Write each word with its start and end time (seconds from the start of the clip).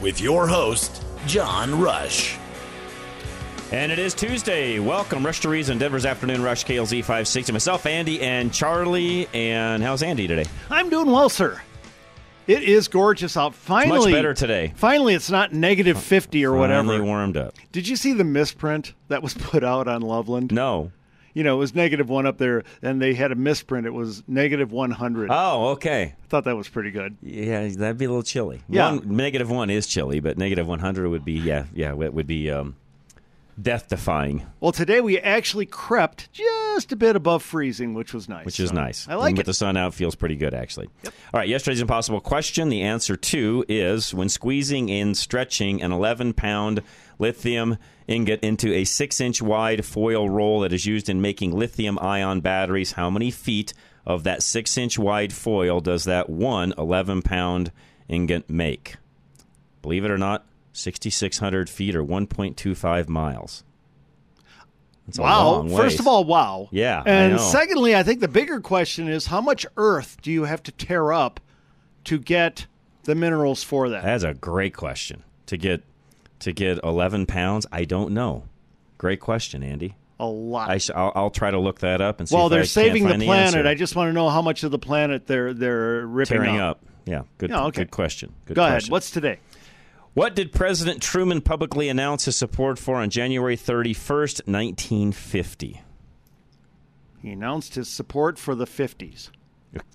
With 0.00 0.18
your 0.18 0.46
host, 0.46 1.04
John 1.26 1.78
Rush. 1.78 2.38
And 3.70 3.92
it 3.92 3.98
is 3.98 4.14
Tuesday. 4.14 4.78
Welcome, 4.78 5.24
Rush 5.24 5.40
to 5.40 5.48
Reason, 5.50 5.76
Denver's 5.76 6.06
Afternoon 6.06 6.42
Rush, 6.42 6.64
KLZ 6.64 7.00
560. 7.00 7.52
Myself, 7.52 7.84
Andy, 7.84 8.20
and 8.22 8.52
Charlie. 8.52 9.28
And 9.34 9.82
how's 9.82 10.02
Andy 10.02 10.26
today? 10.26 10.46
I'm 10.70 10.88
doing 10.88 11.10
well, 11.10 11.28
sir. 11.28 11.60
It 12.46 12.62
is 12.62 12.88
gorgeous 12.88 13.36
out. 13.36 13.54
Finally, 13.54 14.10
much 14.10 14.18
better 14.18 14.32
today. 14.32 14.72
Finally, 14.74 15.14
it's 15.14 15.30
not 15.30 15.52
negative 15.52 16.00
50 16.02 16.44
or 16.46 16.56
whatever. 16.56 16.88
Finally 16.88 17.00
warmed 17.00 17.36
up. 17.36 17.54
Did 17.70 17.86
you 17.86 17.94
see 17.94 18.14
the 18.14 18.24
misprint 18.24 18.94
that 19.08 19.22
was 19.22 19.34
put 19.34 19.62
out 19.62 19.86
on 19.86 20.00
Loveland? 20.00 20.50
No. 20.50 20.90
You 21.34 21.44
know, 21.44 21.56
it 21.56 21.58
was 21.58 21.74
negative 21.74 22.08
one 22.08 22.26
up 22.26 22.38
there, 22.38 22.64
and 22.82 23.00
they 23.00 23.14
had 23.14 23.32
a 23.32 23.34
misprint. 23.34 23.86
It 23.86 23.94
was 23.94 24.22
negative 24.26 24.72
100. 24.72 25.30
Oh, 25.30 25.68
okay. 25.68 26.14
I 26.22 26.26
thought 26.28 26.44
that 26.44 26.56
was 26.56 26.68
pretty 26.68 26.90
good. 26.90 27.16
Yeah, 27.22 27.68
that'd 27.68 27.98
be 27.98 28.04
a 28.04 28.08
little 28.08 28.22
chilly. 28.22 28.62
Yeah. 28.68 28.94
One, 28.94 29.16
negative 29.16 29.50
one 29.50 29.70
is 29.70 29.86
chilly, 29.86 30.20
but 30.20 30.38
negative 30.38 30.66
100 30.66 31.08
would 31.08 31.24
be, 31.24 31.34
yeah, 31.34 31.66
yeah, 31.74 31.92
it 31.92 32.14
would 32.14 32.26
be 32.26 32.50
um, 32.50 32.76
death 33.60 33.88
defying, 33.88 34.46
Well, 34.60 34.72
today 34.72 35.00
we 35.00 35.18
actually 35.18 35.66
crept 35.66 36.32
just 36.32 36.92
a 36.92 36.96
bit 36.96 37.16
above 37.16 37.42
freezing, 37.42 37.94
which 37.94 38.14
was 38.14 38.28
nice. 38.28 38.46
which 38.46 38.60
is 38.60 38.70
So, 38.70 38.74
nice. 38.74 39.08
I 39.08 39.14
like 39.14 39.30
and 39.30 39.38
it. 39.38 39.40
With 39.40 39.46
the 39.46 39.54
sun 39.54 39.76
out, 39.76 39.92
feels 39.94 40.14
pretty 40.14 40.36
good, 40.36 40.54
actually. 40.54 40.88
Yep. 41.02 41.14
All 41.34 41.38
right, 41.40 41.48
yesterday's 41.48 41.80
impossible 41.80 42.20
question. 42.20 42.68
The 42.68 42.82
answer 42.82 43.16
to 43.16 43.64
is 43.68 44.14
when 44.14 44.28
squeezing 44.28 44.90
and 44.90 45.16
stretching 45.16 45.82
an 45.82 45.92
11 45.92 46.34
pound 46.34 46.82
lithium 47.18 47.76
ingot 48.06 48.40
into 48.40 48.72
a 48.72 48.84
6 48.84 49.20
inch 49.20 49.42
wide 49.42 49.84
foil 49.84 50.28
roll 50.28 50.60
that 50.60 50.72
is 50.72 50.86
used 50.86 51.08
in 51.08 51.20
making 51.20 51.52
lithium 51.52 51.98
ion 52.00 52.40
batteries, 52.40 52.92
how 52.92 53.10
many 53.10 53.30
feet 53.30 53.72
of 54.06 54.24
that 54.24 54.42
6 54.42 54.78
inch 54.78 54.98
wide 54.98 55.32
foil 55.32 55.80
does 55.80 56.04
that 56.04 56.30
one 56.30 56.72
11 56.78 57.22
pound 57.22 57.72
ingot 58.08 58.48
make? 58.48 58.96
Believe 59.82 60.04
it 60.04 60.10
or 60.10 60.18
not, 60.18 60.46
6,600 60.72 61.68
feet 61.68 61.96
or 61.96 62.04
1.25 62.04 63.08
miles. 63.08 63.64
That's 65.06 65.18
Wow. 65.18 65.66
First 65.68 65.98
of 65.98 66.06
all, 66.06 66.24
wow. 66.24 66.68
Yeah, 66.70 67.02
I 67.04 67.10
And 67.10 67.32
know. 67.32 67.38
secondly, 67.38 67.96
I 67.96 68.02
think 68.02 68.20
the 68.20 68.28
bigger 68.28 68.60
question 68.60 69.08
is 69.08 69.26
how 69.26 69.40
much 69.40 69.66
earth 69.76 70.18
do 70.22 70.30
you 70.30 70.44
have 70.44 70.62
to 70.64 70.72
tear 70.72 71.12
up 71.12 71.40
to 72.04 72.18
get 72.18 72.66
the 73.04 73.14
minerals 73.14 73.62
for 73.64 73.88
that? 73.88 74.04
That's 74.04 74.22
a 74.24 74.34
great 74.34 74.74
question. 74.74 75.24
To 75.46 75.56
get 75.56 75.82
to 76.40 76.52
get 76.52 76.78
11 76.84 77.26
pounds, 77.26 77.66
I 77.72 77.84
don't 77.84 78.12
know. 78.12 78.44
Great 78.98 79.20
question, 79.20 79.62
Andy. 79.64 79.96
a 80.20 80.26
lot. 80.26 80.70
I 80.70 80.78
sh- 80.78 80.90
I'll, 80.94 81.12
I'll 81.14 81.30
try 81.30 81.50
to 81.50 81.58
look 81.58 81.80
that 81.80 82.00
up 82.00 82.20
and 82.20 82.28
see. 82.28 82.34
well, 82.36 82.48
they're 82.48 82.60
I 82.60 82.64
saving 82.64 83.06
the 83.08 83.14
planet. 83.16 83.54
answer. 83.56 83.66
I 83.68 83.74
just 83.74 83.96
want 83.96 84.10
to 84.10 84.12
know 84.12 84.28
how 84.28 84.42
much 84.42 84.62
of 84.62 84.70
the 84.70 84.78
planet 84.78 85.26
they're 85.26 85.52
they're 85.52 86.06
ripping 86.06 86.40
tearing 86.42 86.60
up. 86.60 86.82
Yeah, 87.04 87.22
good. 87.38 87.50
Yeah, 87.50 87.64
okay. 87.66 87.82
Good 87.82 87.90
question. 87.90 88.32
Good 88.44 88.54
Go 88.54 88.64
ahead. 88.64 88.84
What's 88.88 89.10
today? 89.10 89.40
What 90.14 90.34
did 90.34 90.52
President 90.52 91.00
Truman 91.02 91.40
publicly 91.40 91.88
announce 91.88 92.24
his 92.24 92.36
support 92.36 92.78
for 92.78 92.96
on 92.96 93.10
January 93.10 93.56
31st, 93.56 94.46
1950? 94.48 95.82
He 97.22 97.30
announced 97.30 97.74
his 97.76 97.88
support 97.88 98.38
for 98.38 98.54
the 98.54 98.64
50s. 98.66 99.30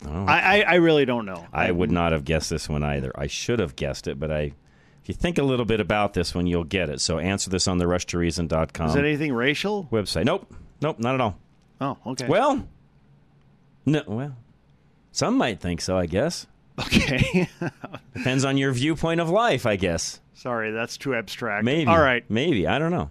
Oh, 0.06 0.26
I, 0.26 0.62
I, 0.62 0.62
I 0.62 0.74
really 0.76 1.06
don't 1.06 1.26
know. 1.26 1.48
I 1.52 1.72
would 1.72 1.92
not 1.92 2.14
have 2.14 2.24
guessed 2.24 2.50
this 2.50 2.70
one 2.70 2.82
either. 2.84 3.12
I 3.16 3.28
should 3.28 3.60
have 3.60 3.76
guessed 3.76 4.08
it, 4.08 4.20
but 4.20 4.32
I. 4.32 4.54
If 5.04 5.10
you 5.10 5.14
think 5.14 5.38
a 5.38 5.44
little 5.44 5.66
bit 5.66 5.80
about 5.80 6.14
this 6.14 6.34
one, 6.34 6.48
you'll 6.48 6.64
get 6.64 6.90
it. 6.90 7.00
So 7.02 7.20
answer 7.20 7.50
this 7.50 7.68
on 7.68 7.78
the 7.78 7.86
rushtoreason.com 7.86 8.88
Is 8.90 8.96
it 8.96 9.00
anything 9.06 9.34
racial? 9.34 9.88
website. 9.92 10.26
Nope. 10.26 10.52
Nope, 10.82 10.98
not 11.00 11.14
at 11.14 11.22
all. 11.22 11.38
Oh, 11.80 11.98
okay. 12.08 12.28
Well, 12.28 12.68
no, 13.86 14.02
well, 14.08 14.36
some 15.12 15.38
might 15.38 15.60
think 15.60 15.82
so, 15.82 15.98
I 15.98 16.06
guess. 16.06 16.48
Okay. 16.80 17.50
Depends 18.16 18.46
on 18.46 18.58
your 18.58 18.72
viewpoint 18.72 19.20
of 19.22 19.30
life, 19.30 19.66
I 19.66 19.76
guess. 19.76 20.20
Sorry, 20.34 20.72
that's 20.72 20.98
too 20.98 21.16
abstract. 21.16 21.64
Maybe. 21.66 21.90
All 21.90 22.00
right. 22.00 22.24
Maybe. 22.30 22.68
I 22.68 22.80
don't 22.80 22.92
know. 22.92 23.10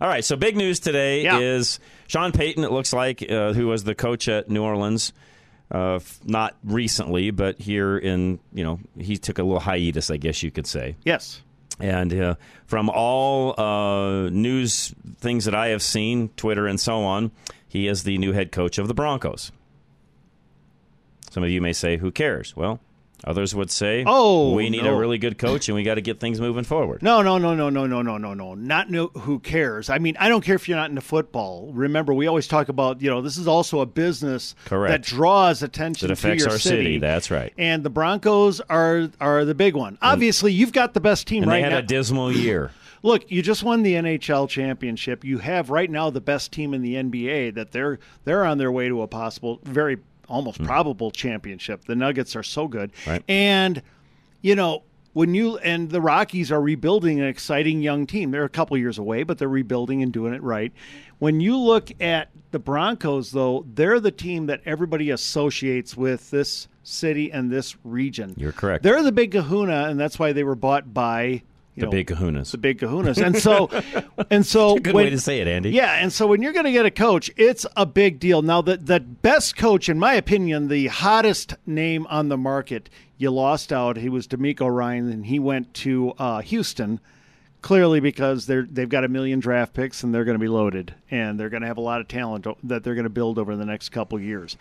All 0.00 0.08
right. 0.08 0.24
So 0.24 0.36
big 0.36 0.56
news 0.56 0.78
today 0.80 1.24
Yeah. 1.24 1.38
is 1.38 1.80
Sean 2.06 2.32
Payton. 2.32 2.64
It 2.64 2.70
looks 2.72 2.92
like 2.92 3.22
uh, 3.28 3.52
who 3.54 3.66
was 3.68 3.84
the 3.84 3.94
coach 3.94 4.28
at 4.28 4.48
New 4.50 4.62
Orleans. 4.62 5.12
Uh, 5.68 5.98
not 6.24 6.54
recently, 6.62 7.32
but 7.32 7.58
here 7.60 7.98
in 7.98 8.38
you 8.52 8.62
know 8.62 8.78
he 8.98 9.16
took 9.16 9.38
a 9.38 9.42
little 9.42 9.58
hiatus, 9.58 10.10
I 10.10 10.16
guess 10.16 10.42
you 10.42 10.50
could 10.52 10.66
say. 10.66 10.94
Yes. 11.04 11.42
And 11.80 12.14
uh, 12.14 12.34
from 12.66 12.88
all 12.88 13.58
uh, 13.60 14.28
news 14.30 14.94
things 15.18 15.44
that 15.46 15.54
I 15.56 15.68
have 15.68 15.82
seen, 15.82 16.28
Twitter 16.36 16.66
and 16.68 16.78
so 16.78 17.02
on, 17.02 17.32
he 17.68 17.88
is 17.88 18.04
the 18.04 18.16
new 18.18 18.32
head 18.32 18.52
coach 18.52 18.78
of 18.78 18.86
the 18.86 18.94
Broncos. 18.94 19.50
Some 21.30 21.42
of 21.42 21.50
you 21.50 21.60
may 21.60 21.72
say, 21.72 21.96
"Who 21.96 22.10
cares?" 22.12 22.54
Well, 22.56 22.78
others 23.24 23.54
would 23.54 23.70
say, 23.70 24.04
Oh, 24.06 24.52
we 24.54 24.70
need 24.70 24.84
no. 24.84 24.94
a 24.94 24.98
really 24.98 25.18
good 25.18 25.38
coach, 25.38 25.68
and 25.68 25.74
we 25.76 25.82
got 25.82 25.94
to 25.96 26.00
get 26.00 26.20
things 26.20 26.40
moving 26.40 26.64
forward." 26.64 27.02
No, 27.02 27.22
no, 27.22 27.38
no, 27.38 27.54
no, 27.54 27.70
no, 27.70 27.86
no, 27.86 28.02
no, 28.02 28.18
no, 28.18 28.34
no. 28.34 28.54
Not 28.54 28.90
no, 28.90 29.08
who 29.08 29.38
cares. 29.38 29.88
I 29.90 29.98
mean, 29.98 30.16
I 30.18 30.28
don't 30.28 30.44
care 30.44 30.54
if 30.56 30.68
you're 30.68 30.76
not 30.78 30.90
into 30.90 31.00
football. 31.02 31.70
Remember, 31.72 32.12
we 32.14 32.26
always 32.26 32.46
talk 32.46 32.68
about, 32.68 33.00
you 33.00 33.10
know, 33.10 33.20
this 33.22 33.36
is 33.36 33.48
also 33.48 33.80
a 33.80 33.86
business 33.86 34.54
Correct. 34.66 34.90
that 34.90 35.02
draws 35.02 35.62
attention 35.62 36.08
That 36.08 36.12
affects 36.12 36.42
to 36.44 36.48
your 36.48 36.52
our 36.54 36.58
city. 36.58 36.98
That's 36.98 37.30
right. 37.30 37.52
And 37.58 37.82
the 37.84 37.90
Broncos 37.90 38.60
are 38.68 39.08
are 39.20 39.44
the 39.44 39.54
big 39.54 39.74
one. 39.74 39.98
Obviously, 40.02 40.52
you've 40.52 40.72
got 40.72 40.94
the 40.94 41.00
best 41.00 41.26
team 41.26 41.42
And 41.42 41.50
right 41.50 41.58
they 41.58 41.62
had 41.62 41.72
now. 41.72 41.78
a 41.78 41.82
dismal 41.82 42.32
year. 42.32 42.70
Look, 43.02 43.30
you 43.30 43.40
just 43.42 43.62
won 43.62 43.82
the 43.82 43.92
NHL 43.94 44.48
championship. 44.48 45.22
You 45.22 45.38
have 45.38 45.70
right 45.70 45.88
now 45.88 46.10
the 46.10 46.20
best 46.20 46.50
team 46.50 46.74
in 46.74 46.82
the 46.82 46.94
NBA 46.94 47.54
that 47.54 47.70
they're 47.70 47.98
they're 48.24 48.44
on 48.44 48.58
their 48.58 48.72
way 48.72 48.88
to 48.88 49.02
a 49.02 49.06
possible 49.06 49.60
very 49.64 49.98
almost 50.28 50.58
hmm. 50.58 50.66
probable 50.66 51.10
championship. 51.10 51.84
The 51.84 51.96
Nuggets 51.96 52.36
are 52.36 52.42
so 52.42 52.68
good. 52.68 52.92
Right. 53.06 53.22
And 53.28 53.82
you 54.42 54.54
know, 54.54 54.82
when 55.16 55.34
you 55.34 55.56
and 55.58 55.88
the 55.90 56.00
Rockies 56.02 56.52
are 56.52 56.60
rebuilding 56.60 57.20
an 57.20 57.26
exciting 57.26 57.80
young 57.80 58.06
team. 58.06 58.32
They're 58.32 58.44
a 58.44 58.50
couple 58.50 58.76
years 58.76 58.98
away, 58.98 59.22
but 59.22 59.38
they're 59.38 59.48
rebuilding 59.48 60.02
and 60.02 60.12
doing 60.12 60.34
it 60.34 60.42
right. 60.42 60.74
When 61.20 61.40
you 61.40 61.56
look 61.56 61.90
at 62.02 62.28
the 62.50 62.58
Broncos 62.58 63.30
though, 63.30 63.64
they're 63.72 63.98
the 63.98 64.10
team 64.10 64.44
that 64.46 64.60
everybody 64.66 65.08
associates 65.08 65.96
with 65.96 66.30
this 66.30 66.68
city 66.82 67.32
and 67.32 67.50
this 67.50 67.76
region. 67.82 68.34
You're 68.36 68.52
correct. 68.52 68.82
They're 68.82 69.02
the 69.02 69.10
big 69.10 69.32
kahuna 69.32 69.88
and 69.88 69.98
that's 69.98 70.18
why 70.18 70.34
they 70.34 70.44
were 70.44 70.54
bought 70.54 70.92
by 70.92 71.42
The 71.76 71.84
know, 71.84 71.90
big 71.90 72.06
kahunas. 72.06 72.52
the 72.52 72.58
big 72.58 72.78
kahunas. 72.78 73.22
And 73.22 73.36
so, 73.36 73.68
and 74.30 74.46
so, 74.46 74.76
Good 74.76 74.94
when, 74.94 75.04
way 75.04 75.10
to 75.10 75.18
say 75.18 75.40
it, 75.40 75.48
Andy. 75.48 75.70
Yeah, 75.70 75.92
and 75.94 76.10
so 76.10 76.26
when 76.26 76.40
you're 76.40 76.54
going 76.54 76.64
to 76.64 76.72
get 76.72 76.86
a 76.86 76.90
coach, 76.90 77.30
it's 77.36 77.66
a 77.76 77.84
big 77.84 78.18
deal. 78.18 78.40
Now, 78.40 78.62
the 78.62 78.78
the 78.78 79.00
best 79.00 79.56
coach, 79.56 79.88
in 79.88 79.98
my 79.98 80.14
opinion, 80.14 80.68
the 80.68 80.86
hottest 80.86 81.54
name 81.66 82.06
on 82.08 82.28
the 82.28 82.38
market, 82.38 82.88
you 83.18 83.30
lost 83.30 83.74
out. 83.74 83.98
He 83.98 84.08
was 84.08 84.26
DeMeco 84.26 84.74
Ryan, 84.74 85.10
and 85.10 85.26
he 85.26 85.38
went 85.38 85.74
to 85.74 86.12
uh, 86.18 86.40
Houston. 86.40 87.00
Clearly, 87.62 87.98
because 87.98 88.46
they're 88.46 88.62
they've 88.62 88.88
got 88.88 89.02
a 89.02 89.08
million 89.08 89.40
draft 89.40 89.74
picks 89.74 90.04
and 90.04 90.14
they're 90.14 90.24
going 90.24 90.36
to 90.36 90.42
be 90.42 90.48
loaded, 90.48 90.94
and 91.10 91.40
they're 91.40 91.48
going 91.48 91.62
to 91.62 91.66
have 91.66 91.78
a 91.78 91.82
lot 91.82 92.00
of 92.00 92.06
talent 92.06 92.46
that 92.62 92.84
they're 92.84 92.94
going 92.94 93.04
to 93.04 93.10
build 93.10 93.38
over 93.38 93.56
the 93.56 93.66
next 93.66 93.88
couple 93.88 94.20
years, 94.20 94.56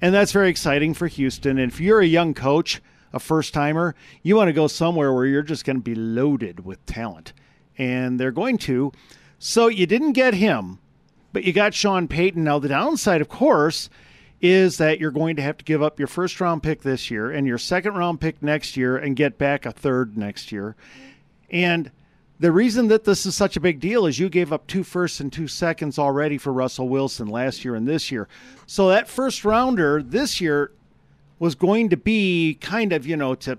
and 0.00 0.14
that's 0.14 0.32
very 0.32 0.48
exciting 0.48 0.94
for 0.94 1.08
Houston. 1.08 1.58
And 1.58 1.70
if 1.70 1.78
you're 1.78 2.00
a 2.00 2.06
young 2.06 2.32
coach, 2.32 2.80
a 3.12 3.18
first 3.18 3.54
timer, 3.54 3.94
you 4.22 4.36
want 4.36 4.48
to 4.48 4.52
go 4.52 4.66
somewhere 4.66 5.12
where 5.12 5.26
you're 5.26 5.42
just 5.42 5.64
going 5.64 5.76
to 5.76 5.82
be 5.82 5.94
loaded 5.94 6.64
with 6.64 6.84
talent, 6.86 7.32
and 7.76 8.18
they're 8.18 8.32
going 8.32 8.58
to. 8.58 8.92
So 9.38 9.68
you 9.68 9.86
didn't 9.86 10.12
get 10.12 10.34
him, 10.34 10.78
but 11.32 11.44
you 11.44 11.52
got 11.52 11.74
Sean 11.74 12.08
Payton. 12.08 12.44
Now 12.44 12.58
the 12.58 12.68
downside, 12.68 13.20
of 13.20 13.28
course, 13.28 13.88
is 14.40 14.78
that 14.78 15.00
you're 15.00 15.10
going 15.10 15.36
to 15.36 15.42
have 15.42 15.56
to 15.58 15.64
give 15.64 15.82
up 15.82 15.98
your 15.98 16.08
first 16.08 16.40
round 16.40 16.62
pick 16.62 16.82
this 16.82 17.10
year 17.10 17.30
and 17.30 17.46
your 17.46 17.58
second 17.58 17.94
round 17.94 18.20
pick 18.20 18.42
next 18.42 18.76
year, 18.76 18.96
and 18.96 19.16
get 19.16 19.38
back 19.38 19.66
a 19.66 19.72
third 19.72 20.16
next 20.16 20.52
year. 20.52 20.76
And 21.50 21.90
the 22.40 22.52
reason 22.52 22.86
that 22.88 23.04
this 23.04 23.26
is 23.26 23.34
such 23.34 23.56
a 23.56 23.60
big 23.60 23.80
deal 23.80 24.06
is 24.06 24.18
you 24.20 24.28
gave 24.28 24.52
up 24.52 24.66
two 24.66 24.84
firsts 24.84 25.18
and 25.18 25.32
two 25.32 25.48
seconds 25.48 25.98
already 25.98 26.38
for 26.38 26.52
Russell 26.52 26.88
Wilson 26.88 27.26
last 27.26 27.64
year 27.64 27.74
and 27.74 27.86
this 27.86 28.12
year. 28.12 28.28
So 28.66 28.88
that 28.90 29.08
first 29.08 29.44
rounder 29.44 30.02
this 30.02 30.40
year 30.40 30.70
was 31.38 31.54
going 31.54 31.88
to 31.90 31.96
be 31.96 32.58
kind 32.60 32.92
of, 32.92 33.06
you 33.06 33.16
know, 33.16 33.34
to 33.36 33.58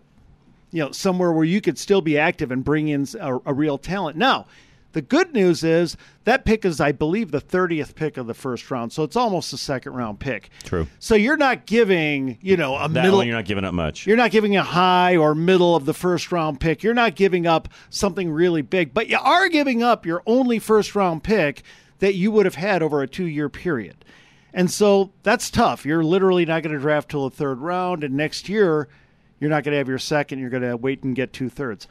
you 0.71 0.83
know, 0.83 0.91
somewhere 0.91 1.31
where 1.31 1.45
you 1.45 1.61
could 1.61 1.77
still 1.79 2.01
be 2.01 2.17
active 2.17 2.51
and 2.51 2.63
bring 2.63 2.87
in 2.89 3.07
a, 3.19 3.37
a 3.45 3.53
real 3.53 3.77
talent. 3.79 4.15
Now, 4.17 4.45
the 4.91 5.01
good 5.01 5.33
news 5.33 5.63
is 5.63 5.97
that 6.25 6.45
pick 6.45 6.63
is, 6.65 6.79
I 6.79 6.91
believe, 6.91 7.31
the 7.31 7.41
30th 7.41 7.95
pick 7.95 8.17
of 8.17 8.27
the 8.27 8.33
first 8.35 8.69
round. 8.69 8.91
So 8.91 9.03
it's 9.03 9.15
almost 9.15 9.51
a 9.53 9.57
second 9.57 9.93
round 9.93 10.19
pick. 10.19 10.49
True. 10.63 10.87
So 10.99 11.15
you're 11.15 11.37
not 11.37 11.65
giving, 11.65 12.37
you 12.41 12.55
know, 12.57 12.75
a 12.75 12.87
That 12.87 13.03
middle. 13.03 13.23
you're 13.23 13.35
not 13.35 13.45
giving 13.45 13.65
up 13.65 13.73
much. 13.73 14.05
You're 14.05 14.17
not 14.17 14.29
giving 14.31 14.55
a 14.57 14.63
high 14.63 15.15
or 15.15 15.33
middle 15.33 15.75
of 15.75 15.85
the 15.85 15.93
first 15.93 16.31
round 16.31 16.59
pick. 16.59 16.83
You're 16.83 16.93
not 16.93 17.15
giving 17.15 17.47
up 17.47 17.69
something 17.89 18.29
really 18.31 18.61
big, 18.61 18.93
but 18.93 19.09
you 19.09 19.17
are 19.17 19.47
giving 19.49 19.81
up 19.81 20.05
your 20.05 20.21
only 20.27 20.59
first 20.59 20.95
round 20.95 21.23
pick 21.23 21.63
that 21.99 22.15
you 22.15 22.31
would 22.31 22.45
have 22.45 22.55
had 22.55 22.81
over 22.83 23.01
a 23.01 23.07
two 23.07 23.25
year 23.25 23.49
period. 23.49 24.05
And 24.53 24.69
so 24.69 25.11
that's 25.23 25.49
tough. 25.49 25.85
You're 25.85 26.03
literally 26.03 26.45
not 26.45 26.63
going 26.63 26.73
to 26.73 26.81
draft 26.81 27.09
till 27.09 27.29
the 27.29 27.35
third 27.35 27.59
round, 27.59 28.03
and 28.03 28.15
next 28.15 28.49
year 28.49 28.87
you're 29.39 29.49
not 29.49 29.63
going 29.63 29.73
to 29.73 29.77
have 29.77 29.87
your 29.87 29.99
second. 29.99 30.39
You're 30.39 30.49
going 30.49 30.63
to 30.63 30.75
wait 30.75 31.03
and 31.03 31.15
get 31.15 31.33
two 31.33 31.49
thirds. 31.49 31.87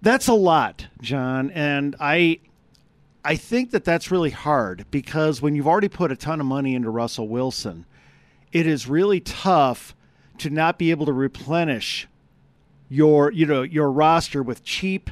That's 0.00 0.28
a 0.28 0.34
lot, 0.34 0.86
John, 1.00 1.50
and 1.50 1.96
I 1.98 2.38
I 3.24 3.34
think 3.36 3.72
that 3.72 3.84
that's 3.84 4.10
really 4.10 4.30
hard 4.30 4.86
because 4.90 5.42
when 5.42 5.54
you've 5.56 5.66
already 5.66 5.88
put 5.88 6.12
a 6.12 6.16
ton 6.16 6.40
of 6.40 6.46
money 6.46 6.74
into 6.74 6.88
Russell 6.88 7.28
Wilson, 7.28 7.84
it 8.52 8.66
is 8.66 8.86
really 8.86 9.20
tough 9.20 9.94
to 10.38 10.50
not 10.50 10.78
be 10.78 10.90
able 10.92 11.04
to 11.06 11.12
replenish 11.12 12.06
your 12.88 13.32
you 13.32 13.44
know 13.44 13.62
your 13.62 13.90
roster 13.90 14.42
with 14.42 14.62
cheap 14.64 15.10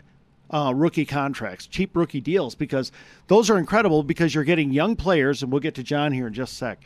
uh, 0.50 0.72
rookie 0.74 1.04
contracts, 1.04 1.66
cheap 1.66 1.96
rookie 1.96 2.20
deals 2.20 2.54
because 2.54 2.92
those 3.26 3.50
are 3.50 3.58
incredible 3.58 4.02
because 4.02 4.34
you're 4.34 4.44
getting 4.44 4.70
young 4.70 4.96
players, 4.96 5.42
and 5.42 5.50
we'll 5.50 5.60
get 5.60 5.74
to 5.76 5.82
John 5.82 6.12
here 6.12 6.26
in 6.26 6.34
just 6.34 6.52
a 6.54 6.56
sec. 6.56 6.84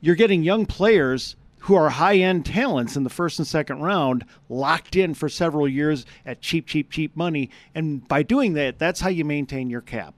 You're 0.00 0.14
getting 0.14 0.42
young 0.42 0.66
players 0.66 1.36
who 1.60 1.74
are 1.74 1.90
high 1.90 2.16
end 2.16 2.46
talents 2.46 2.96
in 2.96 3.04
the 3.04 3.10
first 3.10 3.38
and 3.38 3.46
second 3.46 3.80
round, 3.80 4.24
locked 4.48 4.96
in 4.96 5.14
for 5.14 5.28
several 5.28 5.68
years 5.68 6.06
at 6.24 6.40
cheap, 6.40 6.66
cheap, 6.66 6.90
cheap 6.90 7.16
money. 7.16 7.50
And 7.74 8.06
by 8.06 8.22
doing 8.22 8.54
that, 8.54 8.78
that's 8.78 9.00
how 9.00 9.08
you 9.08 9.24
maintain 9.24 9.70
your 9.70 9.80
cap. 9.80 10.14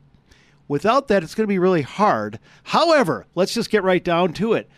Without 0.68 1.08
that, 1.08 1.22
it's 1.22 1.34
going 1.34 1.46
to 1.46 1.52
be 1.52 1.58
really 1.58 1.82
hard. 1.82 2.38
However, 2.64 3.26
let's 3.34 3.54
just 3.54 3.70
get 3.70 3.82
right 3.82 4.04
down 4.04 4.32
to 4.34 4.52
it. 4.52 4.68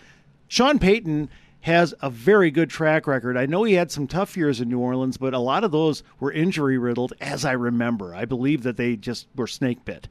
Sean 0.48 0.78
Payton 0.78 1.28
has 1.62 1.94
a 2.00 2.10
very 2.10 2.50
good 2.50 2.70
track 2.70 3.06
record. 3.06 3.36
I 3.36 3.46
know 3.46 3.64
he 3.64 3.74
had 3.74 3.90
some 3.90 4.06
tough 4.06 4.36
years 4.36 4.60
in 4.60 4.68
New 4.68 4.78
Orleans, 4.78 5.16
but 5.16 5.32
a 5.34 5.38
lot 5.38 5.64
of 5.64 5.70
those 5.72 6.02
were 6.20 6.30
injury 6.32 6.76
riddled, 6.78 7.12
as 7.20 7.44
I 7.44 7.52
remember. 7.52 8.14
I 8.14 8.24
believe 8.24 8.62
that 8.64 8.76
they 8.76 8.96
just 8.96 9.26
were 9.36 9.46
snake 9.46 9.84
bit 9.84 10.08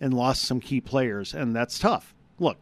and 0.00 0.14
lost 0.14 0.42
some 0.42 0.60
key 0.60 0.80
players, 0.80 1.34
and 1.34 1.54
that's 1.56 1.78
tough. 1.78 2.14
Look, 2.38 2.58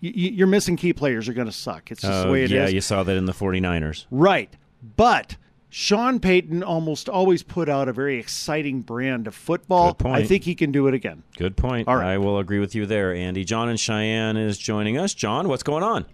you're 0.00 0.46
missing 0.46 0.76
key 0.76 0.92
players. 0.92 1.26
You're 1.26 1.34
going 1.34 1.48
to 1.48 1.52
suck. 1.52 1.90
It's 1.90 2.02
just 2.02 2.22
the 2.22 2.28
Oh, 2.28 2.32
way 2.32 2.40
it 2.42 2.44
is. 2.44 2.50
yeah, 2.52 2.68
you 2.68 2.80
saw 2.80 3.02
that 3.02 3.16
in 3.16 3.24
the 3.26 3.32
49ers. 3.32 4.06
Right. 4.10 4.52
But 4.96 5.36
Sean 5.70 6.20
Payton 6.20 6.62
almost 6.62 7.08
always 7.08 7.42
put 7.42 7.68
out 7.68 7.88
a 7.88 7.92
very 7.92 8.18
exciting 8.18 8.82
brand 8.82 9.26
of 9.26 9.34
football. 9.34 9.96
I 10.04 10.24
think 10.24 10.44
he 10.44 10.54
can 10.54 10.70
do 10.70 10.86
it 10.86 10.94
again. 10.94 11.24
Good 11.36 11.56
point. 11.56 11.88
All 11.88 11.96
right. 11.96 12.12
I 12.12 12.18
will 12.18 12.38
agree 12.38 12.60
with 12.60 12.74
you 12.74 12.86
there, 12.86 13.12
Andy. 13.12 13.44
John 13.44 13.68
and 13.68 13.78
Cheyenne 13.80 14.36
is 14.36 14.56
joining 14.56 14.96
us. 14.98 15.14
John, 15.14 15.48
what's 15.48 15.62
going 15.64 15.82
on? 15.82 16.06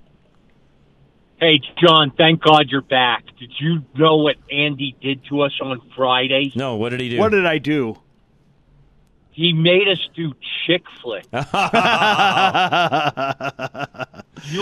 Hey, 1.44 1.60
John, 1.76 2.10
thank 2.16 2.40
God 2.40 2.70
you're 2.70 2.80
back. 2.80 3.26
Did 3.38 3.52
you 3.60 3.82
know 3.98 4.16
what 4.16 4.36
Andy 4.50 4.96
did 5.02 5.26
to 5.26 5.42
us 5.42 5.52
on 5.60 5.78
Friday? 5.94 6.50
No, 6.54 6.76
what 6.76 6.88
did 6.88 7.00
he 7.00 7.10
do? 7.10 7.18
What 7.18 7.32
did 7.32 7.44
I 7.44 7.58
do? 7.58 7.98
He 9.30 9.52
made 9.52 9.86
us 9.88 9.98
do 10.16 10.32
chick 10.66 10.84
flick. 11.02 11.26
you 11.32 11.40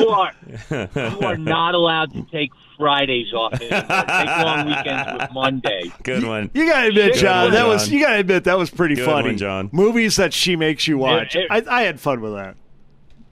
are 0.09 0.33
you 0.71 1.21
are 1.21 1.37
not 1.37 1.77
allowed 1.77 2.13
to 2.15 2.27
take 2.33 2.51
Fridays 2.77 3.33
off 3.33 3.53
anymore. 3.53 3.81
Take 3.83 4.45
long 4.45 4.67
weekends 4.67 5.13
with 5.23 5.33
Monday. 5.33 5.93
Good 6.03 6.25
one. 6.25 6.51
You 6.53 6.67
gotta 6.69 6.89
admit, 6.89 7.13
Good 7.13 7.21
John, 7.21 7.45
one, 7.45 7.53
that 7.53 7.69
was 7.69 7.89
you 7.93 8.01
gotta 8.01 8.19
admit 8.19 8.43
that 8.45 8.59
was 8.59 8.71
pretty 8.71 8.97
Good 8.97 9.05
funny. 9.05 9.29
one, 9.29 9.39
John. 9.39 9.71
Movies 9.73 10.17
that 10.17 10.35
she 10.35 10.57
makes 10.57 10.89
you 10.89 10.99
watch. 10.99 11.37
It- 11.37 11.47
it- 11.49 11.69
I, 11.69 11.81
I 11.81 11.83
had 11.83 12.01
fun 12.01 12.21
with 12.21 12.33
that. 12.35 12.57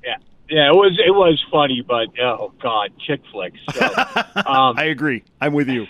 Yeah, 0.05 0.17
yeah, 0.51 0.69
it 0.69 0.75
was 0.75 0.99
it 0.99 1.15
was 1.15 1.43
funny, 1.51 1.83
but 1.87 2.09
oh 2.21 2.53
god, 2.61 2.91
chick 2.99 3.21
flicks. 3.31 3.59
So, 3.73 3.87
um, 4.47 4.77
I 4.77 4.85
agree. 4.91 5.23
I'm 5.41 5.53
with 5.53 5.69
you. 5.69 5.87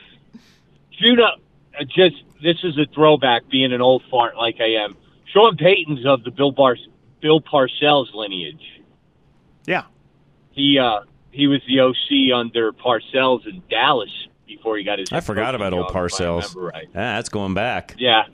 you 0.99 1.17
know, 1.17 1.31
uh, 1.79 1.85
just 1.85 2.17
this 2.43 2.59
is 2.63 2.79
a 2.79 2.87
throwback, 2.95 3.49
being 3.49 3.73
an 3.73 3.81
old 3.81 4.03
fart 4.11 4.37
like 4.37 4.61
I 4.61 4.85
am. 4.85 4.97
Sean 5.33 5.57
Payton's 5.57 6.05
of 6.05 6.25
the 6.25 6.31
Bill 6.31 6.53
Bar 6.53 6.77
Bill 7.21 7.41
Parcells 7.41 8.13
lineage. 8.15 8.83
Yeah. 9.67 9.85
He 10.53 10.79
uh 10.79 11.01
he 11.31 11.47
was 11.47 11.61
the 11.67 11.81
OC 11.81 12.37
under 12.37 12.73
Parcells 12.73 13.47
in 13.47 13.63
Dallas 13.71 14.11
before 14.47 14.77
he 14.77 14.85
got 14.85 14.99
his. 14.99 15.11
I 15.13 15.21
forgot 15.21 15.55
about 15.55 15.73
old 15.73 15.89
Parcells. 15.89 16.55
right. 16.55 16.89
Ah, 16.89 17.17
that's 17.17 17.29
going 17.29 17.55
back. 17.55 17.95
Yeah, 17.99 18.25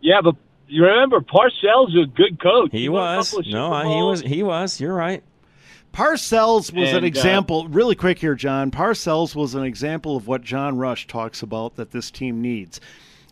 yeah, 0.00 0.20
but 0.20 0.36
you 0.68 0.84
remember 0.84 1.20
Parcells 1.20 1.94
was 1.94 2.04
a 2.04 2.06
good 2.06 2.40
coach. 2.40 2.70
He 2.72 2.88
won 2.88 3.14
a 3.14 3.16
was. 3.18 3.34
No, 3.46 3.72
I- 3.72 3.84
he 3.86 4.02
was. 4.02 4.20
He 4.22 4.42
was. 4.42 4.80
You're 4.80 4.94
right. 4.94 5.22
Parcells 5.92 6.72
was 6.72 6.88
And, 6.90 6.98
an 6.98 7.04
uh, 7.04 7.06
example, 7.06 7.66
really 7.68 7.94
quick 7.94 8.18
here, 8.18 8.34
John. 8.34 8.70
Parcells 8.70 9.34
was 9.34 9.54
an 9.54 9.64
example 9.64 10.16
of 10.16 10.26
what 10.26 10.42
John 10.42 10.76
Rush 10.76 11.06
talks 11.06 11.42
about 11.42 11.76
that 11.76 11.90
this 11.90 12.10
team 12.10 12.40
needs. 12.42 12.80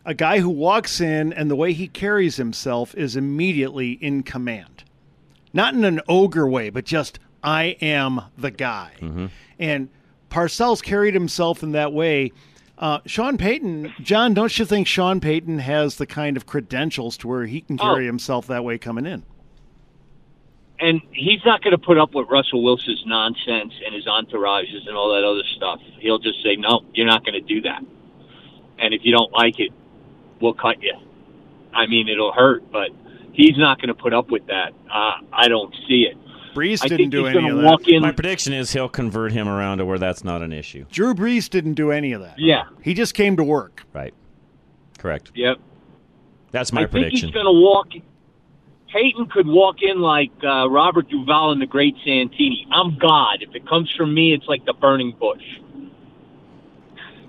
A 0.05 0.13
guy 0.13 0.39
who 0.39 0.49
walks 0.49 0.99
in 0.99 1.31
and 1.33 1.51
the 1.51 1.55
way 1.55 1.73
he 1.73 1.87
carries 1.87 2.37
himself 2.37 2.95
is 2.95 3.15
immediately 3.15 3.91
in 3.91 4.23
command. 4.23 4.83
Not 5.53 5.73
in 5.75 5.83
an 5.85 6.01
ogre 6.07 6.47
way, 6.47 6.69
but 6.69 6.85
just, 6.85 7.19
I 7.43 7.77
am 7.81 8.21
the 8.37 8.51
guy. 8.51 8.91
And 9.59 9.89
Parcells 10.29 10.81
carried 10.81 11.13
himself 11.13 11.61
in 11.63 11.71
that 11.73 11.93
way. 11.93 12.31
Uh, 12.77 12.99
Sean 13.07 13.37
Payton, 13.37 13.93
John, 14.01 14.33
don't 14.35 14.57
you 14.59 14.63
think 14.65 14.85
Sean 14.87 15.19
Payton 15.19 15.59
has 15.59 15.95
the 15.95 16.05
kind 16.05 16.37
of 16.37 16.45
credentials 16.45 17.17
to 17.17 17.27
where 17.27 17.45
he 17.45 17.61
can 17.61 17.77
carry 17.77 18.05
Oh. 18.05 18.07
himself 18.07 18.45
that 18.47 18.63
way 18.63 18.77
coming 18.77 19.05
in? 19.05 19.23
and 20.79 21.01
he's 21.11 21.43
not 21.43 21.63
going 21.63 21.71
to 21.71 21.77
put 21.79 21.97
up 21.97 22.13
with 22.13 22.27
Russell 22.29 22.61
Wilson's 22.63 23.01
nonsense 23.07 23.73
and 23.83 23.95
his 23.95 24.05
entourages 24.05 24.87
and 24.87 24.95
all 24.95 25.11
that 25.11 25.23
other 25.23 25.41
stuff. 25.55 25.79
He'll 25.99 26.19
just 26.19 26.43
say, 26.43 26.55
"No, 26.55 26.81
you're 26.93 27.07
not 27.07 27.25
going 27.25 27.33
to 27.33 27.41
do 27.41 27.61
that." 27.61 27.83
And 28.77 28.93
if 28.93 29.03
you 29.03 29.11
don't 29.11 29.31
like 29.33 29.59
it, 29.59 29.71
we'll 30.39 30.53
cut 30.53 30.83
you. 30.83 30.93
I 31.73 31.87
mean, 31.87 32.07
it'll 32.07 32.31
hurt, 32.31 32.71
but 32.71 32.89
he's 33.33 33.57
not 33.57 33.81
going 33.81 33.87
to 33.87 33.95
put 33.95 34.13
up 34.13 34.29
with 34.29 34.45
that. 34.47 34.73
Uh, 34.87 35.13
I 35.33 35.47
don't 35.47 35.73
see 35.87 36.03
it. 36.03 36.15
Brees 36.57 36.81
didn't 36.87 37.09
do 37.09 37.25
he's 37.25 37.35
any 37.35 37.49
of 37.49 37.57
that. 37.57 37.79
in. 37.87 38.01
My 38.01 38.11
prediction 38.11 38.53
is 38.53 38.71
he'll 38.73 38.89
convert 38.89 39.31
him 39.31 39.47
around 39.47 39.77
to 39.77 39.85
where 39.85 39.99
that's 39.99 40.23
not 40.23 40.41
an 40.41 40.51
issue. 40.51 40.85
Drew 40.91 41.13
Brees 41.13 41.49
didn't 41.49 41.75
do 41.75 41.91
any 41.91 42.13
of 42.13 42.21
that. 42.21 42.39
Yeah. 42.39 42.63
He 42.81 42.93
just 42.93 43.13
came 43.13 43.37
to 43.37 43.43
work. 43.43 43.83
Right. 43.93 44.13
Correct. 44.97 45.31
Yep. 45.35 45.57
That's 46.51 46.73
my 46.73 46.81
I 46.81 46.83
think 46.83 46.91
prediction. 46.91 47.27
he's 47.29 47.33
going 47.33 47.45
to 47.45 47.51
walk. 47.51 47.87
Payton 48.91 49.27
could 49.27 49.47
walk 49.47 49.77
in 49.81 49.99
like 49.99 50.31
uh, 50.43 50.69
Robert 50.69 51.09
Duvall 51.09 51.51
and 51.51 51.61
the 51.61 51.65
Great 51.65 51.95
Santini. 52.05 52.65
I'm 52.71 52.97
God. 52.97 53.41
If 53.41 53.53
it 53.53 53.67
comes 53.67 53.93
from 53.95 54.13
me, 54.13 54.33
it's 54.33 54.47
like 54.47 54.65
the 54.65 54.73
burning 54.73 55.13
bush. 55.19 55.43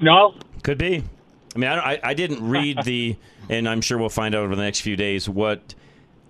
No, 0.01 0.35
Could 0.63 0.79
be. 0.79 1.03
I 1.57 1.59
mean, 1.59 1.69
I, 1.71 1.99
I 2.03 2.15
didn't 2.15 2.49
read 2.49 2.79
the, 2.85 3.17
and 3.49 3.69
I'm 3.69 3.81
sure 3.81 3.99
we'll 3.99 4.09
find 4.09 4.35
out 4.35 4.45
over 4.45 4.55
the 4.55 4.63
next 4.63 4.81
few 4.81 4.95
days 4.97 5.29
what 5.29 5.75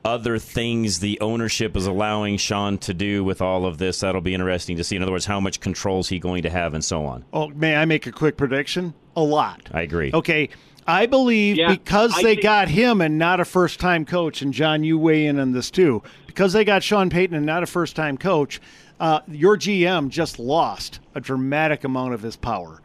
other 0.04 0.38
things 0.38 1.00
the 1.00 1.18
ownership 1.20 1.76
is 1.76 1.86
allowing 1.86 2.36
Sean 2.36 2.78
to 2.78 2.94
do 2.94 3.24
with 3.24 3.42
all 3.42 3.66
of 3.66 3.78
this. 3.78 4.00
That'll 4.00 4.20
be 4.20 4.34
interesting 4.34 4.76
to 4.76 4.84
see. 4.84 4.96
In 4.96 5.02
other 5.02 5.12
words, 5.12 5.26
how 5.26 5.40
much 5.40 5.60
control 5.60 6.00
is 6.00 6.08
he 6.08 6.18
going 6.18 6.42
to 6.44 6.50
have, 6.50 6.74
and 6.74 6.84
so 6.84 7.04
on. 7.04 7.24
Oh, 7.32 7.48
may 7.48 7.76
I 7.76 7.84
make 7.84 8.06
a 8.06 8.12
quick 8.12 8.36
prediction? 8.36 8.94
A 9.16 9.22
lot. 9.22 9.62
I 9.72 9.82
agree. 9.82 10.10
Okay. 10.14 10.48
I 10.86 11.04
believe 11.04 11.56
Yeah, 11.58 11.68
because 11.68 12.14
I 12.16 12.22
they 12.22 12.28
think- 12.34 12.42
got 12.42 12.68
him 12.68 13.00
and 13.02 13.18
not 13.18 13.40
a 13.40 13.44
first 13.44 13.78
time 13.80 14.06
coach, 14.06 14.40
and 14.40 14.54
John, 14.54 14.84
you 14.84 14.98
weigh 14.98 15.26
in 15.26 15.38
on 15.38 15.52
this 15.52 15.70
too, 15.70 16.02
because 16.26 16.54
they 16.54 16.64
got 16.64 16.82
Sean 16.82 17.10
Payton 17.10 17.36
and 17.36 17.44
not 17.44 17.62
a 17.62 17.66
first 17.66 17.94
time 17.94 18.16
coach, 18.16 18.58
uh, 18.98 19.20
your 19.28 19.58
GM 19.58 20.08
just 20.08 20.38
lost 20.38 21.00
a 21.14 21.20
dramatic 21.20 21.84
amount 21.84 22.14
of 22.14 22.22
his 22.22 22.36
power. 22.36 22.80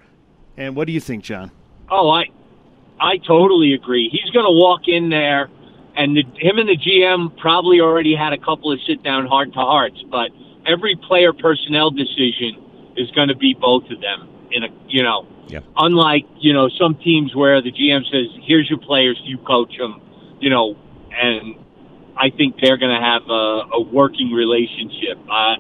And 0.58 0.76
what 0.76 0.86
do 0.88 0.94
you 0.94 1.00
think, 1.00 1.24
John? 1.24 1.50
Oh, 1.90 2.10
I, 2.10 2.26
I 3.00 3.18
totally 3.18 3.74
agree. 3.74 4.10
He's 4.12 4.30
going 4.32 4.46
to 4.46 4.52
walk 4.52 4.88
in 4.88 5.10
there, 5.10 5.50
and 5.96 6.18
the, 6.18 6.24
him 6.38 6.58
and 6.58 6.68
the 6.68 6.78
GM 6.78 7.38
probably 7.38 7.80
already 7.80 8.16
had 8.16 8.34
a 8.34 8.38
couple 8.38 8.72
of 8.72 8.80
sit 8.88 9.04
down 9.04 9.26
heart 9.28 9.54
to 9.54 9.60
hearts. 9.60 10.04
But 10.10 10.32
every 10.66 10.96
player 10.96 11.34
personnel 11.34 11.92
decision 11.92 12.94
is 12.98 13.10
going 13.12 13.30
to 13.30 13.36
be 13.36 13.54
both 13.54 13.84
of 13.90 14.02
them. 14.02 14.30
In 14.52 14.64
a, 14.64 14.68
you 14.88 15.02
know, 15.02 15.26
Yeah. 15.48 15.60
unlike 15.78 16.26
you 16.38 16.54
know 16.54 16.70
some 16.70 16.96
teams 16.96 17.36
where 17.36 17.62
the 17.62 17.72
GM 17.72 18.04
says, 18.12 18.28
"Here's 18.44 18.70
your 18.70 18.80
players, 18.80 19.20
you 19.24 19.38
coach 19.40 19.76
them," 19.78 20.02
you 20.40 20.50
know, 20.50 20.76
and 21.20 21.56
I 22.16 22.30
think 22.30 22.56
they're 22.62 22.78
going 22.78 22.94
to 22.94 23.02
have 23.02 23.24
a, 23.30 23.78
a 23.78 23.82
working 23.82 24.32
relationship 24.32 25.18
uh, 25.32 25.56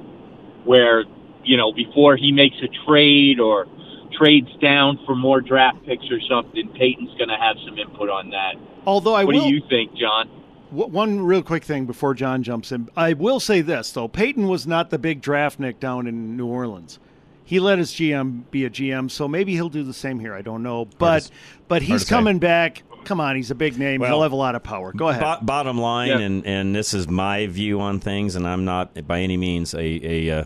where 0.63 1.05
you 1.43 1.57
know 1.57 1.73
before 1.73 2.15
he 2.17 2.31
makes 2.31 2.57
a 2.61 2.69
trade 2.85 3.39
or 3.39 3.67
trades 4.17 4.49
down 4.61 4.99
for 5.05 5.15
more 5.15 5.41
draft 5.41 5.85
picks 5.85 6.05
or 6.11 6.19
something, 6.29 6.69
Payton's 6.69 7.13
going 7.17 7.29
to 7.29 7.37
have 7.37 7.55
some 7.65 7.77
input 7.77 8.09
on 8.09 8.29
that. 8.31 8.55
Although 8.85 9.15
I 9.15 9.23
what 9.23 9.35
will, 9.35 9.43
do 9.47 9.53
you 9.53 9.61
think, 9.69 9.95
John? 9.95 10.27
One 10.71 11.21
real 11.21 11.43
quick 11.43 11.63
thing 11.63 11.85
before 11.85 12.13
John 12.13 12.41
jumps 12.41 12.71
in. 12.71 12.89
I 12.97 13.13
will 13.13 13.39
say 13.39 13.61
this, 13.61 13.91
though. 13.91 14.07
Payton 14.07 14.47
was 14.47 14.65
not 14.65 14.89
the 14.89 14.97
big 14.97 15.21
draft 15.21 15.59
nick 15.59 15.79
down 15.79 16.07
in 16.07 16.35
New 16.35 16.47
Orleans. 16.47 16.99
He 17.45 17.59
let 17.59 17.77
his 17.77 17.91
GM 17.91 18.49
be 18.51 18.65
a 18.65 18.69
GM, 18.69 19.11
so 19.11 19.27
maybe 19.27 19.53
he'll 19.53 19.69
do 19.69 19.83
the 19.83 19.93
same 19.93 20.19
here. 20.19 20.33
I 20.33 20.41
don't 20.41 20.63
know. 20.63 20.85
But 20.97 21.29
but 21.67 21.81
he's 21.81 22.05
coming 22.05 22.39
back. 22.39 22.83
Come 23.03 23.19
on, 23.19 23.35
he's 23.35 23.51
a 23.51 23.55
big 23.55 23.77
name. 23.77 23.99
Well, 23.99 24.09
he'll 24.09 24.23
have 24.23 24.31
a 24.31 24.37
lot 24.37 24.55
of 24.55 24.63
power. 24.63 24.93
Go 24.93 25.09
ahead. 25.09 25.21
Bo- 25.21 25.45
bottom 25.45 25.77
line, 25.77 26.07
Yeah. 26.07 26.19
and, 26.19 26.45
and 26.47 26.73
this 26.75 26.93
is 26.93 27.09
my 27.09 27.47
view 27.47 27.81
on 27.81 27.99
things, 27.99 28.35
and 28.37 28.47
I'm 28.47 28.63
not 28.63 29.05
by 29.05 29.19
any 29.19 29.35
means 29.35 29.73
a, 29.73 29.79
a 29.81 30.29
uh, 30.39 30.43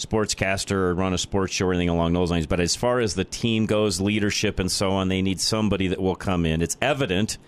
sportscaster 0.00 0.72
or 0.72 0.94
run 0.94 1.12
a 1.12 1.18
sports 1.18 1.54
show 1.54 1.66
or 1.66 1.72
anything 1.72 1.88
along 1.88 2.12
those 2.12 2.30
lines. 2.30 2.46
But 2.46 2.60
as 2.60 2.76
far 2.76 3.00
as 3.00 3.14
the 3.14 3.24
team 3.24 3.66
goes, 3.66 4.00
leadership 4.00 4.58
and 4.58 4.70
so 4.70 4.90
on, 4.90 5.08
they 5.08 5.22
need 5.22 5.40
somebody 5.40 5.88
that 5.88 6.00
will 6.00 6.16
come 6.16 6.44
in. 6.46 6.62
It's 6.62 6.76
evident 6.80 7.38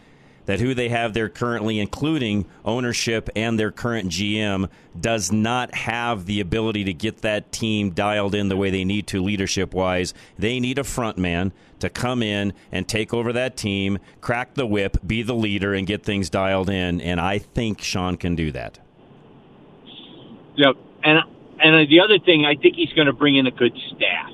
that 0.46 0.60
who 0.60 0.74
they 0.74 0.88
have 0.88 1.14
there 1.14 1.28
currently, 1.28 1.78
including 1.78 2.46
ownership 2.64 3.30
and 3.36 3.58
their 3.58 3.70
current 3.70 4.08
GM, 4.08 4.68
does 4.98 5.30
not 5.30 5.74
have 5.74 6.26
the 6.26 6.40
ability 6.40 6.84
to 6.84 6.92
get 6.92 7.18
that 7.18 7.52
team 7.52 7.90
dialed 7.90 8.34
in 8.34 8.48
the 8.48 8.56
way 8.56 8.70
they 8.70 8.84
need 8.84 9.06
to 9.08 9.22
leadership 9.22 9.72
wise. 9.72 10.14
They 10.38 10.58
need 10.58 10.78
a 10.78 10.84
front 10.84 11.16
man 11.16 11.52
to 11.78 11.88
come 11.88 12.22
in 12.22 12.52
and 12.70 12.88
take 12.88 13.14
over 13.14 13.32
that 13.32 13.56
team, 13.56 13.98
crack 14.20 14.54
the 14.54 14.66
whip, 14.66 14.98
be 15.06 15.22
the 15.22 15.34
leader, 15.34 15.74
and 15.74 15.86
get 15.86 16.02
things 16.02 16.30
dialed 16.30 16.70
in. 16.70 17.00
And 17.00 17.20
I 17.20 17.38
think 17.38 17.80
Sean 17.80 18.16
can 18.16 18.34
do 18.34 18.52
that. 18.52 18.78
Yep. 20.56 20.76
And 21.04 21.20
and 21.62 21.74
uh, 21.76 21.88
the 21.88 22.00
other 22.00 22.18
thing, 22.18 22.44
I 22.44 22.54
think 22.56 22.76
he's 22.76 22.92
going 22.92 23.06
to 23.06 23.12
bring 23.12 23.36
in 23.36 23.46
a 23.46 23.50
good 23.50 23.72
staff, 23.96 24.30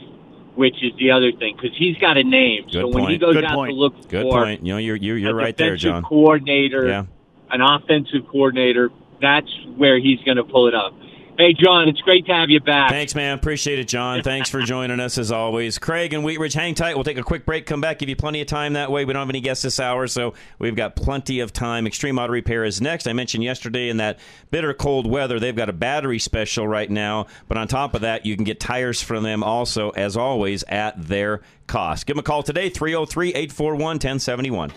which 0.55 0.83
is 0.83 0.93
the 0.99 1.11
other 1.11 1.33
thing 1.33 1.57
because 1.57 1.77
he's 1.77 1.97
got 1.99 2.17
a 2.17 2.25
name. 2.25 2.65
Good 2.65 2.73
so 2.73 2.83
point. 2.83 2.95
when 2.95 3.09
he 3.11 3.19
goes 3.19 3.35
Good 3.35 3.45
out 3.45 3.55
point. 3.55 3.71
to 3.71 3.77
look 3.77 4.09
Good 4.09 4.23
for 4.23 4.45
point. 4.45 4.65
You 4.65 4.73
know, 4.75 4.79
you're 4.79 4.97
you're, 4.97 5.17
you're 5.19 5.31
a 5.33 5.35
right 5.35 5.57
there, 5.57 5.77
John. 5.77 6.03
coordinator, 6.03 6.87
Yeah. 6.89 7.05
an 7.51 7.61
offensive 7.61 8.27
coordinator, 8.31 8.91
that's 9.21 9.51
where 9.77 9.99
he's 9.99 10.21
going 10.23 10.37
to 10.37 10.45
pull 10.45 10.69
it 10.69 10.75
up. 10.75 10.95
Hey, 11.39 11.55
John, 11.55 11.89
it's 11.89 12.01
great 12.01 12.27
to 12.27 12.33
have 12.33 12.51
you 12.51 12.59
back. 12.59 12.91
Thanks, 12.91 13.15
man. 13.15 13.39
Appreciate 13.39 13.79
it, 13.79 13.87
John. 13.87 14.25
Thanks 14.25 14.51
for 14.51 14.61
joining 14.63 14.99
us 14.99 15.19
as 15.19 15.31
always. 15.31 15.79
Craig 15.79 16.13
and 16.13 16.25
Wheat 16.25 16.41
Ridge, 16.41 16.55
hang 16.55 16.75
tight. 16.75 16.97
We'll 16.97 17.05
take 17.05 17.17
a 17.17 17.23
quick 17.23 17.47
break, 17.47 17.65
come 17.65 17.81
back, 17.81 18.01
give 18.01 18.09
you 18.09 18.17
plenty 18.17 18.41
of 18.41 18.49
time 18.49 18.73
that 18.73 18.91
way. 18.91 19.05
We 19.05 19.13
don't 19.13 19.21
have 19.21 19.31
any 19.31 19.41
guests 19.41 19.63
this 19.63 19.79
hour, 19.79 20.09
so 20.09 20.35
we've 20.59 20.75
got 20.75 20.97
plenty 20.97 21.39
of 21.39 21.53
time. 21.53 21.87
Extreme 21.87 22.19
Auto 22.19 22.33
Repair 22.33 22.65
is 22.65 22.81
next. 22.81 23.07
I 23.07 23.13
mentioned 23.13 23.45
yesterday 23.45 23.89
in 23.89 23.99
that 23.99 24.19
bitter 24.51 24.75
cold 24.75 25.09
weather, 25.09 25.39
they've 25.39 25.55
got 25.55 25.69
a 25.69 25.73
battery 25.73 26.19
special 26.19 26.67
right 26.67 26.91
now. 26.91 27.27
But 27.47 27.57
on 27.57 27.69
top 27.69 27.95
of 27.95 28.01
that, 28.01 28.27
you 28.27 28.35
can 28.35 28.45
get 28.45 28.59
tires 28.59 29.01
from 29.01 29.23
them 29.23 29.45
also, 29.45 29.91
as 29.91 30.17
always, 30.17 30.65
at 30.65 31.01
their 31.07 31.43
cost. 31.69 32.07
Give 32.07 32.17
them 32.17 32.21
a 32.21 32.25
call 32.25 32.43
today, 32.43 32.69
303 32.69 33.29
841 33.29 33.79
1071. 33.79 34.73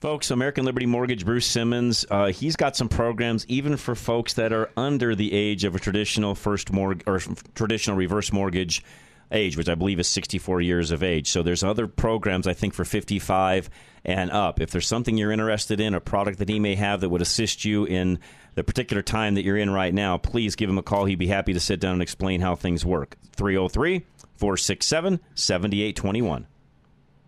Folks, 0.00 0.32
American 0.32 0.64
Liberty 0.64 0.86
Mortgage, 0.86 1.24
Bruce 1.24 1.46
Simmons, 1.46 2.04
uh, 2.10 2.32
he's 2.32 2.56
got 2.56 2.74
some 2.74 2.88
programs 2.88 3.46
even 3.46 3.76
for 3.76 3.94
folks 3.94 4.34
that 4.34 4.52
are 4.52 4.68
under 4.76 5.14
the 5.14 5.32
age 5.32 5.62
of 5.62 5.76
a 5.76 5.78
traditional 5.78 6.34
first 6.34 6.72
mortgage 6.72 7.06
or 7.06 7.20
traditional 7.54 7.96
reverse 7.96 8.32
mortgage 8.32 8.82
age, 9.30 9.56
which 9.56 9.68
I 9.68 9.76
believe 9.76 10.00
is 10.00 10.08
64 10.08 10.60
years 10.60 10.90
of 10.90 11.04
age. 11.04 11.30
So 11.30 11.44
there's 11.44 11.62
other 11.62 11.86
programs 11.86 12.48
I 12.48 12.52
think 12.52 12.74
for 12.74 12.84
55 12.84 13.70
and 14.04 14.30
up. 14.30 14.60
If 14.60 14.72
there's 14.72 14.88
something 14.88 15.16
you're 15.16 15.30
interested 15.30 15.80
in, 15.80 15.94
a 15.94 16.00
product 16.00 16.40
that 16.40 16.48
he 16.48 16.58
may 16.58 16.74
have 16.74 17.00
that 17.00 17.08
would 17.08 17.22
assist 17.22 17.64
you 17.64 17.84
in 17.84 18.18
the 18.54 18.64
particular 18.64 19.02
time 19.02 19.34
that 19.34 19.44
you're 19.44 19.56
in 19.56 19.70
right 19.70 19.94
now, 19.94 20.18
please 20.18 20.56
give 20.56 20.68
him 20.68 20.78
a 20.78 20.82
call. 20.82 21.04
He'd 21.04 21.18
be 21.18 21.28
happy 21.28 21.52
to 21.52 21.60
sit 21.60 21.80
down 21.80 21.94
and 21.94 22.02
explain 22.02 22.40
how 22.40 22.56
things 22.56 22.84
work. 22.84 23.16
303 23.36 24.04
467 24.42 25.20
7821. 25.36 26.48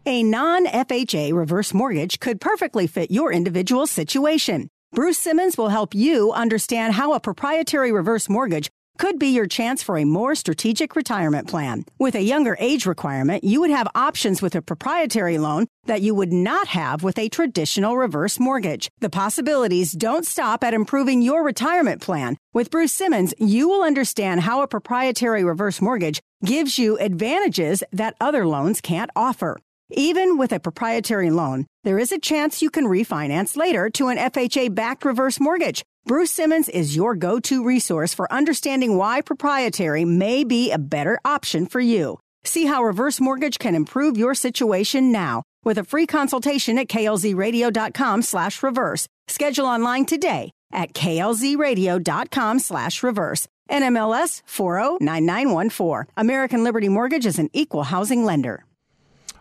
A 0.04 0.24
non 0.24 0.66
FHA 0.66 1.32
reverse 1.32 1.72
mortgage 1.72 2.18
could 2.18 2.40
perfectly 2.40 2.88
fit 2.88 3.12
your 3.12 3.32
individual 3.32 3.86
situation. 3.86 4.68
Bruce 4.92 5.18
Simmons 5.18 5.56
will 5.56 5.68
help 5.68 5.94
you 5.94 6.32
understand 6.32 6.94
how 6.94 7.12
a 7.12 7.20
proprietary 7.20 7.92
reverse 7.92 8.28
mortgage 8.28 8.68
could 8.98 9.18
be 9.18 9.28
your 9.28 9.46
chance 9.46 9.82
for 9.82 9.96
a 9.96 10.04
more 10.04 10.34
strategic 10.34 10.94
retirement 10.94 11.48
plan. 11.48 11.84
With 11.98 12.14
a 12.14 12.22
younger 12.22 12.56
age 12.60 12.86
requirement, 12.86 13.44
you 13.44 13.60
would 13.60 13.70
have 13.70 13.88
options 13.94 14.40
with 14.40 14.54
a 14.54 14.62
proprietary 14.62 15.38
loan 15.38 15.66
that 15.86 16.02
you 16.02 16.14
would 16.14 16.32
not 16.32 16.68
have 16.68 17.02
with 17.02 17.18
a 17.18 17.28
traditional 17.28 17.96
reverse 17.96 18.38
mortgage. 18.38 18.88
The 19.00 19.10
possibilities 19.10 19.92
don't 19.92 20.26
stop 20.26 20.64
at 20.64 20.74
improving 20.74 21.22
your 21.22 21.42
retirement 21.42 22.02
plan. 22.02 22.36
With 22.52 22.70
Bruce 22.70 22.92
Simmons, 22.92 23.34
you 23.38 23.68
will 23.68 23.82
understand 23.82 24.40
how 24.40 24.62
a 24.62 24.68
proprietary 24.68 25.44
reverse 25.44 25.80
mortgage 25.80 26.20
gives 26.44 26.78
you 26.78 26.98
advantages 26.98 27.82
that 27.92 28.16
other 28.20 28.46
loans 28.46 28.80
can't 28.80 29.10
offer. 29.16 29.58
Even 29.90 30.38
with 30.38 30.52
a 30.52 30.60
proprietary 30.60 31.30
loan, 31.30 31.66
there 31.84 31.98
is 31.98 32.12
a 32.12 32.18
chance 32.18 32.62
you 32.62 32.70
can 32.70 32.84
refinance 32.84 33.56
later 33.56 33.90
to 33.90 34.08
an 34.08 34.18
FHA 34.18 34.74
backed 34.74 35.04
reverse 35.04 35.38
mortgage. 35.40 35.84
Bruce 36.06 36.30
Simmons 36.30 36.68
is 36.68 36.96
your 36.96 37.14
go 37.14 37.40
to 37.40 37.64
resource 37.64 38.12
for 38.12 38.30
understanding 38.32 38.96
why 38.96 39.20
proprietary 39.20 40.04
may 40.04 40.44
be 40.44 40.70
a 40.70 40.78
better 40.78 41.18
option 41.24 41.66
for 41.66 41.80
you. 41.80 42.18
See 42.44 42.66
how 42.66 42.82
reverse 42.82 43.20
mortgage 43.20 43.58
can 43.58 43.74
improve 43.74 44.16
your 44.16 44.34
situation 44.34 45.12
now 45.12 45.42
with 45.64 45.78
a 45.78 45.84
free 45.84 46.06
consultation 46.06 46.78
at 46.78 46.88
klzradio.com 46.88 48.22
slash 48.22 48.62
reverse. 48.62 49.06
Schedule 49.28 49.66
online 49.66 50.04
today 50.04 50.50
at 50.72 50.92
klzradio.com 50.92 52.58
slash 52.58 53.02
reverse. 53.02 53.46
NMLS 53.70 54.42
409914. 54.46 56.12
American 56.16 56.64
Liberty 56.64 56.88
Mortgage 56.88 57.26
is 57.26 57.38
an 57.38 57.50
equal 57.52 57.84
housing 57.84 58.24
lender. 58.24 58.64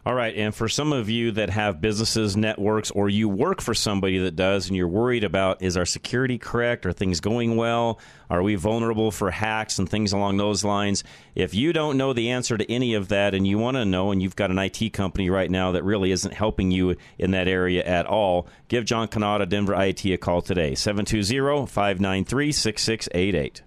All 0.06 0.14
right, 0.14 0.36
and 0.36 0.54
for 0.54 0.68
some 0.68 0.92
of 0.92 1.10
you 1.10 1.32
that 1.32 1.50
have 1.50 1.80
businesses, 1.80 2.36
networks, 2.36 2.92
or 2.92 3.08
you 3.08 3.30
work 3.30 3.62
for 3.62 3.74
somebody 3.74 4.18
that 4.18 4.36
does, 4.36 4.68
and 4.68 4.76
you're 4.76 4.86
worried 4.86 5.24
about 5.24 5.62
is 5.62 5.78
our 5.78 5.86
security 5.86 6.38
correct? 6.38 6.86
Are 6.86 6.92
things 6.92 7.22
going 7.22 7.56
well? 7.56 8.02
Are 8.30 8.44
we 8.44 8.56
vulnerable 8.56 9.12
for 9.12 9.32
hacks 9.32 9.80
and 9.80 9.88
things 9.88 10.12
along 10.12 10.36
those 10.36 10.66
lines? 10.66 11.06
If 11.36 11.54
you 11.54 11.72
don't 11.72 11.98
know 11.98 12.12
the 12.12 12.32
answer 12.32 12.58
to 12.58 12.70
any 12.70 12.96
of 12.96 13.08
that 13.10 13.34
and 13.34 13.48
you 13.48 13.58
want 13.58 13.78
to 13.78 13.86
know, 13.86 14.12
and 14.12 14.22
you've 14.22 14.36
got 14.36 14.52
an 14.52 14.60
IT 14.60 14.92
company 14.92 15.30
right 15.30 15.50
now 15.50 15.72
that 15.72 15.86
really 15.86 16.12
isn't 16.12 16.34
helping 16.34 16.70
you 16.70 16.98
in 17.18 17.32
that 17.32 17.48
area 17.48 17.82
at 17.86 18.06
all, 18.06 18.50
give 18.68 18.84
John 18.84 19.08
Canada, 19.08 19.46
Denver 19.46 19.74
IT, 19.82 20.04
a 20.04 20.18
call 20.18 20.42
today 20.42 20.76
720 20.76 21.66
593 21.66 22.52
6688. 22.52 23.62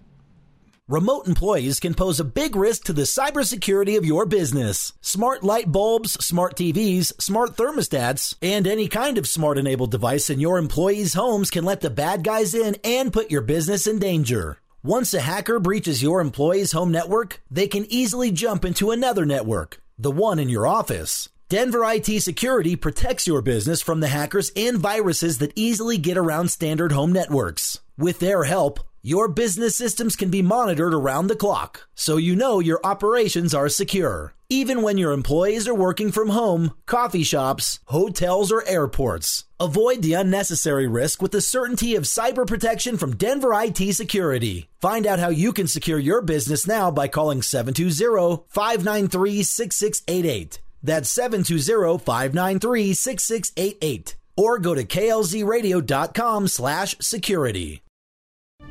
Remote 0.89 1.27
employees 1.27 1.81
can 1.81 1.93
pose 1.93 2.17
a 2.17 2.23
big 2.23 2.55
risk 2.55 2.85
to 2.85 2.93
the 2.93 3.01
cybersecurity 3.01 3.97
of 3.97 4.05
your 4.05 4.25
business. 4.25 4.93
Smart 5.01 5.43
light 5.43 5.69
bulbs, 5.69 6.13
smart 6.25 6.55
TVs, 6.55 7.11
smart 7.21 7.57
thermostats, 7.57 8.35
and 8.41 8.65
any 8.65 8.87
kind 8.87 9.17
of 9.17 9.27
smart 9.27 9.57
enabled 9.57 9.91
device 9.91 10.29
in 10.29 10.39
your 10.39 10.57
employees' 10.57 11.13
homes 11.13 11.51
can 11.51 11.65
let 11.65 11.81
the 11.81 11.89
bad 11.89 12.23
guys 12.23 12.53
in 12.53 12.77
and 12.85 13.11
put 13.11 13.29
your 13.29 13.41
business 13.41 13.85
in 13.85 13.99
danger. 13.99 14.59
Once 14.81 15.13
a 15.13 15.19
hacker 15.19 15.59
breaches 15.59 16.01
your 16.01 16.21
employees' 16.21 16.71
home 16.71 16.89
network, 16.89 17.41
they 17.51 17.67
can 17.67 17.85
easily 17.89 18.31
jump 18.31 18.63
into 18.63 18.89
another 18.89 19.25
network, 19.25 19.81
the 19.99 20.09
one 20.09 20.39
in 20.39 20.47
your 20.47 20.65
office. 20.65 21.27
Denver 21.49 21.83
IT 21.83 22.21
Security 22.21 22.77
protects 22.77 23.27
your 23.27 23.41
business 23.41 23.81
from 23.81 23.99
the 23.99 24.07
hackers 24.07 24.53
and 24.55 24.77
viruses 24.77 25.39
that 25.39 25.51
easily 25.53 25.97
get 25.97 26.17
around 26.17 26.47
standard 26.47 26.93
home 26.93 27.11
networks. 27.11 27.81
With 27.97 28.19
their 28.19 28.45
help, 28.45 28.79
Your 29.07 29.29
business 29.29 29.73
systems 29.73 30.17
can 30.17 30.29
be 30.29 30.41
monitored 30.41 30.93
around 30.93 31.27
the 31.27 31.35
clock, 31.37 31.87
so 31.95 32.17
you 32.17 32.35
know 32.35 32.59
your 32.59 32.81
operations 32.83 33.53
are 33.53 33.69
secure. 33.69 34.33
Even 34.49 34.81
when 34.81 34.97
your 34.97 35.13
employees 35.13 35.65
are 35.65 35.73
working 35.73 36.11
from 36.11 36.27
home, 36.27 36.73
coffee 36.85 37.23
shops, 37.23 37.79
hotels, 37.85 38.51
or 38.51 38.67
airports. 38.67 39.45
Avoid 39.61 40.01
the 40.01 40.11
unnecessary 40.11 40.89
risk 40.89 41.21
with 41.21 41.31
the 41.31 41.39
certainty 41.39 41.95
of 41.95 42.03
cyber 42.03 42.45
protection 42.45 42.97
from 42.97 43.15
Denver 43.15 43.53
IT 43.53 43.93
Security. 43.93 44.67
Find 44.81 45.07
out 45.07 45.19
how 45.19 45.29
you 45.29 45.53
can 45.53 45.67
secure 45.69 45.99
your 45.99 46.21
business 46.21 46.67
now 46.67 46.91
by 46.91 47.07
calling 47.07 47.41
720 47.41 48.43
593 48.49 49.41
6688. 49.41 50.59
That's 50.83 51.09
720 51.09 51.99
593 51.99 52.93
6688. 52.93 54.17
Or 54.35 54.59
go 54.59 54.75
to 54.75 54.83
klzradio.com 54.83 56.49
slash 56.49 56.97
security. 56.99 57.83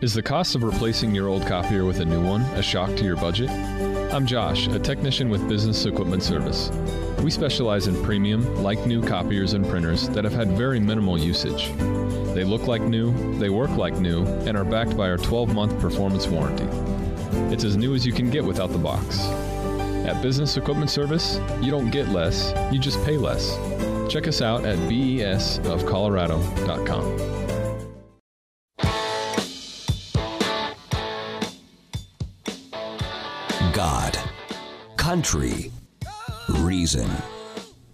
Is 0.03 0.12
the 0.12 0.23
cost 0.23 0.55
of 0.55 0.62
replacing 0.62 1.15
your 1.15 1.26
old 1.26 1.47
copier 1.47 1.87
with 1.87 2.00
a 2.00 2.05
new 2.05 2.23
one 2.23 2.43
a 2.43 2.62
shock 2.62 2.95
to 2.97 3.05
your 3.05 3.17
budget? 3.17 3.49
I'm 4.12 4.26
Josh, 4.26 4.67
a 4.67 4.79
technician 4.79 5.31
with 5.31 5.49
Business 5.49 5.87
Equipment 5.87 6.23
Service. 6.23 6.69
We 7.23 7.31
specialize 7.31 7.87
in 7.87 8.05
premium, 8.05 8.62
like 8.62 8.87
new 8.87 9.03
copiers 9.03 9.55
and 9.55 9.67
printers 9.67 10.11
that 10.11 10.25
have 10.25 10.35
had 10.35 10.50
very 10.50 10.79
minimal 10.79 11.19
usage. 11.19 11.73
They 12.35 12.45
look 12.45 12.67
like 12.67 12.83
new, 12.83 13.38
they 13.38 13.49
work 13.49 13.71
like 13.71 13.95
new, 13.95 14.26
and 14.45 14.59
are 14.59 14.67
backed 14.67 14.99
by 14.99 15.09
our 15.09 15.17
12 15.17 15.55
month 15.55 15.81
performance 15.81 16.26
warranty. 16.26 16.69
It's 17.50 17.65
as 17.65 17.79
new 17.79 17.95
as 17.95 18.05
you 18.05 18.12
can 18.12 18.29
get 18.29 18.45
without 18.45 18.73
the 18.73 18.79
box. 18.79 19.25
At 20.05 20.21
Business 20.21 20.59
Equipment 20.59 20.91
Service, 20.91 21.41
you 21.62 21.71
don't 21.71 21.88
get 21.88 22.11
less, 22.11 22.53
you 22.71 22.79
just 22.79 23.03
pay 23.07 23.17
less. 23.17 23.57
Check 24.12 24.29
us 24.29 24.43
out 24.43 24.67
at 24.67 24.76
besofcolorado.com. 24.91 27.46
country, 35.16 35.73
reason. 36.58 37.11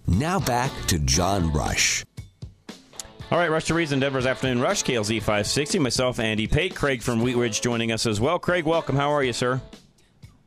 Now 0.09 0.41
back 0.41 0.73
to 0.89 0.99
John 0.99 1.53
Rush. 1.53 2.05
All 3.31 3.39
right, 3.39 3.49
Rush 3.49 3.67
to 3.67 3.75
Reason, 3.75 4.01
Denver's 4.01 4.27
Afternoon 4.27 4.61
Rush, 4.61 4.83
KLZ 4.83 5.19
560. 5.21 5.79
Myself, 5.79 6.19
Andy 6.19 6.49
Pate, 6.49 6.75
Craig 6.75 7.01
from 7.01 7.23
Wheat 7.23 7.37
Ridge 7.37 7.61
joining 7.61 7.93
us 7.93 8.07
as 8.07 8.21
well. 8.21 8.41
Craig, 8.41 8.65
welcome. 8.65 8.97
How 8.97 9.13
are 9.13 9.23
you, 9.23 9.33
sir? 9.33 9.61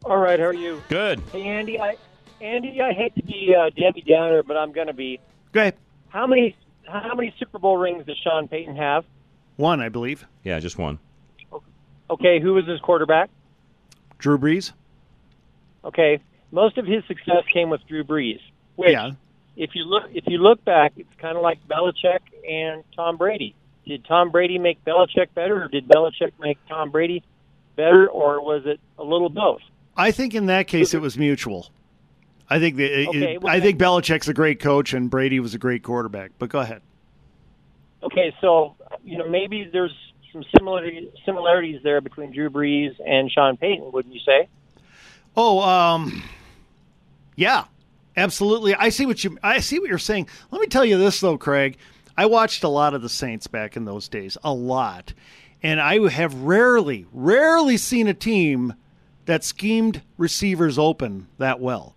All 0.04 0.18
right, 0.18 0.38
how 0.38 0.48
are 0.48 0.54
you? 0.54 0.84
Good. 0.90 1.22
Hey, 1.32 1.44
Andy. 1.44 1.80
I 1.80 1.96
Andy, 2.42 2.82
I 2.82 2.92
hate 2.92 3.16
to 3.16 3.24
be 3.24 3.56
uh, 3.58 3.70
Debbie 3.70 4.04
Downer, 4.06 4.44
but 4.44 4.58
I'm 4.58 4.74
going 4.74 4.88
to 4.88 4.94
be. 4.94 5.22
Great. 5.54 5.76
How 6.10 6.28
many 6.28 6.58
how 6.84 7.16
many 7.16 7.34
Super 7.40 7.58
Bowl 7.58 7.78
rings 7.78 8.06
does 8.06 8.18
Sean 8.22 8.50
Payton 8.50 8.76
have? 8.76 9.06
One, 9.56 9.80
I 9.80 9.88
believe. 9.88 10.28
Yeah, 10.44 10.60
just 10.60 10.78
one. 10.78 11.00
Okay, 12.10 12.42
who 12.42 12.54
was 12.54 12.68
his 12.68 12.82
quarterback? 12.82 13.30
Drew 14.18 14.38
Brees. 14.38 14.74
Okay, 15.86 16.20
most 16.56 16.78
of 16.78 16.86
his 16.88 17.04
success 17.08 17.44
came 17.54 17.70
with 17.70 17.86
Drew 17.88 18.04
Brees. 18.04 18.40
Which, 18.78 18.92
Yeah. 18.92 19.12
if 19.58 19.76
you 19.76 19.84
look 19.86 20.04
if 20.14 20.24
you 20.28 20.38
look 20.40 20.64
back, 20.66 20.94
it's 20.98 21.14
kind 21.20 21.38
of 21.38 21.44
like 21.44 21.60
Belichick 21.68 22.20
and 22.50 22.84
Tom 22.96 23.18
Brady. 23.18 23.54
Did 23.86 24.04
Tom 24.06 24.32
Brady 24.32 24.58
make 24.58 24.84
Belichick 24.84 25.28
better, 25.36 25.64
or 25.64 25.68
did 25.68 25.88
Belichick 25.88 26.32
make 26.40 26.58
Tom 26.68 26.90
Brady 26.90 27.22
better, 27.76 28.08
or 28.08 28.42
was 28.44 28.64
it 28.66 28.80
a 28.98 29.04
little 29.04 29.30
both? 29.30 29.62
I 29.96 30.12
think 30.12 30.34
in 30.34 30.48
that 30.48 30.68
case 30.68 30.94
it 30.94 31.02
was 31.02 31.18
mutual. 31.18 31.68
I 32.50 32.60
think 32.60 32.76
the, 32.78 33.08
Okay, 33.08 33.38
well, 33.38 33.54
I 33.54 33.60
think 33.60 33.80
Belichick's 33.80 34.28
a 34.28 34.34
great 34.34 34.60
coach 34.60 34.94
and 34.94 35.10
Brady 35.10 35.40
was 35.40 35.54
a 35.54 35.58
great 35.58 35.84
quarterback. 35.84 36.32
But 36.40 36.50
go 36.50 36.60
ahead. 36.60 36.82
Okay, 38.04 38.34
so 38.42 38.76
you 39.04 39.18
know 39.18 39.28
maybe 39.30 39.70
there's 39.72 39.96
some 40.32 40.44
similarity, 40.56 41.12
similarities 41.26 41.82
there 41.84 42.02
between 42.02 42.32
Drew 42.32 42.50
Brees 42.50 42.94
and 43.06 43.32
Sean 43.32 43.58
Payton, 43.58 43.92
wouldn't 43.92 44.14
you 44.14 44.20
say? 44.26 44.48
Oh, 45.38 45.60
um, 45.62 46.24
yeah, 47.36 47.66
absolutely. 48.16 48.76
I 48.76 48.90
see 48.90 49.06
what 49.06 49.24
you 49.24 49.38
I 49.44 49.60
see 49.60 49.80
what 49.80 49.90
you're 49.90 49.98
saying. 49.98 50.28
Let 50.52 50.62
me 50.62 50.68
tell 50.68 50.86
you 50.86 50.98
this 50.98 51.20
though, 51.20 51.38
Craig. 51.38 51.78
I 52.18 52.28
watched 52.28 52.64
a 52.64 52.70
lot 52.70 52.94
of 52.94 53.02
the 53.02 53.10
Saints 53.10 53.48
back 53.48 53.76
in 53.76 53.84
those 53.84 54.08
days, 54.08 54.38
a 54.44 54.54
lot, 54.54 55.14
and 55.62 55.82
I 55.82 56.08
have 56.10 56.34
rarely, 56.34 57.06
rarely 57.12 57.76
seen 57.76 58.08
a 58.08 58.14
team 58.14 58.74
that 59.26 59.44
schemed 59.44 60.02
receivers 60.18 60.78
open 60.78 61.28
that 61.38 61.60
well. 61.60 61.96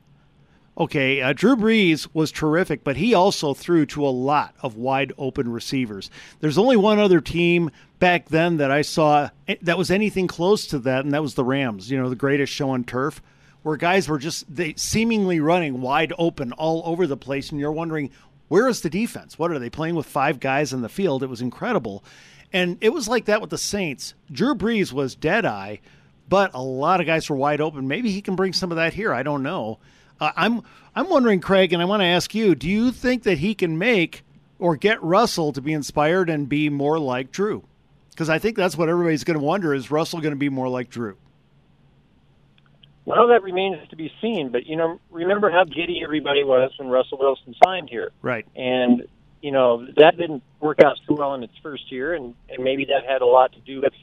Okay, 0.77 1.21
uh, 1.21 1.33
Drew 1.33 1.57
Brees 1.57 2.09
was 2.15 2.31
terrific, 2.31 2.85
but 2.85 2.97
he 2.97 3.13
also 3.13 3.53
threw 3.53 3.85
to 3.87 4.07
a 4.07 4.11
lot 4.11 4.55
of 4.63 4.77
wide 4.77 5.13
open 5.19 5.51
receivers. 5.51 6.09
There's 6.39 6.59
only 6.59 6.77
one 6.77 7.01
other 7.01 7.21
team 7.21 7.71
back 7.99 8.29
then 8.29 8.59
that 8.59 8.71
I 8.71 8.83
saw 8.83 9.31
eh, 9.49 9.57
that 9.63 9.77
was 9.77 9.91
anything 9.91 10.29
close 10.29 10.67
to 10.69 10.79
that, 10.81 11.05
and 11.05 11.13
that 11.13 11.23
was 11.23 11.35
the 11.35 11.45
Rams. 11.45 11.91
You 11.91 12.01
know, 12.01 12.09
the 12.09 12.15
greatest 12.15 12.53
show 12.53 12.71
on 12.71 12.85
turf, 12.85 13.21
where 13.69 13.77
guys 13.77 14.09
were 14.09 14.19
just 14.19 14.47
they 14.55 14.73
seemingly 14.77 15.41
running 15.41 15.83
wide 15.83 16.15
open 16.17 16.53
all 16.53 16.83
over 16.87 17.07
the 17.07 17.19
place, 17.19 17.51
and 17.51 17.61
you're 17.61 17.71
wondering 17.71 18.11
where 18.49 18.67
is 18.67 18.81
the 18.81 18.89
defense? 18.89 19.39
What 19.39 19.51
are 19.51 19.59
they 19.59 19.69
playing 19.69 19.95
with 19.95 20.07
five 20.07 20.41
guys 20.41 20.73
in 20.73 20.81
the 20.81 20.89
field? 20.89 21.23
It 21.23 21.29
was 21.29 21.43
incredible, 21.43 22.03
and 22.51 22.79
it 22.81 22.95
was 22.95 23.09
like 23.09 23.27
that 23.27 23.43
with 23.43 23.51
the 23.51 23.59
Saints. 23.59 24.15
Drew 24.33 24.55
Brees 24.55 24.91
was 24.91 25.15
dead 25.15 25.45
eye, 25.45 25.81
but 26.31 26.55
a 26.55 26.63
lot 26.63 27.01
of 27.01 27.07
guys 27.07 27.29
were 27.29 27.37
wide 27.37 27.61
open. 27.61 27.87
Maybe 27.87 28.11
he 28.11 28.23
can 28.23 28.37
bring 28.37 28.55
some 28.55 28.73
of 28.73 28.77
that 28.77 28.95
here. 28.95 29.13
I 29.13 29.23
don't 29.23 29.43
know. 29.43 29.79
Uh, 30.19 30.33
I'm 30.35 30.63
I'm 30.97 31.11
wondering, 31.11 31.41
Craig, 31.41 31.75
and 31.75 31.83
I 31.83 31.85
want 31.85 32.01
to 32.01 32.07
ask 32.07 32.35
you: 32.35 32.55
Do 32.55 32.71
you 32.71 32.91
think 32.91 33.25
that 33.25 33.37
he 33.37 33.55
can 33.55 33.77
make 33.77 34.25
or 34.59 34.77
get 34.77 35.03
Russell 35.03 35.53
to 35.53 35.61
be 35.61 35.75
inspired 35.75 36.31
and 36.31 36.49
be 36.49 36.71
more 36.71 36.99
like 36.99 37.33
Drew? 37.33 37.65
Because 38.09 38.31
I 38.31 38.39
think 38.39 38.57
that's 38.57 38.79
what 38.79 38.89
everybody's 38.89 39.25
going 39.25 39.39
to 39.39 39.45
wonder: 39.45 39.75
Is 39.75 39.91
Russell 39.91 40.23
going 40.23 40.33
to 40.33 40.39
be 40.39 40.49
more 40.49 40.71
like 40.71 40.89
Drew? 40.89 41.19
Well, 43.09 43.29
that 43.29 43.43
remains 43.43 43.77
to 43.89 43.97
be 43.97 44.13
seen. 44.21 44.51
But 44.51 44.67
you 44.67 44.77
know, 44.77 45.01
remember 45.11 45.51
how 45.51 45.65
giddy 45.65 46.03
everybody 46.05 46.45
was 46.45 46.71
when 46.79 46.89
Russell 46.89 47.17
Wilson 47.19 47.55
signed 47.65 47.89
here, 47.91 48.11
Right. 48.21 48.47
and 48.55 49.07
you 49.41 49.51
know 49.51 49.87
that 49.97 50.17
didn't 50.19 50.43
work 50.61 50.81
out 50.81 50.97
so 51.07 51.15
well 51.15 51.35
in 51.35 51.43
its 51.43 51.55
first 51.63 51.91
year, 51.91 52.13
and, 52.15 52.35
and 52.51 52.63
maybe 52.63 52.85
that 52.87 53.11
had 53.11 53.23
a 53.23 53.27
lot 53.27 53.53
to 53.55 53.61
do 53.61 53.81
with 53.81 53.95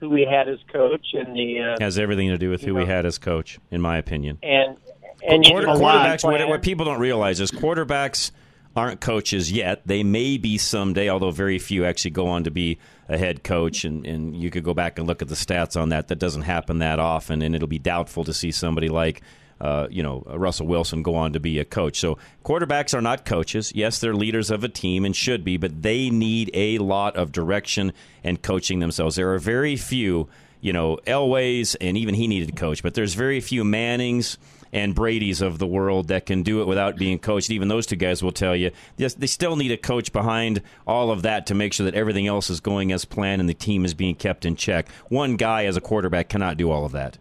who 0.00 0.10
we 0.10 0.26
had 0.28 0.48
as 0.48 0.58
coach 0.72 1.06
and 1.12 1.36
the 1.36 1.60
uh, 1.60 1.76
Has 1.84 1.98
everything 1.98 2.30
to 2.30 2.38
do 2.38 2.50
with 2.50 2.62
who 2.62 2.74
we 2.74 2.84
had 2.84 3.06
as 3.06 3.18
coach, 3.18 3.60
in 3.70 3.80
my 3.80 3.96
opinion. 3.98 4.38
and 4.42 4.76
and 5.24 5.44
you 5.44 5.52
Quarter, 5.52 5.66
know, 5.68 5.74
quarterbacks, 5.74 6.24
what, 6.24 6.48
what 6.48 6.62
people 6.62 6.84
don't 6.84 6.98
realize 6.98 7.38
is 7.38 7.52
quarterbacks 7.52 8.32
aren't 8.74 9.00
coaches 9.00 9.52
yet. 9.52 9.82
They 9.86 10.02
may 10.02 10.36
be 10.36 10.58
someday, 10.58 11.08
although 11.08 11.30
very 11.30 11.60
few 11.60 11.84
actually 11.84 12.10
go 12.10 12.26
on 12.26 12.42
to 12.42 12.50
be 12.50 12.78
a 13.08 13.18
head 13.18 13.44
coach. 13.44 13.84
And, 13.84 14.06
and 14.06 14.36
you 14.36 14.50
could 14.50 14.64
go 14.64 14.74
back 14.74 14.98
and 14.98 15.06
look 15.06 15.22
at 15.22 15.28
the 15.28 15.34
stats 15.34 15.80
on 15.80 15.90
that. 15.90 16.08
That 16.08 16.18
doesn't 16.18 16.42
happen 16.42 16.78
that 16.78 16.98
often, 16.98 17.42
and 17.42 17.54
it'll 17.54 17.68
be 17.68 17.78
doubtful 17.78 18.24
to 18.24 18.32
see 18.32 18.50
somebody 18.50 18.88
like. 18.88 19.22
Uh, 19.60 19.86
you 19.90 20.02
know, 20.02 20.24
Russell 20.26 20.66
Wilson 20.66 21.04
go 21.04 21.14
on 21.14 21.34
to 21.34 21.38
be 21.38 21.60
a 21.60 21.64
coach. 21.64 22.00
So 22.00 22.18
quarterbacks 22.44 22.94
are 22.94 23.00
not 23.00 23.24
coaches. 23.24 23.70
Yes, 23.76 24.00
they're 24.00 24.12
leaders 24.12 24.50
of 24.50 24.64
a 24.64 24.68
team 24.68 25.04
and 25.04 25.14
should 25.14 25.44
be, 25.44 25.56
but 25.56 25.82
they 25.82 26.10
need 26.10 26.50
a 26.52 26.78
lot 26.78 27.14
of 27.14 27.30
direction 27.30 27.92
and 28.24 28.42
coaching 28.42 28.80
themselves. 28.80 29.14
There 29.14 29.32
are 29.32 29.38
very 29.38 29.76
few, 29.76 30.28
you 30.60 30.72
know, 30.72 30.98
Elways, 31.06 31.76
and 31.80 31.96
even 31.96 32.16
he 32.16 32.26
needed 32.26 32.48
to 32.48 32.54
coach, 32.54 32.82
but 32.82 32.94
there's 32.94 33.14
very 33.14 33.40
few 33.40 33.62
Mannings 33.62 34.36
and 34.72 34.94
Brady's 34.94 35.40
of 35.40 35.58
the 35.58 35.66
world 35.66 36.08
that 36.08 36.26
can 36.26 36.42
do 36.42 36.62
it 36.62 36.66
without 36.66 36.96
being 36.96 37.18
coached. 37.18 37.50
Even 37.50 37.68
those 37.68 37.86
two 37.86 37.96
guys 37.96 38.22
will 38.22 38.32
tell 38.32 38.56
you 38.56 38.70
yes, 38.96 39.14
they 39.14 39.26
still 39.26 39.56
need 39.56 39.70
a 39.70 39.76
coach 39.76 40.12
behind 40.12 40.62
all 40.86 41.10
of 41.10 41.22
that 41.22 41.46
to 41.46 41.54
make 41.54 41.72
sure 41.72 41.84
that 41.84 41.94
everything 41.94 42.26
else 42.26 42.50
is 42.50 42.60
going 42.60 42.92
as 42.92 43.04
planned 43.04 43.40
and 43.40 43.48
the 43.48 43.54
team 43.54 43.84
is 43.84 43.94
being 43.94 44.14
kept 44.14 44.44
in 44.44 44.56
check. 44.56 44.88
One 45.08 45.36
guy 45.36 45.66
as 45.66 45.76
a 45.76 45.80
quarterback 45.80 46.28
cannot 46.28 46.56
do 46.56 46.70
all 46.70 46.84
of 46.84 46.92
that. 46.92 47.18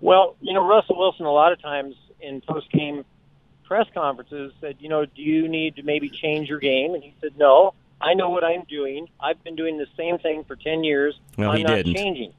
Well, 0.00 0.36
you 0.40 0.54
know, 0.54 0.64
Russell 0.66 0.96
Wilson 0.96 1.26
a 1.26 1.32
lot 1.32 1.52
of 1.52 1.60
times 1.60 1.96
in 2.20 2.40
post 2.40 2.70
game 2.70 3.04
press 3.64 3.86
conferences 3.92 4.52
said, 4.60 4.76
you 4.80 4.88
know, 4.88 5.04
do 5.04 5.22
you 5.22 5.46
need 5.48 5.76
to 5.76 5.82
maybe 5.82 6.08
change 6.08 6.48
your 6.48 6.58
game? 6.58 6.94
And 6.94 7.02
he 7.02 7.14
said, 7.20 7.36
no, 7.36 7.74
I 8.00 8.14
know 8.14 8.30
what 8.30 8.42
I'm 8.42 8.62
doing. 8.64 9.08
I've 9.20 9.42
been 9.44 9.56
doing 9.56 9.76
the 9.76 9.86
same 9.96 10.18
thing 10.18 10.44
for 10.44 10.56
10 10.56 10.84
years. 10.84 11.18
Well, 11.36 11.50
I'm 11.50 11.58
he 11.58 11.62
not 11.64 11.76
didn't. 11.76 11.94
changing. 11.94 12.32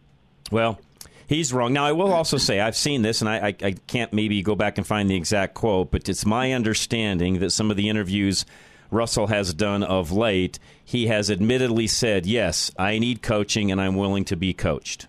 Well, 0.51 0.79
he's 1.29 1.53
wrong. 1.53 1.71
Now, 1.71 1.85
I 1.85 1.93
will 1.93 2.11
also 2.11 2.37
say 2.37 2.59
I've 2.59 2.75
seen 2.75 3.03
this, 3.03 3.21
and 3.21 3.29
I, 3.29 3.37
I, 3.49 3.55
I 3.63 3.71
can't 3.87 4.11
maybe 4.11 4.41
go 4.41 4.55
back 4.55 4.77
and 4.77 4.85
find 4.85 5.09
the 5.09 5.15
exact 5.15 5.53
quote, 5.53 5.91
but 5.91 6.09
it's 6.09 6.25
my 6.25 6.51
understanding 6.51 7.39
that 7.39 7.51
some 7.51 7.71
of 7.71 7.77
the 7.77 7.87
interviews 7.87 8.45
Russell 8.91 9.27
has 9.27 9.53
done 9.53 9.83
of 9.83 10.11
late, 10.11 10.57
he 10.83 11.07
has 11.07 11.29
admittedly 11.29 11.85
said, 11.87 12.25
"Yes, 12.25 12.71
I 12.77 12.97
need 12.99 13.21
coaching, 13.21 13.71
and 13.71 13.79
I'm 13.79 13.95
willing 13.95 14.25
to 14.25 14.35
be 14.35 14.51
coached." 14.53 15.07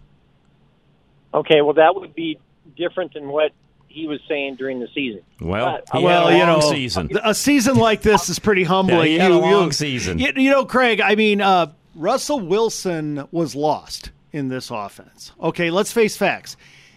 Okay, 1.33 1.63
well, 1.63 1.75
that 1.75 1.95
would 1.95 2.15
be 2.15 2.39
different 2.77 3.15
than 3.15 3.29
what 3.29 3.53
he 3.89 4.07
was 4.07 4.21
saying 4.29 4.57
during 4.57 4.81
the 4.81 4.89
season. 4.95 5.23
Well, 5.41 5.81
But, 5.93 6.03
well, 6.03 6.29
a 6.29 6.37
you 6.37 6.45
know, 6.47 6.61
season. 6.61 7.11
a 7.25 7.35
season 7.35 7.77
like 7.77 8.03
this 8.03 8.29
is 8.29 8.39
pretty 8.39 8.65
humbling. 8.65 8.99
Yeah, 8.99 9.05
he 9.07 9.19
had 9.19 9.31
you, 9.33 9.39
a 9.39 9.41
long 9.41 9.67
you- 9.67 9.73
season. 9.73 10.19
You, 10.19 10.33
you 10.37 10.51
know, 10.51 10.65
Craig. 10.65 11.01
I 11.01 11.15
mean, 11.15 11.41
uh, 11.41 11.73
Russell 11.95 12.41
Wilson 12.41 13.27
was 13.33 13.55
lost 13.55 14.11
in 14.33 14.49
this 14.49 14.71
offense. 14.71 15.33
Okay, 15.41 15.71
let's 15.71 15.93
face 15.93 16.17
facts. 16.17 16.57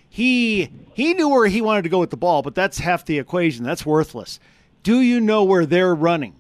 He 0.10 0.70
he 0.94 1.14
knew 1.14 1.30
where 1.30 1.48
he 1.48 1.62
wanted 1.62 1.84
to 1.84 1.90
go 1.90 2.00
with 2.00 2.12
the 2.12 2.18
ball, 2.18 2.42
but 2.42 2.56
that's 2.56 2.78
half 2.80 3.06
the 3.06 3.18
equation. 3.18 3.64
That's 3.64 3.86
worthless. 3.86 4.40
Do 4.84 5.02
you 5.02 5.20
know 5.20 5.44
where 5.44 5.66
they're 5.66 5.96
running? 5.96 6.36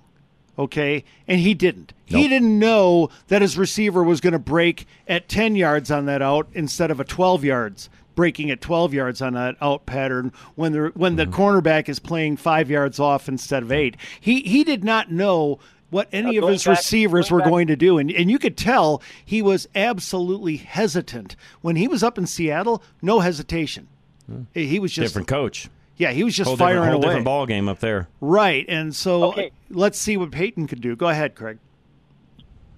Okay, 0.60 1.04
and 1.28 1.40
he 1.40 1.56
didn't. 1.56 1.94
He 2.06 2.28
didn't 2.28 2.60
know 2.60 3.10
that 3.30 3.42
his 3.42 3.58
receiver 3.58 4.04
was 4.04 4.22
going 4.22 4.34
to 4.34 4.40
break 4.40 4.86
at 5.08 5.28
10 5.28 5.56
yards 5.56 5.90
on 5.90 6.06
that 6.06 6.22
out 6.22 6.48
instead 6.54 6.92
of 6.92 7.00
a 7.00 7.04
12 7.04 7.44
yards 7.44 7.90
breaking 8.14 8.52
at 8.52 8.62
12 8.62 8.94
yards 8.94 9.22
on 9.22 9.34
that 9.34 9.56
out 9.62 9.88
pattern 9.88 10.32
when 10.54 10.72
the 10.72 10.92
when 10.94 11.16
the 11.16 11.26
mm-hmm. 11.26 11.34
cornerback 11.34 11.90
is 11.90 12.00
playing 12.00 12.38
5 12.38 12.70
yards 12.70 13.00
off 13.00 13.28
instead 13.28 13.64
of 13.64 13.72
8. 13.72 13.98
He 14.20 14.42
he 14.42 14.64
did 14.64 14.84
not 14.84 15.12
know 15.12 15.58
what 15.94 16.10
any 16.12 16.36
of 16.38 16.48
his 16.50 16.64
back- 16.66 16.78
receivers 16.78 17.32
were 17.32 17.40
back- 17.40 17.50
going 17.50 17.68
to 17.68 17.76
do 17.76 17.98
and 17.98 18.12
and 18.12 18.30
you 18.30 18.38
could 18.40 18.58
tell 18.58 19.02
he 19.24 19.42
was 19.42 19.68
absolutely 19.76 20.58
hesitant 20.58 21.36
when 21.62 21.76
he 21.78 21.88
was 21.88 22.04
up 22.04 22.18
in 22.18 22.26
Seattle, 22.28 22.84
no 23.02 23.20
hesitation. 23.22 23.88
Hmm. 24.28 24.42
He 24.54 24.80
was 24.80 24.92
just 24.92 25.10
different 25.14 25.28
coach. 25.28 25.70
Yeah, 25.98 26.12
he 26.12 26.24
was 26.24 26.36
just 26.36 26.48
whole 26.48 26.58
firing 26.58 26.78
different, 26.82 26.92
whole 26.94 26.98
away. 27.04 27.08
different 27.10 27.26
ball 27.26 27.46
game 27.46 27.70
up 27.70 27.80
there. 27.80 28.08
Right, 28.20 28.66
and 28.68 28.96
so 28.96 29.26
Okay. 29.26 29.52
let's 29.70 29.98
see 30.00 30.18
what 30.18 30.32
Payton 30.32 30.68
could 30.68 30.82
do. 30.82 30.96
Go 30.96 31.08
ahead, 31.08 31.36
Craig. 31.36 31.60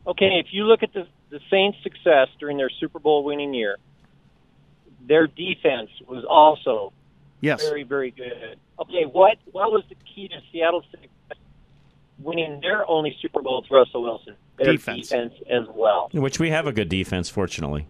okay, 0.06 0.38
if 0.40 0.48
you 0.52 0.66
look 0.66 0.84
at 0.84 0.94
the 0.94 1.08
the 1.32 1.40
Saints' 1.50 1.78
success 1.84 2.28
during 2.40 2.58
their 2.58 2.70
Super 2.70 3.00
Bowl 3.00 3.24
winning 3.24 3.54
year, 3.54 3.78
their 5.08 5.28
defense 5.28 5.90
was 6.08 6.24
also 6.24 6.94
Yes. 7.42 7.68
very, 7.68 7.84
very 7.84 8.12
good. 8.12 8.58
Okay, 8.80 9.04
what 9.06 9.38
what 9.52 9.72
was 9.72 9.84
the 9.90 9.96
key 10.14 10.28
to 10.28 10.36
Seattle's 10.52 10.86
success 10.92 11.10
winning 12.20 12.60
their 12.62 12.90
only 12.90 13.16
Super 13.22 13.42
Bowl 13.42 13.62
with 13.62 13.72
Russell 13.72 14.04
Wilson? 14.04 14.36
Their 14.58 14.74
Defense. 14.74 15.10
defense 15.10 15.34
as 15.50 15.64
well. 15.74 16.10
Which 16.14 16.40
we 16.40 16.50
have 16.50 16.68
a 16.68 16.72
good 16.72 16.90
defense, 16.90 17.30
fortunately. 17.30 17.88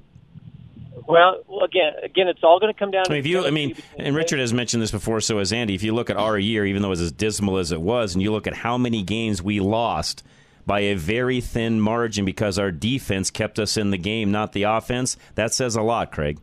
Well, 1.07 1.43
again, 1.63 1.93
again, 2.03 2.27
it's 2.27 2.43
all 2.43 2.59
going 2.59 2.73
to 2.73 2.79
come 2.79 2.89
down. 2.89 3.03
I 3.07 3.11
mean, 3.11 3.19
if 3.19 3.27
you, 3.27 3.45
I 3.45 3.51
mean, 3.51 3.75
and 3.97 4.15
Richard 4.15 4.39
has 4.39 4.53
mentioned 4.53 4.81
this 4.81 4.91
before, 4.91 5.21
so 5.21 5.37
has 5.37 5.53
Andy. 5.53 5.75
If 5.75 5.83
you 5.83 5.93
look 5.93 6.09
at 6.09 6.17
our 6.17 6.37
year, 6.37 6.65
even 6.65 6.81
though 6.81 6.87
it 6.87 6.91
was 6.91 7.01
as 7.01 7.11
dismal 7.11 7.57
as 7.57 7.71
it 7.71 7.81
was, 7.81 8.15
and 8.15 8.23
you 8.23 8.31
look 8.31 8.47
at 8.47 8.55
how 8.55 8.77
many 8.77 9.03
games 9.03 9.41
we 9.41 9.59
lost 9.59 10.23
by 10.65 10.79
a 10.79 10.95
very 10.95 11.41
thin 11.41 11.79
margin 11.79 12.25
because 12.25 12.57
our 12.57 12.71
defense 12.71 13.29
kept 13.29 13.59
us 13.59 13.77
in 13.77 13.91
the 13.91 13.97
game, 13.97 14.31
not 14.31 14.53
the 14.53 14.63
offense, 14.63 15.15
that 15.35 15.53
says 15.53 15.75
a 15.75 15.81
lot, 15.83 16.11
Craig. 16.11 16.39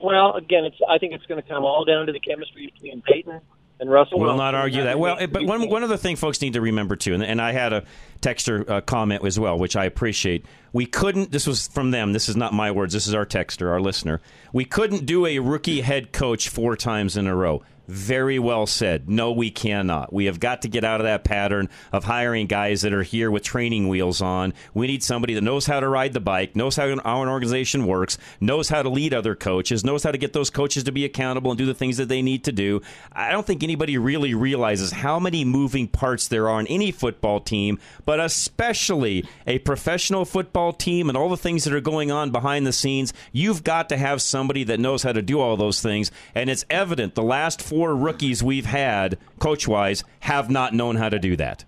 Well, 0.00 0.34
again, 0.34 0.64
it's. 0.64 0.76
I 0.88 0.98
think 0.98 1.12
it's 1.12 1.26
going 1.26 1.42
to 1.42 1.48
come 1.48 1.64
all 1.64 1.84
down 1.84 2.06
to 2.06 2.12
the 2.12 2.20
chemistry 2.20 2.72
between 2.72 3.02
Payton 3.02 3.40
and 3.80 3.90
Russell. 3.90 4.20
We'll 4.20 4.36
not 4.36 4.54
argue 4.54 4.84
that. 4.84 4.98
Well, 4.98 5.16
eh, 5.18 5.26
but 5.26 5.44
one 5.44 5.68
one 5.68 5.82
other 5.82 5.96
thing 5.96 6.16
folks 6.16 6.40
need 6.40 6.54
to 6.54 6.60
remember 6.60 6.96
too, 6.96 7.14
and, 7.14 7.22
and 7.22 7.40
I 7.40 7.52
had 7.52 7.72
a 7.72 7.84
texter 8.20 8.68
uh, 8.68 8.80
comment 8.80 9.24
as 9.24 9.38
well, 9.38 9.58
which 9.58 9.76
I 9.76 9.84
appreciate. 9.84 10.44
We 10.72 10.86
couldn't. 10.86 11.32
This 11.32 11.46
was 11.46 11.68
from 11.68 11.90
them. 11.90 12.12
This 12.12 12.28
is 12.28 12.36
not 12.36 12.52
my 12.52 12.70
words. 12.70 12.92
This 12.92 13.06
is 13.06 13.14
our 13.14 13.26
texter, 13.26 13.70
our 13.70 13.80
listener. 13.80 14.20
We 14.52 14.64
couldn't 14.64 15.06
do 15.06 15.26
a 15.26 15.38
rookie 15.38 15.80
head 15.80 16.12
coach 16.12 16.48
four 16.48 16.76
times 16.76 17.16
in 17.16 17.26
a 17.26 17.34
row. 17.34 17.62
Very 17.88 18.40
well 18.40 18.66
said. 18.66 19.08
No, 19.08 19.30
we 19.30 19.50
cannot. 19.50 20.12
We 20.12 20.24
have 20.24 20.40
got 20.40 20.62
to 20.62 20.68
get 20.68 20.82
out 20.82 21.00
of 21.00 21.04
that 21.04 21.22
pattern 21.22 21.68
of 21.92 22.02
hiring 22.02 22.48
guys 22.48 22.82
that 22.82 22.92
are 22.92 23.04
here 23.04 23.30
with 23.30 23.44
training 23.44 23.86
wheels 23.86 24.20
on. 24.20 24.54
We 24.74 24.88
need 24.88 25.04
somebody 25.04 25.34
that 25.34 25.42
knows 25.42 25.66
how 25.66 25.78
to 25.78 25.88
ride 25.88 26.12
the 26.12 26.20
bike, 26.20 26.56
knows 26.56 26.74
how, 26.74 26.92
our 26.92 27.28
organization 27.28 27.86
works, 27.86 28.18
knows 28.40 28.68
how 28.68 28.82
to 28.82 28.88
lead 28.88 29.14
other 29.14 29.36
coaches, 29.36 29.84
knows 29.84 30.02
how 30.02 30.10
to 30.10 30.18
get 30.18 30.32
those 30.32 30.50
coaches 30.50 30.82
to 30.84 30.92
be 30.92 31.04
accountable 31.04 31.52
and 31.52 31.58
do 31.58 31.66
the 31.66 31.74
things 31.74 31.96
that 31.98 32.08
they 32.08 32.22
need 32.22 32.42
to 32.44 32.52
do. 32.52 32.80
I 33.12 33.30
don't 33.30 33.46
think 33.46 33.62
anybody 33.62 33.98
really 33.98 34.34
realizes 34.34 34.90
how 34.90 35.20
many 35.20 35.44
moving 35.44 35.86
parts 35.86 36.26
there 36.26 36.48
are 36.48 36.58
in 36.58 36.66
any 36.66 36.90
football 36.90 37.38
team, 37.38 37.78
but 38.06 38.20
especially 38.20 39.26
a 39.46 39.58
professional 39.58 40.24
football 40.24 40.72
team 40.72 41.10
and 41.10 41.18
all 41.18 41.28
the 41.28 41.36
things 41.36 41.64
that 41.64 41.74
are 41.74 41.80
going 41.80 42.10
on 42.10 42.30
behind 42.30 42.66
the 42.66 42.72
scenes. 42.72 43.12
You've 43.32 43.62
got 43.62 43.90
to 43.90 43.98
have 43.98 44.22
somebody 44.22 44.64
that 44.64 44.80
knows 44.80 45.02
how 45.02 45.12
to 45.12 45.20
do 45.20 45.40
all 45.40 45.58
those 45.58 45.82
things. 45.82 46.10
And 46.34 46.48
it's 46.48 46.64
evident 46.70 47.14
the 47.14 47.22
last 47.22 47.60
four 47.60 47.94
rookies 47.94 48.42
we've 48.42 48.66
had, 48.66 49.18
coach 49.38 49.68
wise, 49.68 50.04
have 50.20 50.48
not 50.48 50.72
known 50.72 50.96
how 50.96 51.10
to 51.10 51.18
do 51.18 51.36
that. 51.36 51.64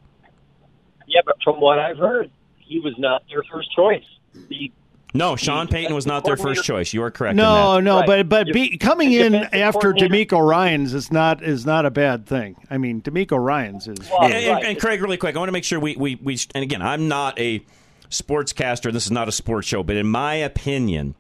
Yeah, 1.07 1.21
but 1.27 1.37
from 1.43 1.61
what 1.61 1.79
I've 1.79 1.99
heard, 1.99 2.31
he 2.59 2.81
was 2.81 2.95
not 2.99 3.25
their 3.29 3.43
first 3.51 3.75
choice. 3.75 4.05
The 4.49 4.71
No, 5.15 5.37
Sean 5.37 5.69
Payton 5.69 5.95
was 5.95 6.07
not 6.07 6.25
their 6.25 6.37
first 6.37 6.65
choice. 6.65 6.93
You 6.93 7.03
are 7.03 7.11
correct. 7.11 7.33
in 7.33 7.37
No, 7.39 7.77
that. 7.77 7.83
no, 7.83 8.03
but 8.07 8.29
but 8.29 8.47
be, 8.53 8.77
coming 8.77 9.13
in 9.13 9.35
after 9.35 9.93
coordinator- 9.95 10.27
DeMeco 10.37 10.47
Ryans 10.47 10.93
is 10.93 11.11
not 11.11 11.43
is 11.43 11.65
not 11.65 11.87
a 11.87 11.91
bad 11.91 12.27
thing. 12.27 12.57
I 12.71 12.77
mean, 12.79 13.01
DeMeco 13.01 13.43
Ryans 13.43 13.89
is. 13.89 13.99
And, 14.21 14.33
and- 14.35 14.65
and 14.65 14.79
Craig, 14.81 15.01
really 15.01 15.17
quick, 15.17 15.35
I 15.35 15.39
want 15.39 15.49
to 15.49 15.53
make 15.53 15.65
sure 15.65 15.81
we, 15.81 15.97
we, 15.97 16.17
we 16.17 16.39
and 16.55 16.63
again, 16.63 16.83
I'm 16.83 17.09
not 17.09 17.39
a 17.39 17.63
sportscaster. 18.11 18.93
This 18.93 19.07
is 19.07 19.11
not 19.11 19.29
a 19.29 19.33
sports 19.33 19.67
show, 19.67 19.83
but 19.83 19.97
in 19.97 20.07
my 20.07 20.35
opinion, 20.35 21.15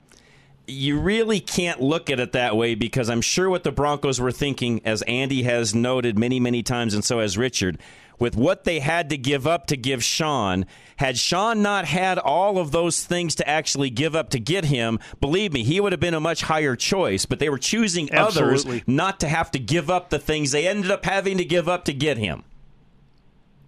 you 0.66 1.00
really 1.00 1.40
can't 1.40 1.80
look 1.80 2.10
at 2.10 2.20
it 2.20 2.32
that 2.32 2.56
way 2.56 2.74
because 2.74 3.08
I'm 3.08 3.22
sure 3.22 3.48
what 3.48 3.64
the 3.64 3.72
Broncos 3.72 4.20
were 4.20 4.32
thinking, 4.32 4.82
as 4.84 5.00
Andy 5.02 5.44
has 5.44 5.74
noted 5.74 6.18
many, 6.18 6.40
many 6.40 6.62
times, 6.62 6.92
and 6.92 7.02
so 7.02 7.20
has 7.20 7.38
Richard, 7.38 7.78
with 8.18 8.36
what 8.36 8.64
they 8.64 8.80
had 8.80 9.10
to 9.10 9.16
give 9.16 9.46
up 9.46 9.66
to 9.66 9.76
give 9.76 10.02
Sean. 10.02 10.66
Had 10.96 11.18
Sean 11.18 11.62
not 11.62 11.84
had 11.84 12.18
all 12.18 12.58
of 12.58 12.72
those 12.72 13.04
things 13.04 13.34
to 13.36 13.48
actually 13.48 13.90
give 13.90 14.16
up 14.16 14.30
to 14.30 14.40
get 14.40 14.64
him, 14.64 14.98
believe 15.20 15.52
me, 15.52 15.62
he 15.62 15.80
would 15.80 15.92
have 15.92 16.00
been 16.00 16.14
a 16.14 16.20
much 16.20 16.42
higher 16.42 16.74
choice. 16.74 17.24
But 17.26 17.38
they 17.38 17.48
were 17.48 17.58
choosing 17.58 18.12
Absolutely. 18.12 18.78
others 18.78 18.88
not 18.88 19.20
to 19.20 19.28
have 19.28 19.50
to 19.52 19.58
give 19.58 19.90
up 19.90 20.10
the 20.10 20.18
things 20.18 20.50
they 20.50 20.66
ended 20.66 20.90
up 20.90 21.04
having 21.04 21.38
to 21.38 21.44
give 21.44 21.68
up 21.68 21.84
to 21.84 21.92
get 21.92 22.18
him. 22.18 22.42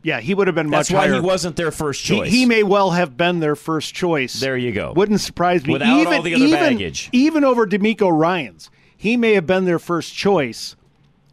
Yeah, 0.03 0.21
he 0.21 0.35
would 0.35 0.47
have 0.47 0.55
been 0.55 0.71
much. 0.71 0.89
That's 0.89 0.93
why 0.93 1.09
higher. 1.09 1.15
he 1.15 1.21
wasn't 1.21 1.57
their 1.57 1.71
first 1.71 2.07
He- 2.07 2.17
choice. 2.17 2.31
He, 2.31 2.47
may 2.47 2.63
well 2.63 2.91
have 2.93 3.17
been 3.17 3.41
their 3.41 3.55
first 3.57 3.95
choice. 3.95 4.41
There 4.41 4.57
you 4.57 4.73
go. 4.73 4.93
Wouldn't 4.95 5.21
surprise 5.21 5.65
me. 5.67 5.75
Without 5.75 6.01
even, 6.01 6.15
all 6.15 6.23
the 6.23 6.35
other 6.35 6.45
even, 6.45 6.59
baggage. 6.59 7.11
even 7.13 7.45
over 7.45 7.67
DeMeco 7.67 8.11
Ryans, 8.11 8.71
he 8.97 9.17
may 9.19 9.35
have 9.35 9.47
been 9.47 9.67
their 9.67 9.79
first 9.79 10.15
choice 10.15 10.75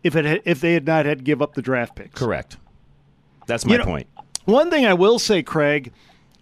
if 0.03 0.15
it 0.17 0.25
had, 0.25 0.41
if 0.43 0.59
they 0.59 0.73
had 0.73 0.85
not 0.85 1.05
had 1.05 1.19
to 1.19 1.23
give 1.23 1.41
up 1.41 1.53
the 1.53 1.61
draft 1.61 1.95
picks. 1.95 2.13
Correct. 2.19 2.57
That's 3.47 3.65
my 3.65 3.73
You 3.73 3.77
know, 3.79 3.85
point. 3.85 4.07
One 4.45 4.69
thing 4.69 4.85
I 4.85 4.93
will 4.93 5.19
say, 5.19 5.41
Craig, 5.41 5.91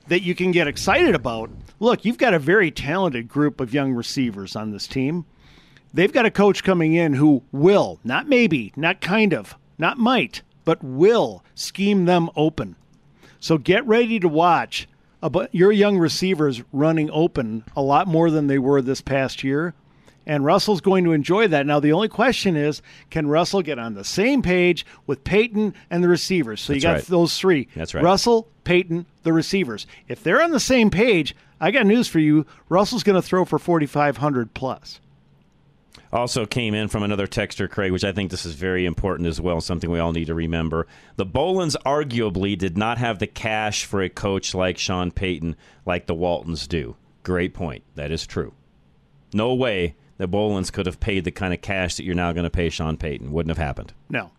that 0.08 0.22
you 0.22 0.36
can 0.36 0.52
get 0.52 0.68
excited 0.68 1.15
about. 1.15 1.50
Look, 1.80 2.06
you've 2.06 2.18
got 2.18 2.34
a 2.34 2.39
very 2.39 2.70
talented 2.72 3.28
group 3.28 3.60
of 3.60 3.74
young 3.74 3.94
receivers 3.94 4.56
on 4.56 4.72
this 4.72 4.88
team. 4.88 5.26
They've 5.94 6.12
got 6.12 6.26
a 6.26 6.32
coach 6.32 6.63
coming 6.63 6.94
in 6.94 7.13
who 7.13 7.44
will, 7.52 8.00
not 8.04 8.28
maybe, 8.28 8.74
not 8.76 9.02
kind 9.02 9.34
of, 9.34 9.56
not 9.78 9.98
might, 9.98 10.41
but 10.65 10.84
will 10.84 11.44
scheme 11.56 12.06
them 12.06 12.30
open. 12.36 12.76
So 13.39 13.58
get 13.58 13.88
ready 13.88 14.20
to 14.20 14.28
watch 14.28 14.88
about 15.22 15.54
your 15.54 15.72
young 15.72 15.98
receivers 15.98 16.63
running 16.72 17.10
open 17.12 17.63
a 17.76 17.82
lot 17.82 18.08
more 18.08 18.30
than 18.30 18.48
they 18.48 18.60
were 18.60 18.82
this 18.82 19.02
past 19.02 19.44
year. 19.44 19.74
And 20.28 20.44
Russell's 20.44 20.82
going 20.82 21.04
to 21.04 21.12
enjoy 21.12 21.48
that. 21.50 21.66
Now, 21.66 21.80
the 21.80 21.92
only 21.92 22.08
question 22.08 22.56
is 22.56 22.82
can 23.10 23.28
Russell 23.28 23.62
get 23.62 23.80
on 23.80 23.94
the 23.94 24.04
same 24.04 24.42
page 24.42 24.86
with 25.06 25.24
Payton 25.24 25.74
and 25.90 26.04
the 26.04 26.10
receivers? 26.10 26.62
So 26.62 26.74
That's 26.74 26.84
you 26.84 26.90
got 26.90 26.94
right. 26.94 27.06
those 27.06 27.38
three 27.38 27.68
That's 27.76 27.94
right. 27.94 28.04
Russell, 28.04 28.48
Payton, 28.64 29.06
the 29.24 29.34
receivers. 29.34 29.86
If 30.08 30.24
they're 30.24 30.42
on 30.42 30.52
the 30.52 30.60
same 30.60 30.90
page, 30.90 31.36
I 31.60 31.72
got 31.72 31.86
news 31.86 32.08
for 32.08 32.20
you. 32.20 32.46
Russell's 32.70 33.04
going 33.04 33.16
to 33.16 33.22
throw 33.22 33.46
for 33.46 33.60
4,500 33.60 34.54
plus. 34.54 35.00
Also 36.12 36.46
came 36.46 36.74
in 36.74 36.88
from 36.88 37.04
another 37.04 37.28
texter, 37.28 37.70
Craig, 37.70 37.92
which 37.92 38.04
I 38.04 38.12
think 38.14 38.32
this 38.32 38.46
is 38.46 38.54
very 38.54 38.86
important 38.86 39.28
as 39.28 39.42
well, 39.42 39.60
something 39.60 39.90
we 39.92 40.00
all 40.00 40.14
need 40.14 40.28
to 40.28 40.34
remember. 40.34 40.88
The 41.18 41.26
Bowlens 41.26 41.76
arguably 41.86 42.58
did 42.58 42.78
not 42.78 42.98
have 42.98 43.20
the 43.20 43.28
cash 43.28 43.84
for 43.84 44.02
a 44.02 44.10
coach 44.10 44.56
like 44.56 44.78
Sean 44.78 45.12
Payton, 45.12 45.58
like 45.86 46.06
the 46.06 46.16
Waltons 46.16 46.68
do. 46.68 46.96
Great 47.24 47.54
point. 47.54 47.84
That 47.96 48.12
is 48.12 48.26
true. 48.26 48.54
No 49.34 49.54
way 49.54 49.96
the 50.17 50.28
Bowlens 50.28 50.71
could 50.71 50.86
have 50.86 50.99
paid 50.99 51.23
the 51.23 51.32
kind 51.32 51.54
of 51.54 51.62
cash 51.62 51.95
that 51.95 52.04
you're 52.04 52.15
now 52.15 52.32
going 52.32 52.45
to 52.45 52.49
pay 52.49 52.69
Sean 52.69 52.97
Payton. 52.97 53.32
Wouldn't 53.32 53.56
have 53.56 53.63
happened. 53.63 53.93
No. 54.10 54.32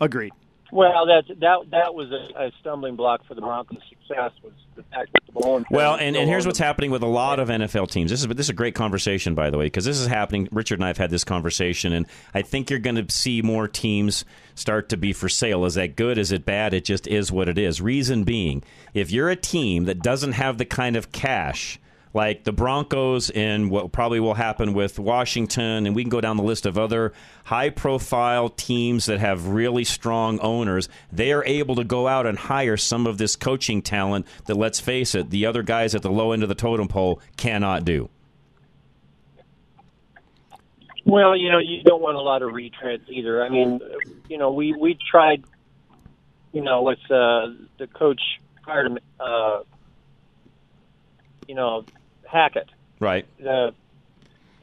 Agreed. 0.00 0.32
Well, 0.70 1.06
that 1.06 1.24
that 1.40 1.70
that 1.70 1.94
was 1.94 2.12
a, 2.12 2.46
a 2.46 2.52
stumbling 2.60 2.94
block 2.94 3.24
for 3.26 3.34
the 3.34 3.40
Broncos' 3.40 3.78
success 3.88 4.32
was 4.42 4.52
the 4.76 4.82
fact 4.82 5.10
that 5.14 5.22
the 5.24 5.32
Bowlen 5.32 5.64
Well, 5.70 5.94
and, 5.94 6.14
and 6.14 6.28
here's 6.28 6.44
what's 6.44 6.58
happening 6.58 6.90
with 6.90 7.02
a 7.02 7.06
lot 7.06 7.40
of 7.40 7.48
NFL 7.48 7.90
teams. 7.90 8.10
This 8.10 8.20
is 8.20 8.26
this 8.26 8.46
is 8.46 8.50
a 8.50 8.54
great 8.54 8.74
conversation, 8.74 9.34
by 9.34 9.48
the 9.48 9.56
way, 9.56 9.64
because 9.64 9.86
this 9.86 9.98
is 9.98 10.06
happening. 10.06 10.46
Richard 10.52 10.74
and 10.74 10.84
I 10.84 10.88
have 10.88 10.98
had 10.98 11.08
this 11.08 11.24
conversation, 11.24 11.94
and 11.94 12.06
I 12.34 12.42
think 12.42 12.68
you're 12.68 12.78
going 12.78 12.96
to 12.96 13.10
see 13.12 13.40
more 13.40 13.66
teams 13.66 14.26
start 14.54 14.90
to 14.90 14.98
be 14.98 15.14
for 15.14 15.30
sale. 15.30 15.64
Is 15.64 15.74
that 15.74 15.96
good? 15.96 16.18
Is 16.18 16.32
it 16.32 16.44
bad? 16.44 16.74
It 16.74 16.84
just 16.84 17.06
is 17.06 17.32
what 17.32 17.48
it 17.48 17.56
is. 17.56 17.80
Reason 17.80 18.24
being, 18.24 18.62
if 18.92 19.10
you're 19.10 19.30
a 19.30 19.36
team 19.36 19.86
that 19.86 20.02
doesn't 20.02 20.32
have 20.32 20.58
the 20.58 20.66
kind 20.66 20.96
of 20.96 21.12
cash 21.12 21.80
like 22.14 22.44
the 22.44 22.52
Broncos 22.52 23.30
and 23.30 23.70
what 23.70 23.92
probably 23.92 24.20
will 24.20 24.34
happen 24.34 24.74
with 24.74 24.98
Washington, 24.98 25.86
and 25.86 25.94
we 25.94 26.02
can 26.02 26.10
go 26.10 26.20
down 26.20 26.36
the 26.36 26.42
list 26.42 26.66
of 26.66 26.78
other 26.78 27.12
high 27.44 27.70
profile 27.70 28.48
teams 28.48 29.06
that 29.06 29.20
have 29.20 29.48
really 29.48 29.84
strong 29.84 30.38
owners. 30.40 30.88
They 31.12 31.32
are 31.32 31.44
able 31.44 31.74
to 31.76 31.84
go 31.84 32.08
out 32.08 32.26
and 32.26 32.38
hire 32.38 32.76
some 32.76 33.06
of 33.06 33.18
this 33.18 33.36
coaching 33.36 33.82
talent 33.82 34.26
that, 34.46 34.56
let's 34.56 34.80
face 34.80 35.14
it, 35.14 35.30
the 35.30 35.46
other 35.46 35.62
guys 35.62 35.94
at 35.94 36.02
the 36.02 36.10
low 36.10 36.32
end 36.32 36.42
of 36.42 36.48
the 36.48 36.54
totem 36.54 36.88
pole 36.88 37.20
cannot 37.36 37.84
do. 37.84 38.08
Well, 41.04 41.34
you 41.34 41.50
know, 41.50 41.58
you 41.58 41.82
don't 41.84 42.02
want 42.02 42.16
a 42.16 42.20
lot 42.20 42.42
of 42.42 42.50
retreads 42.50 43.08
either. 43.08 43.42
I 43.42 43.48
mean, 43.48 43.80
you 44.28 44.36
know, 44.36 44.52
we 44.52 44.74
we 44.74 44.98
tried, 45.10 45.42
you 46.52 46.60
know, 46.60 46.82
with 46.82 46.98
uh, 47.10 47.48
the 47.78 47.86
coach 47.94 48.20
prior 48.62 48.88
to, 48.88 48.98
uh, 49.18 49.62
you 51.48 51.54
know, 51.56 51.84
Hackett, 52.30 52.68
Right. 53.00 53.26
uh, 53.44 53.72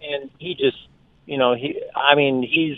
and 0.02 0.30
he 0.38 0.56
just, 0.56 0.78
you 1.26 1.38
know, 1.38 1.56
he. 1.56 1.82
I 1.95 2.15
mean, 2.15 2.43
he's. 2.43 2.78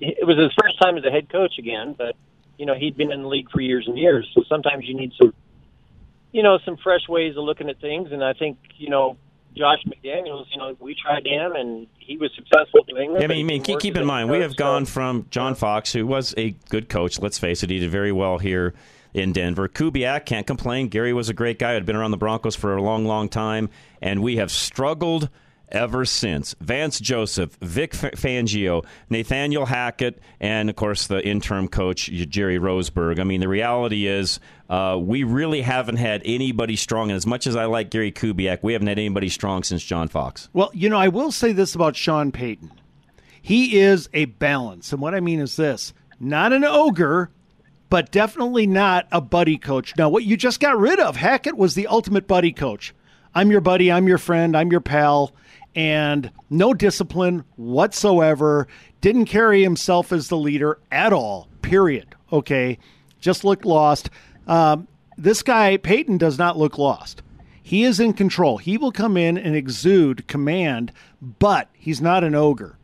It 0.00 0.26
was 0.26 0.36
his 0.36 0.52
first 0.60 0.78
time 0.80 0.98
as 0.98 1.04
a 1.04 1.10
head 1.10 1.30
coach 1.30 1.58
again, 1.58 1.94
but 1.96 2.16
you 2.58 2.66
know, 2.66 2.74
he'd 2.74 2.96
been 2.96 3.12
in 3.12 3.22
the 3.22 3.28
league 3.28 3.50
for 3.50 3.60
years 3.60 3.86
and 3.86 3.98
years. 3.98 4.28
So 4.34 4.42
sometimes 4.48 4.84
you 4.86 4.94
need 4.94 5.12
some, 5.20 5.34
you 6.32 6.42
know, 6.42 6.58
some 6.64 6.76
fresh 6.76 7.08
ways 7.08 7.36
of 7.36 7.44
looking 7.44 7.68
at 7.68 7.80
things. 7.80 8.12
And 8.12 8.24
I 8.24 8.32
think, 8.32 8.58
you 8.76 8.88
know, 8.88 9.16
Josh 9.54 9.78
McDaniels, 9.86 10.46
you 10.50 10.58
know, 10.58 10.76
we 10.78 10.94
tried 10.94 11.26
him 11.26 11.52
and 11.52 11.86
he 11.98 12.16
was 12.16 12.30
successful 12.34 12.84
doing 12.86 13.12
it. 13.16 13.24
I 13.24 13.26
mean, 13.26 13.40
I 13.40 13.42
mean 13.42 13.62
keep, 13.62 13.80
keep 13.80 13.96
in 13.96 14.06
mind, 14.06 14.30
we 14.30 14.40
have 14.40 14.56
gone 14.56 14.84
from 14.84 15.26
John 15.30 15.54
Fox, 15.54 15.92
who 15.92 16.06
was 16.06 16.34
a 16.36 16.50
good 16.68 16.88
coach, 16.88 17.18
let's 17.18 17.38
face 17.38 17.62
it, 17.62 17.70
he 17.70 17.78
did 17.78 17.90
very 17.90 18.12
well 18.12 18.38
here 18.38 18.74
in 19.14 19.32
Denver. 19.32 19.68
Kubiak 19.68 20.26
can't 20.26 20.46
complain. 20.46 20.88
Gary 20.88 21.12
was 21.12 21.28
a 21.28 21.34
great 21.34 21.58
guy, 21.58 21.72
had 21.72 21.86
been 21.86 21.96
around 21.96 22.10
the 22.10 22.16
Broncos 22.16 22.56
for 22.56 22.76
a 22.76 22.82
long, 22.82 23.04
long 23.06 23.28
time, 23.28 23.70
and 24.00 24.22
we 24.22 24.36
have 24.36 24.50
struggled– 24.50 25.28
ever 25.68 26.04
since. 26.04 26.54
Vance 26.60 27.00
Joseph, 27.00 27.56
Vic 27.60 27.92
Fangio, 27.92 28.84
Nathaniel 29.10 29.66
Hackett, 29.66 30.20
and 30.40 30.70
of 30.70 30.76
course 30.76 31.06
the 31.06 31.26
interim 31.26 31.68
coach 31.68 32.06
Jerry 32.06 32.58
Rosburg. 32.58 33.18
I 33.18 33.24
mean, 33.24 33.40
the 33.40 33.48
reality 33.48 34.06
is 34.06 34.40
uh, 34.68 34.98
we 35.00 35.24
really 35.24 35.62
haven't 35.62 35.96
had 35.96 36.22
anybody 36.24 36.76
strong. 36.76 37.10
And 37.10 37.16
as 37.16 37.26
much 37.26 37.46
as 37.46 37.56
I 37.56 37.66
like 37.66 37.90
Gary 37.90 38.12
Kubiak, 38.12 38.60
we 38.62 38.72
haven't 38.72 38.88
had 38.88 38.98
anybody 38.98 39.28
strong 39.28 39.62
since 39.62 39.82
John 39.82 40.08
Fox. 40.08 40.48
Well, 40.52 40.70
you 40.72 40.88
know, 40.88 40.98
I 40.98 41.08
will 41.08 41.32
say 41.32 41.52
this 41.52 41.74
about 41.74 41.96
Sean 41.96 42.32
Payton. 42.32 42.72
He 43.40 43.78
is 43.78 44.08
a 44.12 44.24
balance. 44.24 44.92
And 44.92 45.00
what 45.00 45.14
I 45.14 45.20
mean 45.20 45.40
is 45.40 45.56
this 45.56 45.92
not 46.18 46.52
an 46.52 46.64
ogre, 46.64 47.30
but 47.88 48.10
definitely 48.10 48.66
not 48.66 49.06
a 49.12 49.20
buddy 49.20 49.58
coach. 49.58 49.94
Now, 49.96 50.08
what 50.08 50.24
you 50.24 50.36
just 50.36 50.60
got 50.60 50.78
rid 50.78 50.98
of, 51.00 51.16
Hackett 51.16 51.56
was 51.56 51.74
the 51.74 51.86
ultimate 51.86 52.26
buddy 52.26 52.52
coach. 52.52 52.94
I'm 53.34 53.50
your 53.50 53.60
buddy, 53.60 53.92
I'm 53.92 54.08
your 54.08 54.18
friend, 54.18 54.56
I'm 54.56 54.70
your 54.70 54.80
pal 54.80 55.32
and 55.76 56.30
no 56.48 56.72
discipline 56.72 57.44
whatsoever. 57.56 58.66
Didn't 59.02 59.26
carry 59.26 59.62
himself 59.62 60.10
as 60.10 60.28
the 60.28 60.38
leader 60.38 60.78
at 60.90 61.12
all, 61.12 61.48
period. 61.62 62.14
Okay. 62.32 62.78
Just 63.20 63.44
looked 63.44 63.66
lost. 63.66 64.10
Um, 64.46 64.88
this 65.18 65.42
guy, 65.42 65.76
Payton, 65.76 66.18
does 66.18 66.38
not 66.38 66.56
look 66.56 66.78
lost. 66.78 67.22
He 67.62 67.84
is 67.84 68.00
in 68.00 68.14
control. 68.14 68.58
He 68.58 68.78
will 68.78 68.92
come 68.92 69.16
in 69.16 69.36
and 69.36 69.54
exude 69.54 70.26
command, 70.28 70.92
but 71.20 71.68
he's 71.74 72.00
not 72.00 72.24
an 72.24 72.34
ogre. 72.34 72.75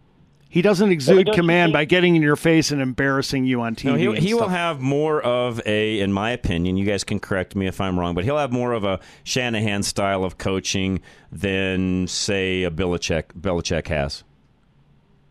He 0.52 0.60
doesn't 0.60 0.92
exude 0.92 1.32
command 1.32 1.72
by 1.72 1.86
getting 1.86 2.14
in 2.14 2.20
your 2.20 2.36
face 2.36 2.72
and 2.72 2.82
embarrassing 2.82 3.46
you 3.46 3.62
on 3.62 3.74
TV. 3.74 3.84
No, 4.04 4.12
he, 4.12 4.20
he 4.20 4.34
will 4.34 4.50
have 4.50 4.82
more 4.82 5.18
of 5.22 5.62
a, 5.64 5.98
in 5.98 6.12
my 6.12 6.30
opinion, 6.32 6.76
you 6.76 6.84
guys 6.84 7.04
can 7.04 7.20
correct 7.20 7.56
me 7.56 7.66
if 7.66 7.80
I'm 7.80 7.98
wrong, 7.98 8.14
but 8.14 8.24
he'll 8.24 8.36
have 8.36 8.52
more 8.52 8.72
of 8.72 8.84
a 8.84 9.00
Shanahan 9.24 9.82
style 9.82 10.24
of 10.24 10.36
coaching 10.36 11.00
than, 11.32 12.06
say, 12.06 12.64
a 12.64 12.70
Belichick, 12.70 13.28
Belichick 13.32 13.88
has. 13.88 14.24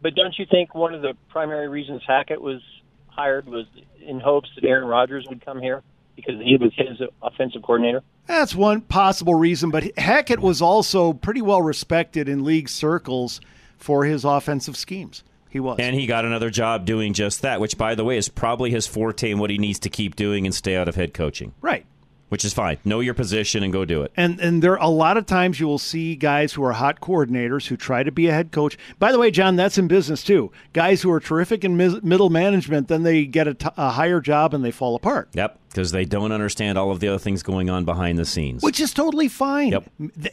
But 0.01 0.15
don't 0.15 0.33
you 0.39 0.47
think 0.49 0.73
one 0.73 0.95
of 0.95 1.03
the 1.03 1.15
primary 1.29 1.67
reasons 1.67 2.01
Hackett 2.07 2.41
was 2.41 2.63
hired 3.05 3.45
was 3.45 3.67
in 4.03 4.19
hopes 4.19 4.49
that 4.55 4.65
Aaron 4.65 4.87
Rodgers 4.87 5.27
would 5.29 5.45
come 5.45 5.61
here? 5.61 5.83
because 6.15 6.41
he 6.41 6.57
was 6.57 6.71
his 6.75 6.99
offensive 7.21 7.61
coordinator. 7.61 8.03
That's 8.27 8.53
one 8.53 8.81
possible 8.81 9.33
reason, 9.33 9.71
but 9.71 9.97
Hackett 9.97 10.39
was 10.39 10.61
also 10.61 11.13
pretty 11.13 11.41
well 11.41 11.61
respected 11.61 12.27
in 12.27 12.43
league 12.43 12.69
circles 12.69 13.39
for 13.81 14.05
his 14.05 14.23
offensive 14.23 14.77
schemes. 14.77 15.23
He 15.49 15.59
was. 15.59 15.79
And 15.79 15.95
he 15.95 16.05
got 16.05 16.23
another 16.23 16.49
job 16.49 16.85
doing 16.85 17.13
just 17.13 17.41
that, 17.41 17.59
which, 17.59 17.77
by 17.77 17.93
the 17.95 18.05
way, 18.05 18.15
is 18.15 18.29
probably 18.29 18.71
his 18.71 18.87
forte 18.87 19.29
and 19.31 19.39
what 19.39 19.49
he 19.49 19.57
needs 19.57 19.79
to 19.79 19.89
keep 19.89 20.15
doing 20.15 20.45
and 20.45 20.55
stay 20.55 20.77
out 20.77 20.87
of 20.87 20.95
head 20.95 21.13
coaching. 21.13 21.53
Right. 21.61 21.85
Which 22.29 22.45
is 22.45 22.53
fine. 22.53 22.77
Know 22.85 23.01
your 23.01 23.13
position 23.13 23.61
and 23.61 23.73
go 23.73 23.83
do 23.83 24.03
it. 24.03 24.13
And 24.15 24.39
and 24.39 24.63
there 24.63 24.75
a 24.75 24.87
lot 24.87 25.17
of 25.17 25.25
times 25.25 25.59
you 25.59 25.67
will 25.67 25.77
see 25.77 26.15
guys 26.15 26.53
who 26.53 26.63
are 26.63 26.71
hot 26.71 27.01
coordinators 27.01 27.67
who 27.67 27.75
try 27.75 28.03
to 28.03 28.11
be 28.13 28.27
a 28.27 28.31
head 28.31 28.53
coach. 28.53 28.77
By 28.99 29.11
the 29.11 29.19
way, 29.19 29.31
John, 29.31 29.57
that's 29.57 29.77
in 29.77 29.89
business 29.89 30.23
too. 30.23 30.49
Guys 30.71 31.01
who 31.01 31.11
are 31.11 31.19
terrific 31.19 31.65
in 31.65 31.75
mis- 31.75 32.01
middle 32.01 32.29
management, 32.29 32.87
then 32.87 33.03
they 33.03 33.25
get 33.25 33.49
a, 33.49 33.53
t- 33.55 33.67
a 33.75 33.89
higher 33.89 34.21
job 34.21 34.53
and 34.53 34.63
they 34.63 34.71
fall 34.71 34.95
apart. 34.95 35.27
Yep, 35.33 35.59
because 35.67 35.91
they 35.91 36.05
don't 36.05 36.31
understand 36.31 36.77
all 36.77 36.89
of 36.89 37.01
the 37.01 37.09
other 37.09 37.19
things 37.19 37.43
going 37.43 37.69
on 37.69 37.83
behind 37.83 38.17
the 38.17 38.23
scenes. 38.25 38.63
Which 38.63 38.79
is 38.79 38.93
totally 38.93 39.27
fine. 39.27 39.73
Yep. 39.73 39.83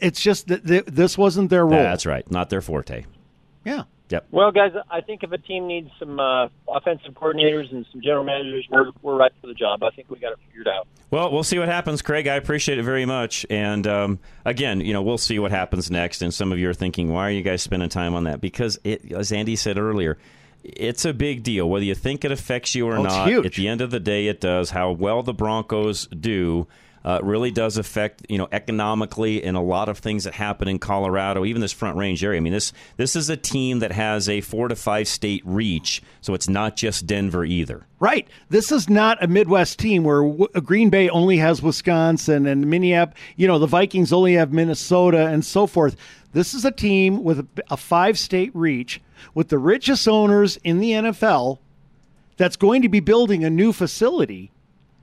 It's 0.01 0.21
just 0.21 0.47
that 0.47 0.65
th- 0.65 0.85
this 0.85 1.17
wasn't 1.17 1.49
their 1.49 1.65
role. 1.65 1.83
That's 1.83 2.05
right. 2.05 2.31
Not 2.31 2.49
their 2.49 2.61
forte. 2.61 3.03
Yeah. 3.65 3.83
Yep. 4.09 4.27
Well, 4.31 4.51
guys, 4.51 4.71
I 4.89 5.01
think 5.01 5.21
if 5.21 5.31
a 5.31 5.37
team 5.37 5.67
needs 5.67 5.91
some 5.99 6.19
uh, 6.19 6.47
offensive 6.67 7.13
coordinators 7.13 7.71
and 7.71 7.85
some 7.91 8.01
general 8.01 8.23
managers, 8.23 8.67
we're, 8.71 8.91
we're 9.03 9.15
right 9.15 9.31
for 9.39 9.45
the 9.45 9.53
job. 9.53 9.83
I 9.83 9.91
think 9.91 10.09
we 10.09 10.17
got 10.17 10.31
it 10.31 10.39
figured 10.47 10.67
out. 10.67 10.87
Well, 11.11 11.31
we'll 11.31 11.43
see 11.43 11.59
what 11.59 11.67
happens, 11.67 12.01
Craig. 12.01 12.27
I 12.27 12.33
appreciate 12.33 12.79
it 12.79 12.83
very 12.83 13.05
much. 13.05 13.45
And 13.51 13.85
um, 13.85 14.19
again, 14.45 14.81
you 14.81 14.93
know, 14.93 15.03
we'll 15.03 15.19
see 15.19 15.37
what 15.37 15.51
happens 15.51 15.91
next. 15.91 16.23
And 16.23 16.33
some 16.33 16.51
of 16.51 16.57
you 16.57 16.69
are 16.69 16.73
thinking, 16.73 17.13
why 17.13 17.27
are 17.27 17.31
you 17.31 17.43
guys 17.43 17.61
spending 17.61 17.89
time 17.89 18.15
on 18.15 18.23
that? 18.23 18.41
Because, 18.41 18.79
it, 18.83 19.11
as 19.11 19.31
Andy 19.31 19.55
said 19.55 19.77
earlier, 19.77 20.17
it's 20.63 21.05
a 21.05 21.13
big 21.13 21.43
deal. 21.43 21.69
Whether 21.69 21.85
you 21.85 21.95
think 21.95 22.25
it 22.25 22.31
affects 22.31 22.73
you 22.73 22.87
or 22.87 22.97
oh, 22.97 23.03
not, 23.03 23.31
at 23.31 23.53
the 23.53 23.67
end 23.67 23.81
of 23.81 23.91
the 23.91 23.99
day, 23.99 24.27
it 24.27 24.41
does. 24.41 24.71
How 24.71 24.91
well 24.91 25.21
the 25.21 25.33
Broncos 25.33 26.07
do 26.07 26.67
uh, 27.03 27.19
really 27.23 27.51
does 27.51 27.77
affect 27.77 28.25
you 28.29 28.37
know 28.37 28.47
economically 28.51 29.43
and 29.43 29.55
a 29.55 29.61
lot 29.61 29.89
of 29.89 29.99
things 29.99 30.23
that 30.23 30.33
happen 30.33 30.67
in 30.67 30.79
Colorado, 30.79 31.45
even 31.45 31.61
this 31.61 31.71
Front 31.71 31.97
Range 31.97 32.23
area. 32.23 32.37
I 32.37 32.41
mean, 32.41 32.53
this 32.53 32.73
this 32.97 33.15
is 33.15 33.29
a 33.29 33.37
team 33.37 33.79
that 33.79 33.91
has 33.91 34.27
a 34.29 34.41
four 34.41 34.67
to 34.67 34.75
five 34.75 35.07
state 35.07 35.41
reach, 35.45 36.01
so 36.21 36.33
it's 36.33 36.49
not 36.49 36.75
just 36.75 37.07
Denver 37.07 37.43
either. 37.43 37.85
Right. 37.99 38.27
This 38.49 38.71
is 38.71 38.89
not 38.89 39.21
a 39.23 39.27
Midwest 39.27 39.79
team 39.79 40.03
where 40.03 40.21
w- 40.21 40.47
Green 40.63 40.89
Bay 40.89 41.09
only 41.09 41.37
has 41.37 41.61
Wisconsin 41.61 42.45
and 42.45 42.67
Minneapolis. 42.69 43.19
You 43.35 43.47
know, 43.47 43.59
the 43.59 43.67
Vikings 43.67 44.13
only 44.13 44.33
have 44.33 44.53
Minnesota 44.53 45.27
and 45.27 45.43
so 45.43 45.67
forth. 45.67 45.95
This 46.31 46.53
is 46.53 46.63
a 46.63 46.71
team 46.71 47.23
with 47.23 47.47
a 47.69 47.77
five 47.77 48.17
state 48.17 48.51
reach 48.53 49.01
with 49.33 49.49
the 49.49 49.57
richest 49.57 50.07
owners 50.07 50.57
in 50.63 50.79
the 50.79 50.91
NFL 50.91 51.59
that's 52.37 52.55
going 52.55 52.81
to 52.83 52.89
be 52.89 52.99
building 52.99 53.43
a 53.43 53.49
new 53.49 53.73
facility 53.73 54.51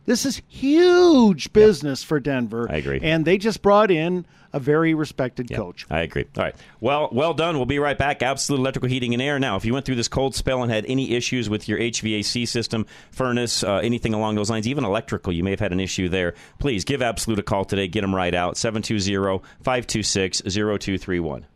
this 0.06 0.24
is 0.24 0.40
huge 0.48 1.52
business 1.52 2.02
yep. 2.02 2.08
for 2.08 2.20
Denver. 2.20 2.66
I 2.70 2.76
agree. 2.76 3.00
And 3.02 3.24
they 3.24 3.38
just 3.38 3.60
brought 3.60 3.90
in 3.90 4.24
a 4.52 4.58
very 4.58 4.94
respected 4.94 5.50
yep. 5.50 5.58
coach. 5.58 5.86
I 5.90 6.00
agree. 6.00 6.24
All 6.36 6.44
right. 6.44 6.54
Well, 6.80 7.10
well 7.12 7.34
done. 7.34 7.56
We'll 7.56 7.66
be 7.66 7.78
right 7.78 7.98
back. 7.98 8.22
Absolute 8.22 8.58
Electrical 8.60 8.88
Heating 8.88 9.12
and 9.12 9.20
Air. 9.20 9.38
Now, 9.38 9.56
if 9.56 9.64
you 9.64 9.74
went 9.74 9.84
through 9.84 9.96
this 9.96 10.08
cold 10.08 10.34
spell 10.34 10.62
and 10.62 10.72
had 10.72 10.86
any 10.86 11.12
issues 11.12 11.50
with 11.50 11.68
your 11.68 11.78
HVAC 11.78 12.48
system, 12.48 12.86
furnace, 13.10 13.62
uh, 13.62 13.76
anything 13.76 14.14
along 14.14 14.36
those 14.36 14.48
lines, 14.48 14.66
even 14.66 14.84
electrical, 14.84 15.32
you 15.32 15.44
may 15.44 15.50
have 15.50 15.60
had 15.60 15.72
an 15.72 15.80
issue 15.80 16.08
there, 16.08 16.34
please 16.58 16.84
give 16.84 17.02
Absolute 17.02 17.38
a 17.38 17.42
call 17.42 17.64
today. 17.64 17.88
Get 17.88 18.00
them 18.00 18.14
right 18.14 18.34
out. 18.34 18.56
720 18.56 19.42
526 19.60 20.42
0231. 20.42 21.46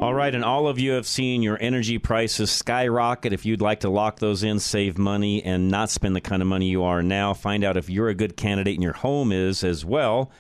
All 0.03 0.12
right, 0.12 0.35
and 0.35 0.45
all 0.45 0.67
of 0.67 0.81
you 0.81 0.93
have 0.95 1.07
seen 1.07 1.45
your 1.45 1.57
energy 1.61 1.97
prices 1.97 2.51
skyrocket. 2.51 3.33
If 3.33 3.47
you'd 3.47 3.61
like 3.61 3.81
to 3.81 3.88
lock 3.88 4.19
those 4.19 4.43
in, 4.43 4.59
save 4.59 4.99
money, 4.99 5.45
and 5.45 5.69
not 5.69 5.91
spend 5.91 6.17
the 6.17 6.21
kind 6.21 6.43
of 6.43 6.49
money 6.49 6.67
you 6.67 6.83
are 6.83 7.05
now, 7.05 7.35
find 7.35 7.62
out 7.62 7.77
if 7.77 7.88
you're 7.88 8.09
a 8.09 8.15
good 8.15 8.37
candidate 8.37 8.75
and 8.75 8.83
your 8.83 8.95
home 8.95 9.31
is 9.31 9.62
as 9.62 9.85
well. 9.85 10.33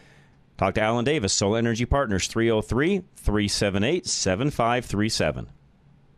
Talk 0.58 0.74
to 0.74 0.82
Alan 0.82 1.04
Davis, 1.04 1.32
Solar 1.32 1.58
Energy 1.58 1.84
Partners, 1.84 2.26
303 2.26 3.04
378 3.14 4.04
7537. 4.04 5.48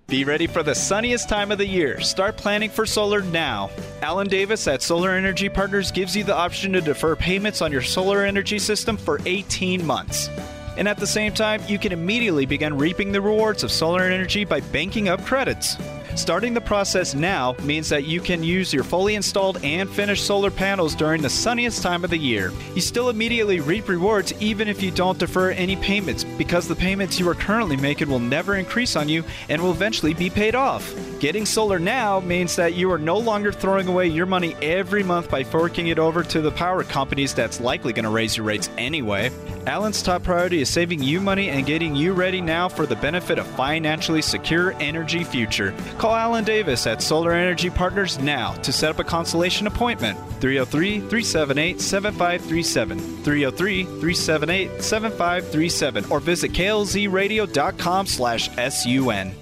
Be 0.06 0.24
ready 0.24 0.46
for 0.46 0.62
the 0.62 0.74
sunniest 0.74 1.28
time 1.28 1.52
of 1.52 1.58
the 1.58 1.66
year. 1.66 2.00
Start 2.00 2.38
planning 2.38 2.70
for 2.70 2.86
solar 2.86 3.20
now. 3.20 3.68
Alan 4.00 4.28
Davis 4.28 4.66
at 4.66 4.80
Solar 4.80 5.10
Energy 5.10 5.50
Partners 5.50 5.90
gives 5.90 6.16
you 6.16 6.24
the 6.24 6.34
option 6.34 6.72
to 6.72 6.80
defer 6.80 7.14
payments 7.14 7.60
on 7.60 7.70
your 7.70 7.82
solar 7.82 8.24
energy 8.24 8.58
system 8.58 8.96
for 8.96 9.20
18 9.26 9.84
months. 9.84 10.30
And 10.76 10.88
at 10.88 10.96
the 10.96 11.06
same 11.06 11.32
time, 11.32 11.62
you 11.68 11.78
can 11.78 11.92
immediately 11.92 12.46
begin 12.46 12.76
reaping 12.76 13.12
the 13.12 13.20
rewards 13.20 13.62
of 13.62 13.70
solar 13.70 14.02
energy 14.02 14.44
by 14.44 14.60
banking 14.60 15.08
up 15.08 15.24
credits. 15.24 15.76
Starting 16.16 16.54
the 16.54 16.60
process 16.60 17.12
now 17.12 17.56
means 17.64 17.88
that 17.88 18.04
you 18.04 18.20
can 18.20 18.42
use 18.44 18.72
your 18.72 18.84
fully 18.84 19.16
installed 19.16 19.62
and 19.64 19.90
finished 19.90 20.24
solar 20.24 20.50
panels 20.50 20.94
during 20.94 21.20
the 21.20 21.28
sunniest 21.28 21.82
time 21.82 22.04
of 22.04 22.10
the 22.10 22.16
year. 22.16 22.52
You 22.74 22.80
still 22.80 23.08
immediately 23.08 23.58
reap 23.58 23.88
rewards 23.88 24.32
even 24.40 24.68
if 24.68 24.80
you 24.80 24.92
don't 24.92 25.18
defer 25.18 25.50
any 25.50 25.74
payments 25.74 26.22
because 26.22 26.68
the 26.68 26.76
payments 26.76 27.18
you 27.18 27.28
are 27.28 27.34
currently 27.34 27.76
making 27.76 28.08
will 28.08 28.20
never 28.20 28.54
increase 28.54 28.94
on 28.94 29.08
you 29.08 29.24
and 29.48 29.60
will 29.60 29.72
eventually 29.72 30.14
be 30.14 30.30
paid 30.30 30.54
off. 30.54 30.94
Getting 31.18 31.46
solar 31.46 31.80
now 31.80 32.20
means 32.20 32.54
that 32.56 32.74
you 32.74 32.92
are 32.92 32.98
no 32.98 33.18
longer 33.18 33.50
throwing 33.50 33.88
away 33.88 34.06
your 34.06 34.26
money 34.26 34.54
every 34.62 35.02
month 35.02 35.28
by 35.30 35.42
forking 35.42 35.88
it 35.88 35.98
over 35.98 36.22
to 36.22 36.40
the 36.40 36.52
power 36.52 36.84
companies 36.84 37.34
that's 37.34 37.60
likely 37.60 37.92
going 37.92 38.04
to 38.04 38.10
raise 38.10 38.36
your 38.36 38.46
rates 38.46 38.70
anyway. 38.78 39.30
Allen's 39.66 40.02
top 40.02 40.22
priority 40.22 40.60
is 40.60 40.68
saving 40.68 41.02
you 41.02 41.20
money 41.20 41.48
and 41.48 41.64
getting 41.66 41.96
you 41.96 42.12
ready 42.12 42.40
now 42.40 42.68
for 42.68 42.84
the 42.84 42.96
benefit 42.96 43.38
of 43.38 43.46
financially 43.46 44.20
secure 44.20 44.72
energy 44.80 45.24
future. 45.24 45.74
Call 46.04 46.16
Alan 46.16 46.44
Davis 46.44 46.86
at 46.86 47.00
Solar 47.00 47.32
Energy 47.32 47.70
Partners 47.70 48.18
now 48.18 48.52
to 48.56 48.74
set 48.74 48.90
up 48.90 48.98
a 48.98 49.04
consultation 49.04 49.66
appointment. 49.66 50.18
303 50.42 50.98
378 50.98 51.80
7537. 51.80 52.98
303 52.98 53.84
378 53.84 54.82
7537 54.82 56.04
or 56.12 56.20
visit 56.20 56.52
klzradio.com 56.52 58.06
slash 58.06 58.50
sun. 58.50 59.32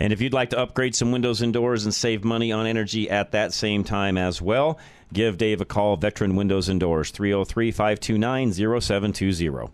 And 0.00 0.12
if 0.12 0.20
you'd 0.20 0.32
like 0.32 0.50
to 0.50 0.58
upgrade 0.58 0.96
some 0.96 1.12
windows 1.12 1.40
and 1.40 1.52
doors 1.52 1.84
and 1.84 1.94
save 1.94 2.24
money 2.24 2.50
on 2.50 2.66
energy 2.66 3.08
at 3.08 3.30
that 3.30 3.54
same 3.54 3.84
time 3.84 4.18
as 4.18 4.42
well, 4.42 4.80
give 5.12 5.38
Dave 5.38 5.60
a 5.60 5.64
call, 5.64 5.96
Veteran 5.96 6.34
Windows 6.34 6.68
and 6.68 6.80
Doors, 6.80 7.12
303 7.12 7.70
529 7.70 8.52
0720. 8.80 9.70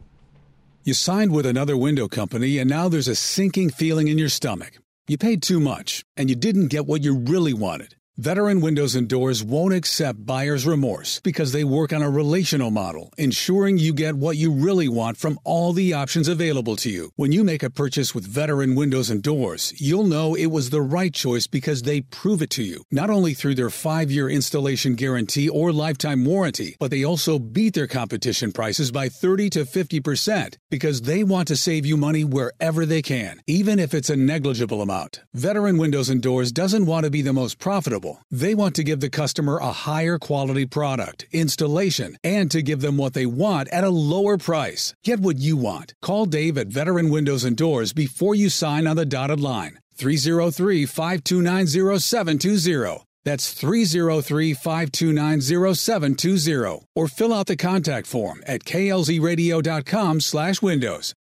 You 0.84 0.92
signed 0.92 1.32
with 1.32 1.46
another 1.46 1.78
window 1.78 2.06
company, 2.06 2.58
and 2.58 2.68
now 2.68 2.90
there's 2.90 3.08
a 3.08 3.14
sinking 3.14 3.70
feeling 3.70 4.08
in 4.08 4.18
your 4.18 4.28
stomach. 4.28 4.81
You 5.12 5.18
paid 5.18 5.42
too 5.42 5.60
much, 5.60 6.06
and 6.16 6.30
you 6.30 6.36
didn't 6.36 6.68
get 6.68 6.86
what 6.86 7.04
you 7.04 7.14
really 7.14 7.52
wanted. 7.52 7.96
Veteran 8.18 8.60
Windows 8.60 8.94
and 8.94 9.08
Doors 9.08 9.42
won't 9.42 9.72
accept 9.72 10.26
buyer's 10.26 10.66
remorse 10.66 11.18
because 11.20 11.52
they 11.52 11.64
work 11.64 11.94
on 11.94 12.02
a 12.02 12.10
relational 12.10 12.70
model, 12.70 13.10
ensuring 13.16 13.78
you 13.78 13.94
get 13.94 14.16
what 14.16 14.36
you 14.36 14.52
really 14.52 14.86
want 14.86 15.16
from 15.16 15.38
all 15.44 15.72
the 15.72 15.94
options 15.94 16.28
available 16.28 16.76
to 16.76 16.90
you. 16.90 17.12
When 17.16 17.32
you 17.32 17.42
make 17.42 17.62
a 17.62 17.70
purchase 17.70 18.14
with 18.14 18.26
Veteran 18.26 18.74
Windows 18.74 19.08
and 19.08 19.22
Doors, 19.22 19.72
you'll 19.80 20.04
know 20.04 20.34
it 20.34 20.48
was 20.48 20.68
the 20.68 20.82
right 20.82 21.14
choice 21.14 21.46
because 21.46 21.82
they 21.82 22.02
prove 22.02 22.42
it 22.42 22.50
to 22.50 22.62
you, 22.62 22.84
not 22.90 23.08
only 23.08 23.32
through 23.32 23.54
their 23.54 23.70
five 23.70 24.10
year 24.10 24.28
installation 24.28 24.94
guarantee 24.94 25.48
or 25.48 25.72
lifetime 25.72 26.26
warranty, 26.26 26.76
but 26.78 26.90
they 26.90 27.02
also 27.02 27.38
beat 27.38 27.72
their 27.72 27.86
competition 27.86 28.52
prices 28.52 28.90
by 28.92 29.08
30 29.08 29.48
to 29.48 29.64
50% 29.64 30.58
because 30.70 31.00
they 31.02 31.24
want 31.24 31.48
to 31.48 31.56
save 31.56 31.86
you 31.86 31.96
money 31.96 32.24
wherever 32.24 32.84
they 32.84 33.00
can, 33.00 33.40
even 33.46 33.78
if 33.78 33.94
it's 33.94 34.10
a 34.10 34.16
negligible 34.16 34.82
amount. 34.82 35.22
Veteran 35.32 35.78
Windows 35.78 36.10
and 36.10 36.20
Doors 36.20 36.52
doesn't 36.52 36.84
want 36.84 37.04
to 37.04 37.10
be 37.10 37.22
the 37.22 37.32
most 37.32 37.58
profitable. 37.58 38.01
They 38.30 38.54
want 38.54 38.74
to 38.76 38.84
give 38.84 39.00
the 39.00 39.10
customer 39.10 39.58
a 39.58 39.72
higher 39.72 40.18
quality 40.18 40.66
product, 40.66 41.26
installation, 41.32 42.16
and 42.24 42.50
to 42.50 42.62
give 42.62 42.80
them 42.80 42.96
what 42.96 43.14
they 43.14 43.26
want 43.26 43.68
at 43.68 43.84
a 43.84 43.90
lower 43.90 44.36
price. 44.38 44.94
Get 45.04 45.20
what 45.20 45.38
you 45.38 45.56
want. 45.56 45.94
Call 46.02 46.26
Dave 46.26 46.58
at 46.58 46.68
Veteran 46.68 47.10
Windows 47.10 47.44
and 47.44 47.56
Doors 47.56 47.92
before 47.92 48.34
you 48.34 48.48
sign 48.48 48.86
on 48.86 48.96
the 48.96 49.06
dotted 49.06 49.40
line. 49.40 49.78
303 49.96 50.86
529 50.86 51.66
0720. 52.00 53.04
That's 53.24 53.52
303 53.52 54.54
529 54.54 55.40
0720. 55.40 56.86
Or 56.94 57.08
fill 57.08 57.32
out 57.32 57.46
the 57.46 57.56
contact 57.56 58.06
form 58.06 58.42
at 58.46 58.64
klzradio.com 58.64 60.20
slash 60.20 60.60
windows. 60.60 61.14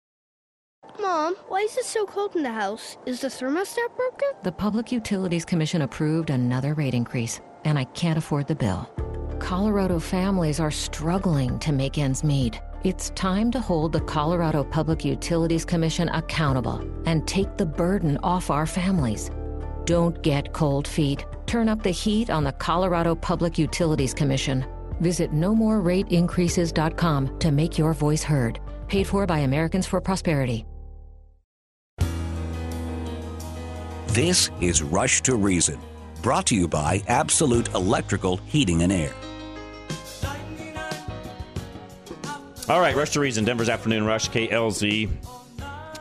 Mom, 0.98 1.34
why 1.48 1.60
is 1.60 1.76
it 1.76 1.84
so 1.84 2.06
cold 2.06 2.34
in 2.36 2.42
the 2.42 2.50
house? 2.50 2.96
Is 3.06 3.20
the 3.20 3.28
thermostat 3.28 3.94
broken? 3.96 4.28
The 4.42 4.50
Public 4.52 4.90
Utilities 4.90 5.44
Commission 5.44 5.82
approved 5.82 6.30
another 6.30 6.74
rate 6.74 6.94
increase, 6.94 7.40
and 7.64 7.78
I 7.78 7.84
can't 7.84 8.18
afford 8.18 8.48
the 8.48 8.54
bill. 8.54 8.90
Colorado 9.38 9.98
families 9.98 10.60
are 10.60 10.70
struggling 10.70 11.58
to 11.60 11.72
make 11.72 11.96
ends 11.98 12.24
meet. 12.24 12.60
It's 12.82 13.10
time 13.10 13.50
to 13.52 13.60
hold 13.60 13.92
the 13.92 14.00
Colorado 14.00 14.64
Public 14.64 15.04
Utilities 15.04 15.64
Commission 15.64 16.08
accountable 16.10 16.82
and 17.06 17.28
take 17.28 17.56
the 17.56 17.66
burden 17.66 18.18
off 18.22 18.50
our 18.50 18.66
families. 18.66 19.30
Don't 19.84 20.20
get 20.22 20.52
cold 20.52 20.88
feet. 20.88 21.24
Turn 21.46 21.68
up 21.68 21.82
the 21.82 21.90
heat 21.90 22.30
on 22.30 22.44
the 22.44 22.52
Colorado 22.52 23.14
Public 23.14 23.58
Utilities 23.58 24.14
Commission. 24.14 24.64
Visit 25.00 25.32
nomorerateincreases.com 25.32 27.38
to 27.38 27.50
make 27.50 27.78
your 27.78 27.94
voice 27.94 28.22
heard. 28.22 28.60
Paid 28.88 29.06
for 29.06 29.26
by 29.26 29.38
Americans 29.40 29.86
for 29.86 30.00
Prosperity. 30.00 30.64
This 34.12 34.50
is 34.60 34.82
Rush 34.82 35.20
to 35.22 35.36
Reason, 35.36 35.78
brought 36.20 36.46
to 36.46 36.56
you 36.56 36.66
by 36.66 37.00
Absolute 37.06 37.72
Electrical 37.74 38.38
Heating 38.38 38.82
and 38.82 38.92
Air. 38.92 39.12
All 42.68 42.80
right, 42.80 42.96
Rush 42.96 43.10
to 43.10 43.20
Reason, 43.20 43.44
Denver's 43.44 43.68
Afternoon 43.68 44.04
Rush, 44.04 44.28
KLZ 44.30 45.08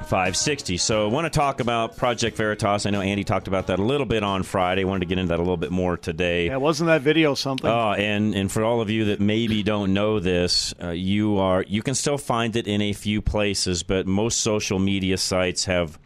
560. 0.09 0.77
So 0.77 1.07
I 1.07 1.11
want 1.11 1.25
to 1.25 1.29
talk 1.29 1.59
about 1.59 1.97
Project 1.97 2.35
Veritas. 2.35 2.87
I 2.87 2.89
know 2.89 3.01
Andy 3.01 3.23
talked 3.23 3.47
about 3.47 3.67
that 3.67 3.77
a 3.77 3.83
little 3.83 4.07
bit 4.07 4.23
on 4.23 4.41
Friday. 4.41 4.81
I 4.81 4.85
wanted 4.85 5.01
to 5.01 5.05
get 5.05 5.19
into 5.19 5.29
that 5.29 5.37
a 5.37 5.43
little 5.43 5.55
bit 5.55 5.69
more 5.69 5.95
today. 5.95 6.47
Yeah, 6.47 6.57
wasn't 6.57 6.87
that 6.87 7.01
video 7.01 7.35
something? 7.35 7.69
Oh, 7.69 7.91
and 7.93 8.33
and 8.33 8.51
for 8.51 8.63
all 8.63 8.81
of 8.81 8.89
you 8.89 9.05
that 9.05 9.19
maybe 9.19 9.61
don't 9.61 9.93
know 9.93 10.19
this, 10.19 10.73
uh, 10.81 10.89
you 10.89 11.37
are 11.37 11.63
you 11.67 11.83
can 11.83 11.93
still 11.93 12.17
find 12.17 12.55
it 12.55 12.67
in 12.67 12.81
a 12.81 12.91
few 12.93 13.21
places, 13.21 13.83
but 13.83 14.07
most 14.07 14.39
social 14.41 14.79
media 14.79 15.19
sites 15.19 15.65
have, 15.65 15.99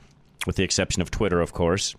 with 0.46 0.56
the 0.56 0.64
exception 0.64 1.02
of 1.02 1.12
Twitter, 1.12 1.42
of 1.42 1.54
course, 1.54 1.96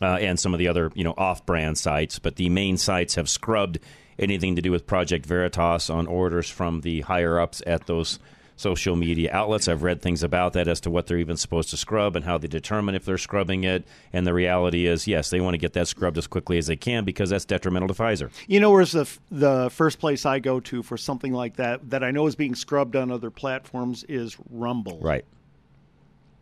uh, 0.00 0.16
and 0.20 0.38
some 0.38 0.52
of 0.52 0.58
the 0.58 0.68
other 0.68 0.90
you 0.94 1.04
know 1.04 1.14
off-brand 1.16 1.78
sites, 1.78 2.18
but 2.18 2.36
the 2.36 2.48
main 2.48 2.76
sites 2.76 3.14
have 3.14 3.28
scrubbed 3.28 3.78
anything 4.18 4.56
to 4.56 4.62
do 4.62 4.70
with 4.70 4.86
Project 4.86 5.26
Veritas 5.26 5.90
on 5.90 6.06
orders 6.06 6.48
from 6.48 6.80
the 6.82 7.00
higher 7.02 7.40
ups 7.40 7.62
at 7.66 7.86
those 7.86 8.18
social 8.56 8.96
media 8.96 9.30
outlets. 9.32 9.66
I've 9.66 9.82
read 9.82 10.02
things 10.02 10.22
about 10.22 10.52
that 10.52 10.68
as 10.68 10.80
to 10.82 10.90
what 10.90 11.06
they're 11.06 11.18
even 11.18 11.36
supposed 11.36 11.70
to 11.70 11.76
scrub 11.76 12.16
and 12.16 12.24
how 12.24 12.38
they 12.38 12.48
determine 12.48 12.94
if 12.94 13.04
they're 13.04 13.18
scrubbing 13.18 13.64
it. 13.64 13.84
And 14.12 14.26
the 14.26 14.34
reality 14.34 14.86
is, 14.86 15.06
yes, 15.06 15.30
they 15.30 15.40
want 15.40 15.54
to 15.54 15.58
get 15.58 15.72
that 15.72 15.88
scrubbed 15.88 16.18
as 16.18 16.26
quickly 16.26 16.58
as 16.58 16.66
they 16.66 16.76
can 16.76 17.04
because 17.04 17.30
that's 17.30 17.44
detrimental 17.44 17.88
to 17.88 17.94
Pfizer. 17.94 18.30
You 18.46 18.60
know, 18.60 18.70
where's 18.70 18.92
the 18.92 19.10
the 19.30 19.70
first 19.70 19.98
place 19.98 20.24
I 20.24 20.38
go 20.38 20.60
to 20.60 20.82
for 20.82 20.96
something 20.96 21.32
like 21.32 21.56
that 21.56 21.90
that 21.90 22.04
I 22.04 22.10
know 22.10 22.26
is 22.26 22.36
being 22.36 22.54
scrubbed 22.54 22.96
on 22.96 23.10
other 23.10 23.30
platforms 23.30 24.04
is 24.04 24.36
Rumble. 24.50 25.00
Right. 25.00 25.24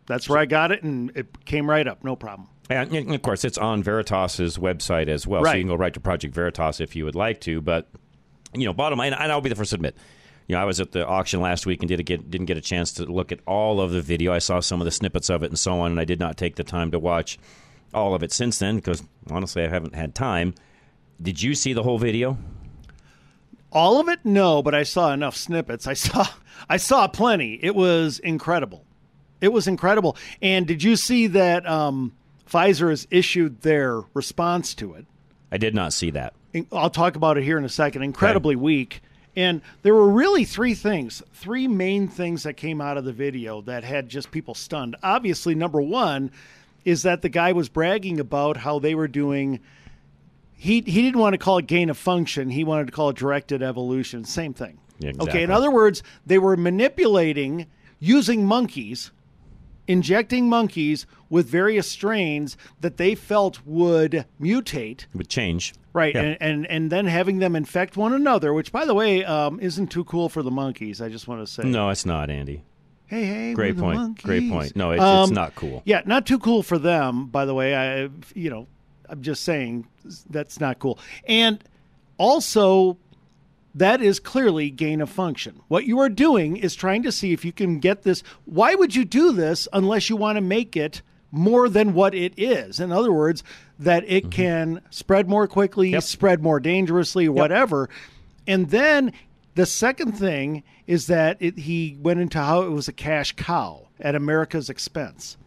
That's 0.07 0.27
where 0.27 0.39
I 0.39 0.45
got 0.45 0.71
it, 0.71 0.83
and 0.83 1.11
it 1.15 1.45
came 1.45 1.69
right 1.69 1.87
up, 1.87 2.03
no 2.03 2.15
problem. 2.15 2.47
And, 2.69 3.13
of 3.13 3.21
course, 3.21 3.43
it's 3.43 3.57
on 3.57 3.83
Veritas's 3.83 4.57
website 4.57 5.07
as 5.07 5.27
well, 5.27 5.43
so 5.43 5.51
you 5.51 5.61
can 5.61 5.67
go 5.67 5.75
right 5.75 5.93
to 5.93 5.99
Project 5.99 6.33
Veritas 6.33 6.79
if 6.79 6.95
you 6.95 7.05
would 7.05 7.15
like 7.15 7.41
to. 7.41 7.61
But 7.61 7.89
you 8.53 8.65
know, 8.65 8.73
bottom 8.73 8.99
line, 8.99 9.13
and 9.13 9.31
I'll 9.31 9.41
be 9.41 9.49
the 9.49 9.55
first 9.55 9.71
to 9.71 9.75
admit, 9.75 9.95
you 10.47 10.55
know, 10.55 10.61
I 10.61 10.65
was 10.65 10.79
at 10.79 10.91
the 10.91 11.05
auction 11.05 11.41
last 11.41 11.65
week 11.65 11.81
and 11.81 11.87
did 11.87 12.05
get 12.05 12.29
didn't 12.29 12.47
get 12.47 12.57
a 12.57 12.61
chance 12.61 12.93
to 12.93 13.05
look 13.05 13.31
at 13.31 13.39
all 13.45 13.79
of 13.79 13.91
the 13.91 14.01
video. 14.01 14.33
I 14.33 14.39
saw 14.39 14.59
some 14.59 14.81
of 14.81 14.85
the 14.85 14.91
snippets 14.91 15.29
of 15.29 15.43
it 15.43 15.47
and 15.47 15.59
so 15.59 15.79
on, 15.79 15.91
and 15.91 15.99
I 15.99 16.05
did 16.05 16.19
not 16.19 16.37
take 16.37 16.55
the 16.55 16.63
time 16.63 16.91
to 16.91 16.99
watch 16.99 17.37
all 17.93 18.15
of 18.15 18.23
it 18.23 18.31
since 18.31 18.59
then 18.59 18.77
because 18.77 19.03
honestly, 19.29 19.63
I 19.63 19.69
haven't 19.69 19.95
had 19.95 20.15
time. 20.15 20.53
Did 21.21 21.41
you 21.41 21.55
see 21.55 21.73
the 21.73 21.83
whole 21.83 21.99
video? 21.99 22.37
All 23.71 23.99
of 23.99 24.09
it, 24.09 24.19
no, 24.23 24.61
but 24.61 24.75
I 24.75 24.83
saw 24.83 25.13
enough 25.13 25.35
snippets. 25.35 25.87
I 25.87 25.93
saw, 25.93 26.27
I 26.69 26.77
saw 26.77 27.07
plenty. 27.07 27.59
It 27.61 27.75
was 27.75 28.19
incredible. 28.19 28.85
It 29.41 29.51
was 29.51 29.67
incredible. 29.67 30.15
And 30.41 30.65
did 30.67 30.83
you 30.83 30.95
see 30.95 31.27
that 31.27 31.67
um, 31.67 32.13
Pfizer 32.49 32.89
has 32.89 33.07
issued 33.11 33.61
their 33.61 34.01
response 34.13 34.73
to 34.75 34.93
it? 34.93 35.05
I 35.51 35.57
did 35.57 35.75
not 35.75 35.91
see 35.93 36.11
that. 36.11 36.33
I'll 36.71 36.89
talk 36.89 37.15
about 37.15 37.37
it 37.37 37.43
here 37.43 37.57
in 37.57 37.65
a 37.65 37.69
second. 37.69 38.03
Incredibly 38.03 38.55
weak. 38.55 39.01
And 39.35 39.61
there 39.81 39.95
were 39.95 40.09
really 40.09 40.43
three 40.43 40.73
things, 40.73 41.23
three 41.33 41.67
main 41.67 42.07
things 42.07 42.43
that 42.43 42.55
came 42.55 42.81
out 42.81 42.97
of 42.97 43.05
the 43.05 43.13
video 43.13 43.61
that 43.61 43.83
had 43.83 44.09
just 44.09 44.29
people 44.31 44.53
stunned. 44.53 44.95
Obviously, 45.03 45.55
number 45.55 45.81
one 45.81 46.31
is 46.83 47.03
that 47.03 47.21
the 47.21 47.29
guy 47.29 47.53
was 47.53 47.69
bragging 47.69 48.19
about 48.19 48.57
how 48.57 48.79
they 48.79 48.93
were 48.93 49.07
doing. 49.07 49.59
He 50.53 50.81
he 50.81 51.01
didn't 51.01 51.19
want 51.19 51.33
to 51.33 51.37
call 51.37 51.57
it 51.59 51.67
gain 51.67 51.89
of 51.89 51.97
function. 51.97 52.49
He 52.49 52.63
wanted 52.65 52.87
to 52.87 52.91
call 52.91 53.09
it 53.09 53.15
directed 53.15 53.63
evolution. 53.63 54.25
Same 54.25 54.53
thing. 54.53 54.77
Yeah, 54.99 55.13
Okay. 55.21 55.43
In 55.43 55.49
other 55.51 55.71
words, 55.71 56.03
they 56.25 56.37
were 56.37 56.57
manipulating 56.57 57.67
using 57.99 58.45
monkeys, 58.45 59.11
injecting 59.87 60.47
monkeys 60.49 61.05
with 61.29 61.47
various 61.47 61.89
strains 61.89 62.57
that 62.81 62.97
they 62.97 63.15
felt 63.15 63.65
would 63.65 64.25
mutate. 64.39 65.05
Would 65.13 65.29
change. 65.29 65.73
Right, 65.93 66.15
Yeah. 66.15 66.21
and, 66.21 66.37
and 66.41 66.65
and 66.67 66.91
then 66.91 67.05
having 67.05 67.39
them 67.39 67.55
infect 67.55 67.97
one 67.97 68.13
another, 68.13 68.53
which, 68.53 68.71
by 68.71 68.85
the 68.85 68.93
way, 68.93 69.25
um, 69.25 69.59
isn't 69.59 69.87
too 69.87 70.03
cool 70.05 70.29
for 70.29 70.41
the 70.43 70.51
monkeys. 70.51 71.01
I 71.01 71.09
just 71.09 71.27
want 71.27 71.45
to 71.45 71.51
say. 71.51 71.63
No, 71.63 71.89
it's 71.89 72.05
not, 72.05 72.29
Andy. 72.29 72.63
Hey, 73.07 73.25
hey, 73.25 73.53
Great 73.53 73.77
point. 73.77 74.23
Great 74.23 74.49
point. 74.49 74.73
No, 74.73 74.91
it's, 74.91 75.01
Um, 75.03 75.23
it's 75.23 75.31
not 75.33 75.53
cool. 75.55 75.81
Yeah, 75.83 76.01
not 76.05 76.25
too 76.25 76.39
cool 76.39 76.63
for 76.63 76.77
them. 76.77 77.25
By 77.25 77.43
the 77.43 77.53
way, 77.53 77.75
I 77.75 78.09
you 78.33 78.49
know 78.49 78.67
I'm 79.09 79.21
just 79.21 79.43
saying 79.43 79.85
that's 80.29 80.61
not 80.61 80.79
cool. 80.79 80.97
And 81.27 81.61
also, 82.17 82.97
that 83.73 84.01
is 84.01 84.19
clearly 84.19 84.69
gain 84.69 85.01
of 85.01 85.09
function. 85.09 85.61
What 85.67 85.85
you 85.85 85.99
are 85.99 86.09
doing 86.09 86.57
is 86.57 86.75
trying 86.75 87.03
to 87.03 87.11
see 87.11 87.31
if 87.31 87.45
you 87.45 87.51
can 87.51 87.79
get 87.79 88.03
this. 88.03 88.23
Why 88.45 88.75
would 88.75 88.95
you 88.95 89.05
do 89.05 89.31
this 89.31 89.67
unless 89.71 90.09
you 90.09 90.15
want 90.15 90.37
to 90.37 90.41
make 90.41 90.75
it 90.75 91.01
more 91.31 91.69
than 91.69 91.93
what 91.93 92.13
it 92.13 92.33
is? 92.35 92.79
In 92.79 92.91
other 92.91 93.13
words, 93.13 93.43
that 93.79 94.03
it 94.07 94.23
mm-hmm. 94.23 94.29
can 94.29 94.81
spread 94.89 95.29
more 95.29 95.47
quickly, 95.47 95.99
spread 96.01 96.43
more 96.43 96.59
dangerously, 96.59 97.29
whatever. 97.29 97.89
And 98.45 98.69
then 98.69 99.13
the 99.55 99.65
second 99.65 100.13
thing 100.13 100.63
is 100.87 101.07
that 101.07 101.37
it, 101.39 101.59
he 101.59 101.97
went 102.01 102.19
into 102.19 102.39
how 102.39 102.63
it 102.63 102.69
was 102.69 102.87
a 102.87 102.93
cash 102.93 103.33
cow 103.35 103.87
at 103.99 104.15
America's 104.15 104.69
expense. 104.69 105.37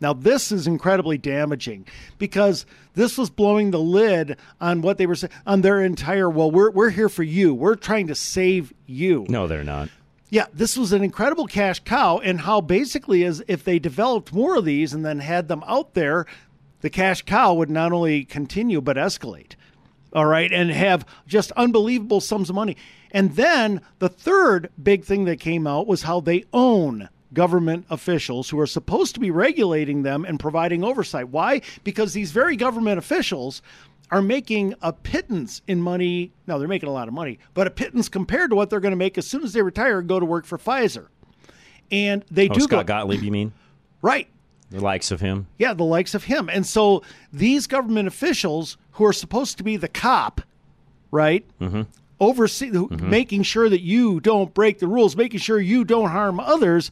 Now, 0.00 0.12
this 0.12 0.52
is 0.52 0.66
incredibly 0.66 1.18
damaging 1.18 1.86
because 2.18 2.66
this 2.94 3.18
was 3.18 3.30
blowing 3.30 3.70
the 3.70 3.80
lid 3.80 4.36
on 4.60 4.80
what 4.80 4.98
they 4.98 5.06
were 5.06 5.14
saying 5.14 5.32
on 5.46 5.60
their 5.60 5.80
entire. 5.80 6.30
Well, 6.30 6.50
we're 6.50 6.70
we're 6.70 6.90
here 6.90 7.08
for 7.08 7.22
you. 7.22 7.54
We're 7.54 7.74
trying 7.74 8.06
to 8.06 8.14
save 8.14 8.72
you. 8.86 9.26
No, 9.28 9.46
they're 9.46 9.64
not. 9.64 9.88
Yeah, 10.30 10.46
this 10.52 10.76
was 10.76 10.92
an 10.92 11.04
incredible 11.04 11.46
cash 11.46 11.80
cow, 11.80 12.18
and 12.18 12.40
how 12.40 12.60
basically 12.60 13.22
is 13.22 13.44
if 13.46 13.62
they 13.62 13.78
developed 13.78 14.32
more 14.32 14.56
of 14.56 14.64
these 14.64 14.92
and 14.92 15.04
then 15.04 15.20
had 15.20 15.48
them 15.48 15.62
out 15.66 15.94
there, 15.94 16.26
the 16.80 16.90
cash 16.90 17.22
cow 17.22 17.54
would 17.54 17.70
not 17.70 17.92
only 17.92 18.24
continue 18.24 18.80
but 18.80 18.96
escalate. 18.96 19.54
All 20.12 20.26
right, 20.26 20.52
and 20.52 20.70
have 20.70 21.04
just 21.26 21.50
unbelievable 21.52 22.20
sums 22.20 22.48
of 22.48 22.56
money. 22.56 22.76
And 23.10 23.36
then 23.36 23.80
the 23.98 24.08
third 24.08 24.70
big 24.80 25.04
thing 25.04 25.24
that 25.24 25.40
came 25.40 25.66
out 25.66 25.86
was 25.86 26.02
how 26.02 26.20
they 26.20 26.44
own 26.52 27.08
government 27.34 27.84
officials 27.90 28.48
who 28.48 28.58
are 28.58 28.66
supposed 28.66 29.14
to 29.14 29.20
be 29.20 29.30
regulating 29.30 30.02
them 30.02 30.24
and 30.24 30.40
providing 30.40 30.84
oversight. 30.84 31.28
Why? 31.28 31.60
Because 31.82 32.12
these 32.12 32.32
very 32.32 32.56
government 32.56 32.98
officials 32.98 33.60
are 34.10 34.22
making 34.22 34.74
a 34.82 34.92
pittance 34.92 35.62
in 35.66 35.80
money. 35.80 36.32
No, 36.46 36.58
they're 36.58 36.68
making 36.68 36.88
a 36.88 36.92
lot 36.92 37.08
of 37.08 37.14
money, 37.14 37.38
but 37.52 37.66
a 37.66 37.70
pittance 37.70 38.08
compared 38.08 38.50
to 38.50 38.56
what 38.56 38.70
they're 38.70 38.80
going 38.80 38.92
to 38.92 38.96
make 38.96 39.18
as 39.18 39.26
soon 39.26 39.42
as 39.42 39.52
they 39.52 39.62
retire 39.62 39.98
and 39.98 40.08
go 40.08 40.20
to 40.20 40.26
work 40.26 40.46
for 40.46 40.58
Pfizer. 40.58 41.08
And 41.90 42.24
they 42.30 42.48
oh, 42.48 42.54
do 42.54 42.60
Scott 42.60 42.86
go 42.86 42.94
Gottlieb, 42.94 43.22
you 43.22 43.30
mean? 43.30 43.52
right. 44.02 44.28
The 44.70 44.80
likes 44.80 45.10
of 45.10 45.20
him. 45.20 45.46
Yeah, 45.58 45.74
the 45.74 45.84
likes 45.84 46.14
of 46.14 46.24
him. 46.24 46.48
And 46.48 46.66
so 46.66 47.02
these 47.32 47.66
government 47.66 48.08
officials 48.08 48.76
who 48.92 49.04
are 49.04 49.12
supposed 49.12 49.58
to 49.58 49.64
be 49.64 49.76
the 49.76 49.88
cop, 49.88 50.40
right? 51.10 51.44
Mm-hmm. 51.60 51.82
Oversee 52.18 52.68
who- 52.68 52.88
making 52.90 53.42
sure 53.42 53.68
that 53.68 53.82
you 53.82 54.20
don't 54.20 54.52
break 54.52 54.78
the 54.78 54.88
rules, 54.88 55.16
making 55.16 55.40
sure 55.40 55.60
you 55.60 55.84
don't 55.84 56.10
harm 56.10 56.40
others. 56.40 56.90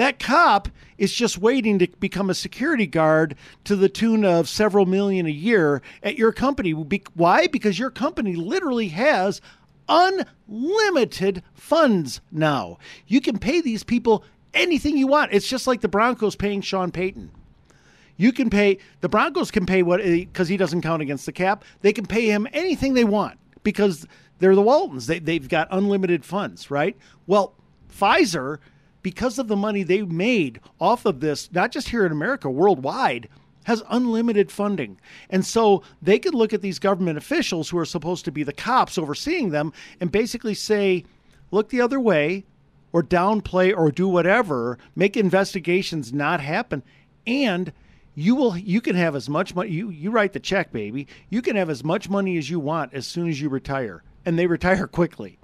That 0.00 0.18
cop 0.18 0.70
is 0.96 1.12
just 1.12 1.36
waiting 1.36 1.78
to 1.78 1.86
become 2.00 2.30
a 2.30 2.34
security 2.34 2.86
guard 2.86 3.34
to 3.64 3.76
the 3.76 3.90
tune 3.90 4.24
of 4.24 4.48
several 4.48 4.86
million 4.86 5.26
a 5.26 5.28
year 5.28 5.82
at 6.02 6.16
your 6.16 6.32
company. 6.32 6.70
Why? 6.70 7.46
Because 7.48 7.78
your 7.78 7.90
company 7.90 8.34
literally 8.34 8.88
has 8.88 9.42
unlimited 9.90 11.42
funds 11.52 12.22
now. 12.32 12.78
You 13.08 13.20
can 13.20 13.38
pay 13.38 13.60
these 13.60 13.84
people 13.84 14.24
anything 14.54 14.96
you 14.96 15.06
want. 15.06 15.34
It's 15.34 15.46
just 15.46 15.66
like 15.66 15.82
the 15.82 15.86
Broncos 15.86 16.34
paying 16.34 16.62
Sean 16.62 16.90
Payton. 16.90 17.30
You 18.16 18.32
can 18.32 18.48
pay 18.48 18.78
the 19.02 19.08
Broncos 19.10 19.50
can 19.50 19.66
pay 19.66 19.82
what 19.82 20.00
eh, 20.00 20.20
because 20.20 20.48
he 20.48 20.56
doesn't 20.56 20.80
count 20.80 21.02
against 21.02 21.26
the 21.26 21.32
cap. 21.32 21.62
They 21.82 21.92
can 21.92 22.06
pay 22.06 22.24
him 22.24 22.48
anything 22.54 22.94
they 22.94 23.04
want 23.04 23.38
because 23.64 24.06
they're 24.38 24.54
the 24.54 24.62
Waltons. 24.62 25.08
They 25.08 25.18
they've 25.18 25.46
got 25.46 25.68
unlimited 25.70 26.24
funds, 26.24 26.70
right? 26.70 26.96
Well, 27.26 27.52
Pfizer, 27.94 28.60
because 29.02 29.38
of 29.38 29.48
the 29.48 29.56
money 29.56 29.82
they 29.82 30.02
made 30.02 30.60
off 30.80 31.04
of 31.04 31.20
this, 31.20 31.50
not 31.52 31.72
just 31.72 31.88
here 31.88 32.04
in 32.04 32.12
America, 32.12 32.50
worldwide, 32.50 33.28
has 33.64 33.82
unlimited 33.90 34.50
funding. 34.50 34.98
And 35.28 35.44
so 35.44 35.82
they 36.00 36.18
could 36.18 36.34
look 36.34 36.52
at 36.52 36.62
these 36.62 36.78
government 36.78 37.18
officials 37.18 37.68
who 37.68 37.78
are 37.78 37.84
supposed 37.84 38.24
to 38.24 38.32
be 38.32 38.42
the 38.42 38.52
cops 38.52 38.98
overseeing 38.98 39.50
them 39.50 39.72
and 40.00 40.10
basically 40.10 40.54
say, 40.54 41.04
look 41.50 41.68
the 41.68 41.80
other 41.80 42.00
way 42.00 42.44
or 42.92 43.02
downplay 43.02 43.76
or 43.76 43.90
do 43.90 44.08
whatever, 44.08 44.78
make 44.96 45.16
investigations 45.16 46.12
not 46.12 46.40
happen. 46.40 46.82
And 47.26 47.72
you 48.14 48.34
will 48.34 48.56
you 48.56 48.80
can 48.80 48.96
have 48.96 49.14
as 49.14 49.28
much 49.28 49.54
money 49.54 49.70
you, 49.70 49.90
you 49.90 50.10
write 50.10 50.32
the 50.32 50.40
check, 50.40 50.72
baby. 50.72 51.06
You 51.28 51.42
can 51.42 51.56
have 51.56 51.70
as 51.70 51.84
much 51.84 52.08
money 52.08 52.36
as 52.38 52.50
you 52.50 52.58
want 52.58 52.92
as 52.92 53.06
soon 53.06 53.28
as 53.28 53.40
you 53.40 53.48
retire. 53.48 54.02
And 54.24 54.38
they 54.38 54.46
retire 54.46 54.86
quickly. 54.88 55.39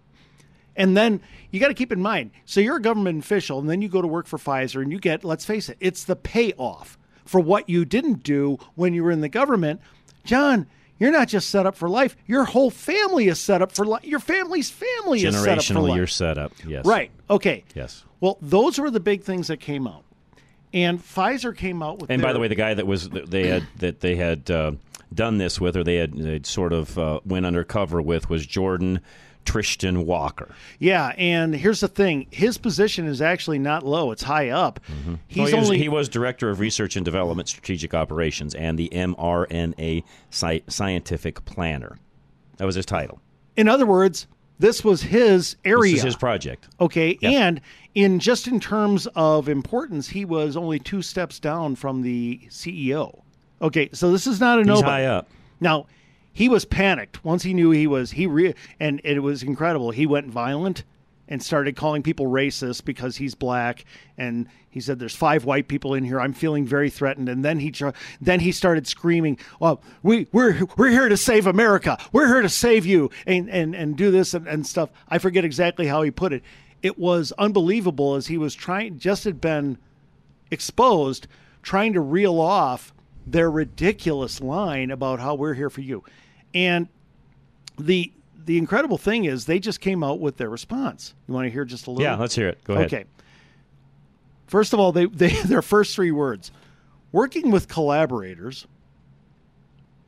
And 0.76 0.96
then 0.96 1.20
you 1.50 1.60
got 1.60 1.68
to 1.68 1.74
keep 1.74 1.92
in 1.92 2.00
mind 2.02 2.30
so 2.44 2.60
you're 2.60 2.76
a 2.76 2.82
government 2.82 3.24
official, 3.24 3.58
and 3.58 3.68
then 3.68 3.82
you 3.82 3.88
go 3.88 4.02
to 4.02 4.08
work 4.08 4.26
for 4.26 4.38
Pfizer, 4.38 4.82
and 4.82 4.92
you 4.92 4.98
get, 4.98 5.24
let's 5.24 5.44
face 5.44 5.68
it, 5.68 5.76
it's 5.80 6.04
the 6.04 6.16
payoff 6.16 6.98
for 7.24 7.40
what 7.40 7.68
you 7.68 7.84
didn't 7.84 8.22
do 8.22 8.58
when 8.74 8.94
you 8.94 9.02
were 9.02 9.10
in 9.10 9.20
the 9.20 9.28
government. 9.28 9.80
John, 10.24 10.66
you're 10.98 11.10
not 11.12 11.28
just 11.28 11.50
set 11.50 11.66
up 11.66 11.76
for 11.76 11.88
life, 11.88 12.16
your 12.26 12.44
whole 12.44 12.70
family 12.70 13.28
is 13.28 13.40
set 13.40 13.62
up 13.62 13.72
for 13.72 13.84
life. 13.84 14.04
Your 14.04 14.20
family's 14.20 14.70
family 14.70 15.24
is 15.24 15.34
set 15.34 15.58
up 15.58 15.64
for 15.64 15.74
Generationally, 15.74 15.88
life. 15.88 15.96
you're 15.96 16.06
set 16.06 16.38
up. 16.38 16.52
Yes. 16.66 16.86
Right. 16.86 17.10
Okay. 17.28 17.64
Yes. 17.74 18.04
Well, 18.20 18.38
those 18.40 18.78
were 18.78 18.90
the 18.90 19.00
big 19.00 19.22
things 19.22 19.48
that 19.48 19.58
came 19.58 19.86
out. 19.86 20.04
And 20.72 20.98
Pfizer 21.02 21.56
came 21.56 21.82
out 21.82 22.00
with 22.00 22.10
And 22.10 22.20
by 22.20 22.32
the 22.32 22.38
way, 22.38 22.48
the 22.48 22.54
guy 22.54 22.74
that 22.74 22.86
was 22.86 23.08
they 23.08 23.46
had 23.46 23.66
that 23.78 24.00
they 24.00 24.16
had 24.16 24.50
uh, 24.50 24.72
done 25.14 25.38
this 25.38 25.60
with, 25.60 25.76
or 25.76 25.84
they 25.84 25.96
had 25.96 26.46
sort 26.46 26.72
of 26.72 26.98
uh, 26.98 27.20
went 27.24 27.46
undercover 27.46 28.02
with, 28.02 28.28
was 28.28 28.46
Jordan 28.46 29.00
Tristan 29.46 30.04
Walker. 30.04 30.54
Yeah, 30.78 31.14
and 31.16 31.54
here's 31.54 31.80
the 31.80 31.88
thing: 31.88 32.26
his 32.30 32.58
position 32.58 33.06
is 33.06 33.22
actually 33.22 33.58
not 33.58 33.82
low; 33.84 34.10
it's 34.12 34.24
high 34.24 34.50
up. 34.50 34.80
Mm-hmm. 34.88 35.14
He's 35.28 35.38
Well, 35.38 35.62
he, 35.62 35.70
was, 35.70 35.78
he 35.78 35.88
was 35.88 36.08
director 36.10 36.50
of 36.50 36.60
research 36.60 36.96
and 36.96 37.04
development, 37.04 37.48
strategic 37.48 37.94
operations, 37.94 38.54
and 38.54 38.78
the 38.78 38.90
mRNA 38.92 40.02
sci- 40.30 40.62
scientific 40.68 41.44
planner. 41.46 41.96
That 42.58 42.66
was 42.66 42.74
his 42.74 42.86
title. 42.86 43.20
in 43.56 43.68
other 43.68 43.86
words, 43.86 44.26
this 44.58 44.82
was 44.84 45.02
his 45.02 45.56
area. 45.64 45.92
This 45.92 46.00
is 46.00 46.04
his 46.04 46.16
project. 46.16 46.68
Okay, 46.80 47.18
and 47.22 47.60
in 47.94 48.18
just 48.18 48.46
in 48.48 48.58
terms 48.60 49.06
of 49.14 49.48
importance, 49.48 50.08
he 50.08 50.24
was 50.24 50.56
only 50.56 50.78
two 50.78 51.02
steps 51.02 51.38
down 51.38 51.76
from 51.76 52.02
the 52.02 52.40
CEO. 52.48 53.20
Okay, 53.62 53.88
so 53.92 54.10
this 54.12 54.26
is 54.26 54.40
not 54.40 54.58
a 54.58 54.60
He's 54.60 54.66
nobody. 54.68 54.86
high 54.86 55.04
up. 55.06 55.28
Now, 55.60 55.86
he 56.36 56.50
was 56.50 56.66
panicked 56.66 57.24
once 57.24 57.44
he 57.44 57.54
knew 57.54 57.70
he 57.70 57.86
was 57.86 58.10
he 58.10 58.26
re- 58.26 58.54
and 58.78 59.00
it 59.04 59.20
was 59.20 59.42
incredible. 59.42 59.90
He 59.90 60.04
went 60.04 60.26
violent 60.26 60.84
and 61.28 61.42
started 61.42 61.76
calling 61.76 62.02
people 62.02 62.26
racist 62.26 62.84
because 62.84 63.16
he's 63.16 63.34
black 63.34 63.86
and 64.18 64.46
he 64.68 64.78
said 64.78 64.98
there's 64.98 65.16
five 65.16 65.46
white 65.46 65.66
people 65.66 65.94
in 65.94 66.04
here. 66.04 66.20
I'm 66.20 66.34
feeling 66.34 66.66
very 66.66 66.90
threatened 66.90 67.30
and 67.30 67.42
then 67.42 67.60
he 67.60 67.72
then 68.20 68.40
he 68.40 68.52
started 68.52 68.86
screaming, 68.86 69.38
"Well, 69.60 69.80
we 70.02 70.28
we're 70.30 70.66
we're 70.76 70.90
here 70.90 71.08
to 71.08 71.16
save 71.16 71.46
America. 71.46 71.96
We're 72.12 72.26
here 72.26 72.42
to 72.42 72.50
save 72.50 72.84
you." 72.84 73.10
And 73.26 73.48
and 73.48 73.74
and 73.74 73.96
do 73.96 74.10
this 74.10 74.34
and, 74.34 74.46
and 74.46 74.66
stuff. 74.66 74.90
I 75.08 75.16
forget 75.16 75.42
exactly 75.42 75.86
how 75.86 76.02
he 76.02 76.10
put 76.10 76.34
it. 76.34 76.42
It 76.82 76.98
was 76.98 77.32
unbelievable 77.38 78.14
as 78.14 78.26
he 78.26 78.36
was 78.36 78.54
trying 78.54 78.98
just 78.98 79.24
had 79.24 79.40
been 79.40 79.78
exposed 80.50 81.28
trying 81.62 81.94
to 81.94 82.00
reel 82.02 82.38
off 82.38 82.92
their 83.26 83.50
ridiculous 83.50 84.42
line 84.42 84.90
about 84.90 85.18
how 85.18 85.34
we're 85.34 85.54
here 85.54 85.70
for 85.70 85.80
you. 85.80 86.04
And 86.54 86.88
the 87.78 88.12
the 88.44 88.58
incredible 88.58 88.96
thing 88.98 89.24
is 89.24 89.46
they 89.46 89.58
just 89.58 89.80
came 89.80 90.04
out 90.04 90.20
with 90.20 90.36
their 90.36 90.48
response. 90.48 91.14
You 91.26 91.34
want 91.34 91.46
to 91.46 91.50
hear 91.50 91.64
just 91.64 91.86
a 91.86 91.90
little? 91.90 92.02
Yeah, 92.04 92.16
let's 92.16 92.34
hear 92.34 92.48
it. 92.48 92.62
Go 92.64 92.74
ahead. 92.74 92.86
Okay. 92.86 93.04
First 94.46 94.72
of 94.72 94.78
all, 94.80 94.92
they, 94.92 95.06
they 95.06 95.28
their 95.44 95.62
first 95.62 95.94
three 95.94 96.12
words: 96.12 96.50
working 97.12 97.50
with 97.50 97.68
collaborators. 97.68 98.66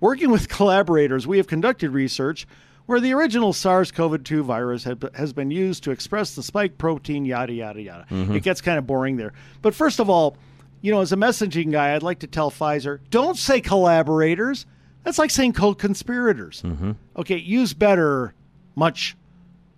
Working 0.01 0.31
with 0.31 0.49
collaborators, 0.49 1.27
we 1.27 1.39
have 1.39 1.49
conducted 1.49 1.91
research 1.91 2.47
where 2.87 3.01
the 3.01 3.13
original 3.13 3.53
SARS-CoV-2 3.53 4.43
virus 4.43 4.85
had, 4.85 5.05
has 5.15 5.33
been 5.33 5.51
used 5.51 5.83
to 5.83 5.91
express 5.91 6.37
the 6.37 6.43
spike 6.43 6.79
protein, 6.79 7.25
yada 7.25 7.53
yada 7.53 7.83
yada. 7.83 8.07
Mhm. 8.09 8.37
It 8.37 8.45
gets 8.45 8.61
kind 8.61 8.79
of 8.79 8.87
boring 8.87 9.17
there. 9.17 9.33
But 9.61 9.75
first 9.75 9.99
of 9.99 10.09
all, 10.09 10.37
you 10.83 10.93
know, 10.93 11.01
as 11.01 11.13
a 11.13 11.17
messaging 11.17 11.73
guy, 11.73 11.97
I'd 11.97 12.05
like 12.05 12.21
to 12.21 12.29
tell 12.29 12.49
Pfizer, 12.51 13.01
don't 13.11 13.37
say 13.37 13.61
collaborators. 13.61 14.67
That's 15.09 15.19
like 15.19 15.31
saying 15.31 15.55
co-conspirators. 15.55 16.61
Mm-hmm. 16.61 16.91
Okay, 17.17 17.39
use 17.39 17.73
better, 17.73 18.35
much, 18.77 19.17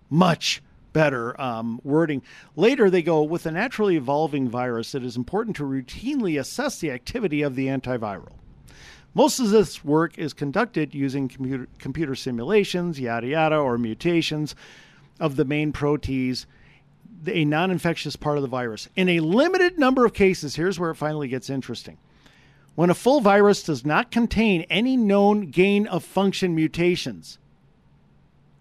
much 0.09 0.61
better 0.91 1.39
um, 1.39 1.79
wording. 1.85 2.21
Later, 2.57 2.89
they 2.89 3.01
go 3.01 3.23
with 3.23 3.45
a 3.45 3.51
naturally 3.51 3.95
evolving 3.95 4.49
virus. 4.49 4.93
It 4.93 5.05
is 5.05 5.15
important 5.15 5.55
to 5.55 5.63
routinely 5.63 6.37
assess 6.37 6.79
the 6.79 6.91
activity 6.91 7.43
of 7.43 7.55
the 7.55 7.67
antiviral. 7.67 8.33
Most 9.13 9.39
of 9.39 9.51
this 9.51 9.85
work 9.85 10.17
is 10.17 10.33
conducted 10.33 10.93
using 10.93 11.29
computer, 11.29 11.69
computer 11.79 12.13
simulations, 12.13 12.99
yada 12.99 13.27
yada, 13.27 13.55
or 13.55 13.77
mutations 13.77 14.53
of 15.21 15.37
the 15.37 15.45
main 15.45 15.71
proteins, 15.71 16.45
a 17.25 17.45
non 17.45 17.71
infectious 17.71 18.17
part 18.17 18.35
of 18.35 18.41
the 18.41 18.49
virus. 18.49 18.89
In 18.97 19.07
a 19.07 19.21
limited 19.21 19.79
number 19.79 20.03
of 20.03 20.13
cases, 20.13 20.57
here's 20.57 20.77
where 20.77 20.91
it 20.91 20.95
finally 20.95 21.29
gets 21.29 21.49
interesting. 21.49 21.99
When 22.75 22.89
a 22.89 22.95
full 22.95 23.21
virus 23.21 23.63
does 23.63 23.85
not 23.85 24.11
contain 24.11 24.61
any 24.63 24.95
known 24.95 25.51
gain 25.51 25.87
of 25.87 26.03
function 26.03 26.55
mutations, 26.55 27.37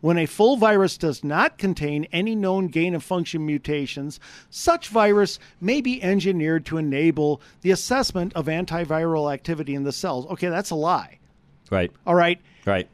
when 0.01 0.17
a 0.17 0.27
full 0.27 0.57
virus 0.57 0.97
does 0.97 1.23
not 1.23 1.59
contain 1.59 2.07
any 2.11 2.35
known 2.35 2.69
gain 2.69 2.95
of 2.95 3.05
function 3.05 3.45
mutations, 3.45 4.19
such 4.49 4.89
virus 4.89 5.39
may 5.61 5.81
be 5.81 6.03
engineered 6.03 6.65
to 6.67 6.79
enable 6.79 7.41
the 7.61 7.71
assessment 7.71 8.33
of 8.35 8.47
antiviral 8.47 9.33
activity 9.33 9.75
in 9.75 9.85
the 9.85 9.93
cells. 9.93 10.27
Okay, 10.27 10.49
that's 10.49 10.71
a 10.71 10.75
lie. 10.75 11.19
Right. 11.71 11.93
All 12.07 12.15
right. 12.15 12.41
Right. 12.65 12.89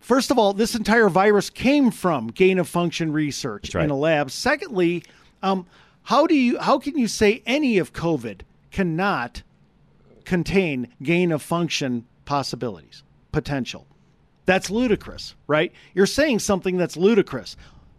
First 0.00 0.30
of 0.30 0.38
all, 0.38 0.52
this 0.52 0.74
entire 0.74 1.08
virus 1.08 1.48
came 1.48 1.90
from 1.90 2.28
gain 2.28 2.58
of 2.58 2.68
function 2.68 3.10
research 3.10 3.74
right. 3.74 3.84
in 3.84 3.90
a 3.90 3.96
lab. 3.96 4.30
Secondly, 4.30 5.02
um, 5.42 5.66
how 6.02 6.26
do 6.26 6.34
you 6.34 6.58
how 6.58 6.78
can 6.78 6.98
you 6.98 7.08
say 7.08 7.42
any 7.46 7.78
of 7.78 7.94
COVID 7.94 8.42
cannot 8.70 9.42
contain 10.24 10.88
gain 11.02 11.32
of 11.32 11.42
function 11.42 12.06
possibilities 12.24 13.02
potential? 13.32 13.86
That's 14.46 14.70
ludicrous, 14.70 15.34
right? 15.46 15.72
You're 15.94 16.06
saying 16.06 16.40
something 16.40 16.76
that's 16.76 16.96
ludicrous. 16.96 17.56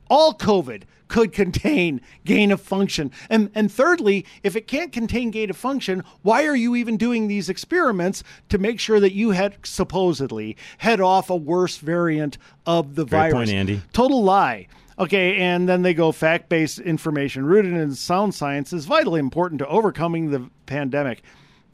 All 0.07 0.33
COVID 0.33 0.83
could 1.07 1.31
contain 1.31 2.01
gain 2.23 2.51
of 2.51 2.61
function. 2.61 3.11
And 3.29 3.51
and 3.55 3.71
thirdly, 3.71 4.25
if 4.43 4.55
it 4.55 4.67
can't 4.67 4.91
contain 4.91 5.31
gain 5.31 5.49
of 5.49 5.57
function, 5.57 6.03
why 6.21 6.45
are 6.45 6.55
you 6.55 6.75
even 6.75 6.97
doing 6.97 7.27
these 7.27 7.49
experiments 7.49 8.23
to 8.49 8.57
make 8.57 8.79
sure 8.79 8.99
that 8.99 9.13
you 9.13 9.31
had 9.31 9.57
supposedly 9.63 10.57
head 10.77 11.01
off 11.01 11.29
a 11.29 11.35
worse 11.35 11.77
variant 11.77 12.37
of 12.65 12.95
the 12.95 13.05
Great 13.05 13.31
virus? 13.31 13.33
point, 13.33 13.49
Andy. 13.49 13.81
Total 13.93 14.23
lie. 14.23 14.67
Okay, 14.97 15.35
and 15.37 15.67
then 15.67 15.81
they 15.81 15.93
go 15.93 16.11
fact 16.11 16.47
based 16.47 16.79
information 16.79 17.45
rooted 17.45 17.73
in 17.73 17.93
sound 17.95 18.33
science 18.33 18.71
is 18.71 18.85
vitally 18.85 19.19
important 19.19 19.59
to 19.59 19.67
overcoming 19.67 20.31
the 20.31 20.49
pandemic. 20.65 21.21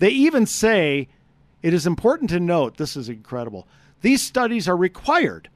They 0.02 0.10
even 0.10 0.48
say 0.48 1.10
it 1.62 1.76
is 1.76 1.86
important 1.86 2.32
to 2.32 2.40
note 2.40 2.78
this 2.78 2.98
is 2.98 3.08
incredible. 3.08 3.68
These 4.02 4.24
studies 4.24 4.68
are 4.68 4.76
required. 4.76 5.48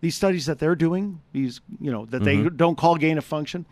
These 0.00 0.14
studies 0.14 0.46
that 0.46 0.60
they're 0.60 0.76
doing, 0.76 1.20
these, 1.32 1.60
you 1.80 1.90
know, 1.90 2.06
that 2.06 2.22
they 2.22 2.36
Mhm. 2.36 2.56
don't 2.56 2.78
call 2.78 2.94
gain 2.94 3.18
of 3.18 3.24
function, 3.24 3.66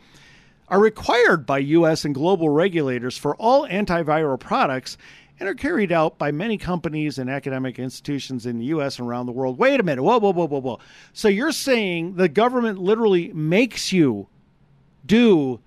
are 0.67 0.81
required 0.81 1.47
by 1.47 1.59
U.S. 1.59 2.05
and 2.05 2.13
global 2.17 2.49
regulators 2.49 3.17
for 3.17 3.37
all 3.37 3.65
antiviral 3.69 4.41
products 4.41 4.99
and 5.39 5.49
are 5.49 5.55
carried 5.55 5.93
out 5.93 6.19
by 6.19 6.33
many 6.33 6.59
companies 6.59 7.17
and 7.17 7.31
academic 7.31 7.79
institutions 7.79 8.45
in 8.45 8.59
the 8.59 8.65
U.S. 8.67 8.99
and 8.99 9.07
around 9.09 9.27
the 9.27 9.33
world. 9.33 9.57
Wait 9.57 9.79
a 9.79 9.85
minute. 9.85 10.03
Whoa, 10.03 10.19
whoa, 10.19 10.33
whoa, 10.33 10.49
whoa, 10.49 10.61
whoa. 10.61 10.79
So 11.13 11.29
you're 11.29 11.53
saying 11.53 12.17
the 12.17 12.29
government 12.29 12.81
literally 12.81 13.33
makes 13.33 13.93
you 13.93 14.27
do 15.07 15.61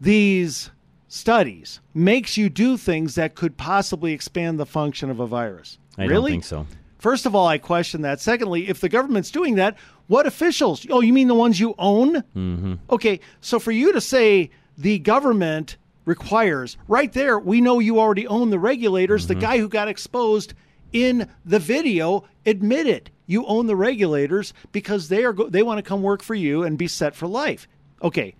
these 0.00 0.72
studies, 1.16 1.80
makes 1.94 2.36
you 2.36 2.48
do 2.48 2.76
things 2.76 3.14
that 3.16 3.34
could 3.34 3.56
possibly 3.56 4.12
expand 4.12 4.60
the 4.60 4.66
function 4.66 5.10
of 5.10 5.18
a 5.20 5.26
virus? 5.26 5.78
I 5.98 6.06
don't 6.06 6.24
think 6.24 6.44
so. 6.44 6.66
First 6.98 7.26
of 7.26 7.34
all, 7.34 7.46
I 7.46 7.58
question 7.58 8.02
that. 8.02 8.20
Secondly, 8.20 8.68
if 8.68 8.80
the 8.80 8.88
government's 8.88 9.30
doing 9.30 9.56
that, 9.56 9.76
what 10.06 10.26
officials? 10.26 10.86
Oh, 10.90 11.00
you 11.00 11.12
mean 11.12 11.28
the 11.28 11.34
ones 11.34 11.58
you 11.60 11.74
own? 11.78 12.14
Mm-hmm. 12.16 12.74
Okay, 12.90 13.20
so 13.40 13.58
for 13.58 13.72
you 13.72 13.92
to 13.92 14.00
say 14.00 14.50
the 14.78 14.98
government 14.98 15.76
requires, 16.04 16.76
right 16.88 17.12
there, 17.12 17.38
we 17.38 17.60
know 17.60 17.78
you 17.80 17.98
already 17.98 18.26
own 18.26 18.50
the 18.50 18.58
regulators. 18.58 19.26
The 19.26 19.34
Mm-hmm. 19.34 19.40
guy 19.40 19.58
who 19.58 19.68
got 19.68 19.88
exposed 19.88 20.54
in 20.92 21.28
the 21.44 21.58
video 21.58 22.24
admitted 22.46 23.10
you 23.26 23.44
own 23.46 23.66
the 23.66 23.76
regulators 23.76 24.54
because 24.72 25.08
they 25.08 25.24
are 25.24 25.32
go- 25.32 25.48
they 25.48 25.62
want 25.62 25.78
to 25.78 25.82
come 25.82 26.02
work 26.02 26.22
for 26.22 26.34
you 26.34 26.62
and 26.62 26.78
be 26.78 26.86
set 26.88 27.14
for 27.14 27.26
life. 27.26 27.66
Okay, 28.02 28.34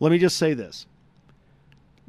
let 0.00 0.10
me 0.10 0.18
just 0.18 0.38
say 0.38 0.54
this. 0.54 0.86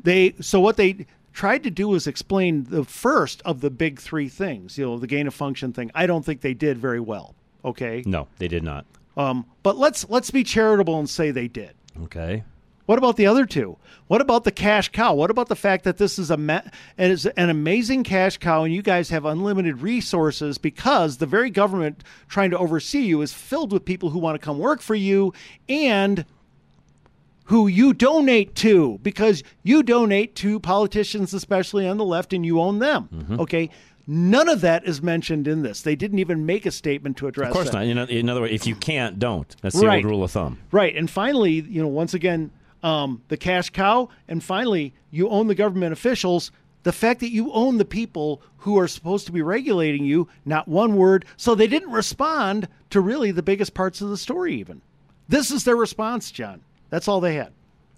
They 0.02 0.36
so 0.40 0.60
what 0.60 0.78
they 0.78 1.06
tried 1.34 1.64
to 1.64 1.70
do 1.70 1.90
was 1.90 2.08
explain 2.08 2.64
the 2.64 2.84
first 2.84 3.42
of 3.46 3.62
the 3.62 3.70
big 3.70 4.00
three 4.00 4.30
things. 4.30 4.78
You 4.78 4.86
know, 4.86 4.98
the 4.98 5.08
gain 5.08 5.28
of 5.28 5.34
function 5.34 5.74
thing. 5.74 5.92
I 5.94 6.08
don't 6.08 6.26
think 6.26 6.42
they 6.42 6.54
did 6.54 6.78
very 6.78 7.00
well. 7.00 7.36
Okay. 7.64 8.04
No, 8.06 8.28
they 8.38 8.48
did 8.48 8.64
not. 8.64 8.86
Um, 9.16 9.46
but 9.64 9.78
let's 9.78 10.08
let's 10.10 10.32
be 10.32 10.44
charitable 10.44 10.98
and 11.00 11.10
say 11.10 11.32
they 11.32 11.48
did. 11.48 11.74
Okay. 12.04 12.44
What 12.88 12.98
about 12.98 13.18
the 13.18 13.28
other 13.28 13.46
two? 13.46 13.78
What 14.08 14.22
about 14.22 14.46
the 14.46 14.52
cash 14.52 14.90
cow? 14.94 15.14
What 15.14 15.30
about 15.30 15.50
the 15.50 15.58
fact 15.58 15.84
that 15.84 15.98
this 15.98 16.18
is 16.18 16.32
a 16.32 16.38
ma- 16.38 16.62
it 16.98 17.12
is 17.12 17.26
an 17.26 17.50
amazing 17.50 18.06
cash 18.06 18.38
cow 18.38 18.64
and 18.64 18.74
you 18.74 18.82
guys 18.82 19.10
have 19.10 19.26
unlimited 19.26 19.82
resources 19.82 20.58
because 20.58 21.18
the 21.18 21.26
very 21.26 21.50
government 21.50 22.02
trying 22.30 22.52
to 22.52 22.58
oversee 22.58 23.02
you 23.02 23.22
is 23.22 23.34
filled 23.34 23.74
with 23.74 23.84
people 23.84 24.12
who 24.12 24.20
want 24.20 24.40
to 24.40 24.46
come 24.46 24.58
work 24.58 24.82
for 24.82 24.96
you 24.96 25.34
and 25.68 26.26
who 27.48 27.68
you 27.68 27.94
donate 27.94 28.56
to 28.56 29.00
because 29.04 29.44
you 29.64 29.82
donate 29.84 30.36
to 30.36 30.60
politicians 30.60 31.34
especially 31.34 31.88
on 31.88 31.98
the 31.98 32.04
left 32.06 32.34
and 32.34 32.46
you 32.46 32.60
own 32.62 32.80
them. 32.80 33.10
Mm-hmm. 33.14 33.40
Okay? 33.42 33.70
None 34.06 34.48
of 34.48 34.62
that 34.62 34.86
is 34.86 35.02
mentioned 35.02 35.48
in 35.48 35.64
this. 35.64 35.82
They 35.82 35.96
didn't 35.96 36.20
even 36.20 36.46
make 36.46 36.66
a 36.66 36.72
statement 36.72 37.18
to 37.18 37.28
address 37.28 37.50
Of 37.50 37.54
course 37.54 37.68
that. 37.70 37.74
not. 37.74 37.86
In, 37.86 37.98
oth- 37.98 38.10
in 38.10 38.30
other 38.30 38.42
words, 38.42 38.54
if 38.54 38.66
you 38.68 38.76
can't, 38.76 39.20
don't. 39.20 39.54
That's 39.62 39.80
the 39.80 39.86
Right. 39.88 40.04
old 40.04 40.12
rule 40.12 40.24
of 40.24 40.32
thumb. 40.32 40.60
Right. 40.72 40.96
And 40.96 41.10
finally, 41.10 41.62
you 41.62 41.82
know, 41.82 41.88
once 41.90 42.14
again, 42.14 42.52
um, 42.84 43.22
the 43.28 43.38
cash 43.38 43.70
cow. 43.70 44.10
And 44.28 44.44
finally, 44.44 44.94
you 45.12 45.28
own 45.30 45.48
the 45.48 45.56
government 45.56 45.94
officials. 45.94 46.52
The 46.84 46.92
fact 46.94 47.20
that 47.22 47.32
you 47.32 47.52
own 47.52 47.78
the 47.78 47.86
people 47.86 48.42
who 48.60 48.78
are 48.80 48.88
supposed 48.88 49.26
to 49.26 49.32
be 49.34 49.42
regulating 49.42 50.06
you, 50.06 50.28
not 50.46 50.68
one 50.70 50.96
word. 50.96 51.26
So 51.36 51.54
they 51.56 51.68
didn't 51.68 51.92
respond 51.92 52.68
to 52.92 53.02
really 53.02 53.32
the 53.32 53.44
biggest 53.44 53.74
parts 53.74 54.00
of 54.02 54.10
the 54.10 54.18
story, 54.18 54.56
even. 54.56 54.82
This 55.28 55.52
is 55.52 55.64
their 55.66 55.76
response, 55.76 56.32
John. 56.32 56.62
That's 56.90 57.08
all 57.08 57.20
they 57.20 57.36
had. 57.36 57.52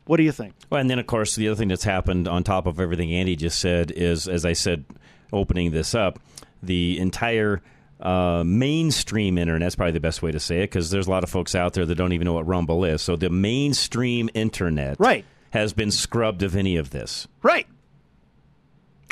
What 0.06 0.18
do 0.18 0.24
you 0.24 0.32
think? 0.32 0.54
Well, 0.70 0.82
and 0.82 0.90
then 0.90 0.98
of 1.00 1.06
course 1.08 1.36
the 1.36 1.48
other 1.48 1.56
thing 1.56 1.68
that's 1.68 1.84
happened 1.84 2.28
on 2.28 2.44
top 2.44 2.66
of 2.66 2.80
everything 2.80 3.14
Andy 3.14 3.36
just 3.36 3.60
said 3.60 3.92
is, 3.92 4.28
as 4.28 4.44
I 4.46 4.54
said, 4.54 4.86
opening 5.32 5.72
this 5.72 5.94
up, 5.94 6.20
the 6.64 6.98
entire 7.00 7.62
uh, 8.00 8.44
mainstream 8.46 9.38
internet. 9.38 9.66
That's 9.66 9.76
probably 9.76 9.92
the 9.92 10.00
best 10.00 10.22
way 10.24 10.32
to 10.32 10.40
say 10.40 10.60
it 10.60 10.72
because 10.72 10.90
there's 10.90 11.06
a 11.08 11.10
lot 11.12 11.24
of 11.24 11.30
folks 11.30 11.54
out 11.54 11.74
there 11.74 11.86
that 11.86 11.96
don't 11.96 12.14
even 12.14 12.26
know 12.26 12.34
what 12.34 12.48
Rumble 12.48 12.84
is. 12.86 13.02
So 13.02 13.16
the 13.16 13.30
mainstream 13.30 14.30
internet, 14.34 15.00
Right. 15.00 15.26
has 15.52 15.74
been 15.74 15.92
scrubbed 15.92 16.42
of 16.42 16.56
any 16.56 16.78
of 16.78 16.90
this. 16.90 17.28
Right. 17.44 17.68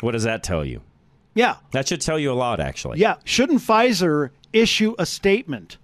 What 0.00 0.12
does 0.12 0.24
that 0.24 0.42
tell 0.42 0.64
you? 0.64 0.80
Yeah. 1.34 1.56
That 1.72 1.86
should 1.88 2.00
tell 2.00 2.18
you 2.18 2.32
a 2.32 2.34
lot, 2.34 2.60
actually. 2.60 2.98
Yeah. 2.98 3.16
Shouldn't 3.24 3.60
Pfizer 3.60 4.30
issue 4.52 4.94
a 4.98 5.06
statement 5.06 5.76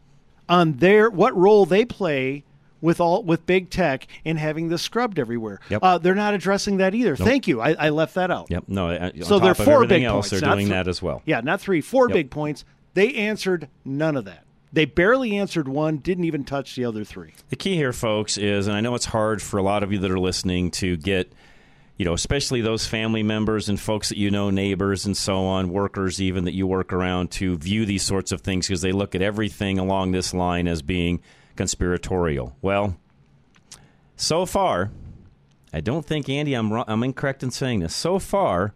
on 0.49 0.75
their 0.75 1.11
what 1.11 1.37
role 1.37 1.67
they 1.67 1.85
play 1.85 2.45
with 2.85 3.01
all 3.01 3.23
with 3.23 3.47
big 3.47 3.71
tech 3.71 4.07
and 4.25 4.39
having 4.39 4.69
this 4.69 4.83
scrubbed 4.83 5.19
everywhere? 5.19 5.59
Yep. 5.71 5.81
Uh, 5.83 5.99
they're 5.99 6.15
not 6.15 6.35
addressing 6.35 6.77
that 6.77 6.95
either. 6.95 7.17
Nope. 7.19 7.27
Thank 7.27 7.49
you. 7.49 7.61
I, 7.61 7.73
I 7.73 7.89
left 7.89 8.15
that 8.15 8.31
out. 8.31 8.49
Yep. 8.51 8.65
No. 8.69 9.11
So 9.23 9.39
there 9.39 9.53
are 9.53 9.55
four 9.55 9.87
big 9.87 10.03
else, 10.03 10.29
points. 10.29 10.41
they're 10.43 10.53
doing 10.55 10.69
that 10.69 10.87
as 10.87 11.03
well. 11.03 11.23
Yeah, 11.25 11.41
not 11.41 11.61
three, 11.61 11.81
four 11.81 12.09
Yep. 12.09 12.15
big 12.15 12.31
points. 12.31 12.65
They 12.93 13.15
answered 13.15 13.69
none 13.85 14.17
of 14.17 14.27
that. 14.27 14.45
They 14.73 14.85
barely 14.85 15.37
answered 15.37 15.69
one. 15.69 15.99
Didn't 15.99 16.25
even 16.25 16.45
touch 16.45 16.75
the 16.77 16.85
other 16.85 17.05
three. 17.05 17.33
The 17.49 17.57
key 17.57 17.77
here, 17.77 17.93
folks, 17.93 18.37
is, 18.37 18.67
and 18.67 18.77
I 18.77 18.81
know 18.81 18.95
it's 18.95 19.07
hard 19.07 19.41
for 19.41 19.59
a 19.59 19.63
lot 19.63 19.83
of 19.83 19.93
you 19.93 19.99
that 20.01 20.11
are 20.11 20.19
listening 20.19 20.71
to 20.73 20.97
get, 20.97 21.33
you 21.97 22.05
know, 22.05 22.13
especially 22.13 22.61
those 22.61 22.85
family 22.87 23.23
members 23.23 23.69
and 23.69 23.79
folks 23.81 24.09
that 24.09 24.19
you 24.19 24.31
know, 24.33 24.51
neighbors 24.51 25.07
and 25.07 25.17
so 25.17 25.45
on, 25.45 25.71
workers 25.71 26.21
even 26.21 26.45
that 26.45 26.55
you 26.55 26.67
work 26.67 26.93
around, 26.93 27.31
to 27.33 27.57
view 27.57 27.87
these 27.87 28.03
sorts 28.03 28.33
of 28.33 28.41
things 28.41 28.67
because 28.67 28.81
they 28.83 28.91
look 28.93 29.15
at 29.15 29.23
everything 29.23 29.79
along 29.79 30.11
this 30.11 30.35
line 30.35 30.67
as 30.67 30.83
being 30.83 31.21
conspiratorial. 31.57 32.57
Well, 32.63 32.97
so 34.17 34.47
far, 34.47 34.91
I 35.73 35.81
don't 35.81 36.05
think, 36.05 36.29
Andy, 36.29 36.55
I'm, 36.55 36.73
wrong, 36.73 36.85
I'm 36.87 37.03
incorrect 37.03 37.43
in 37.43 37.51
saying 37.51 37.81
this. 37.81 37.95
So 37.95 38.19
far, 38.19 38.75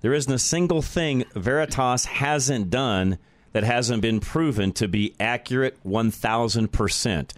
there 0.00 0.12
isn't 0.12 0.32
a 0.32 0.38
single 0.38 0.82
thing 0.82 1.24
Veritas 1.34 2.06
hasn't 2.06 2.70
done 2.70 3.18
that 3.52 3.64
hasn't 3.64 4.02
been 4.02 4.18
proven 4.18 4.72
to 4.72 4.88
be 4.88 5.14
accurate 5.20 5.78
1,000%. 5.86 7.30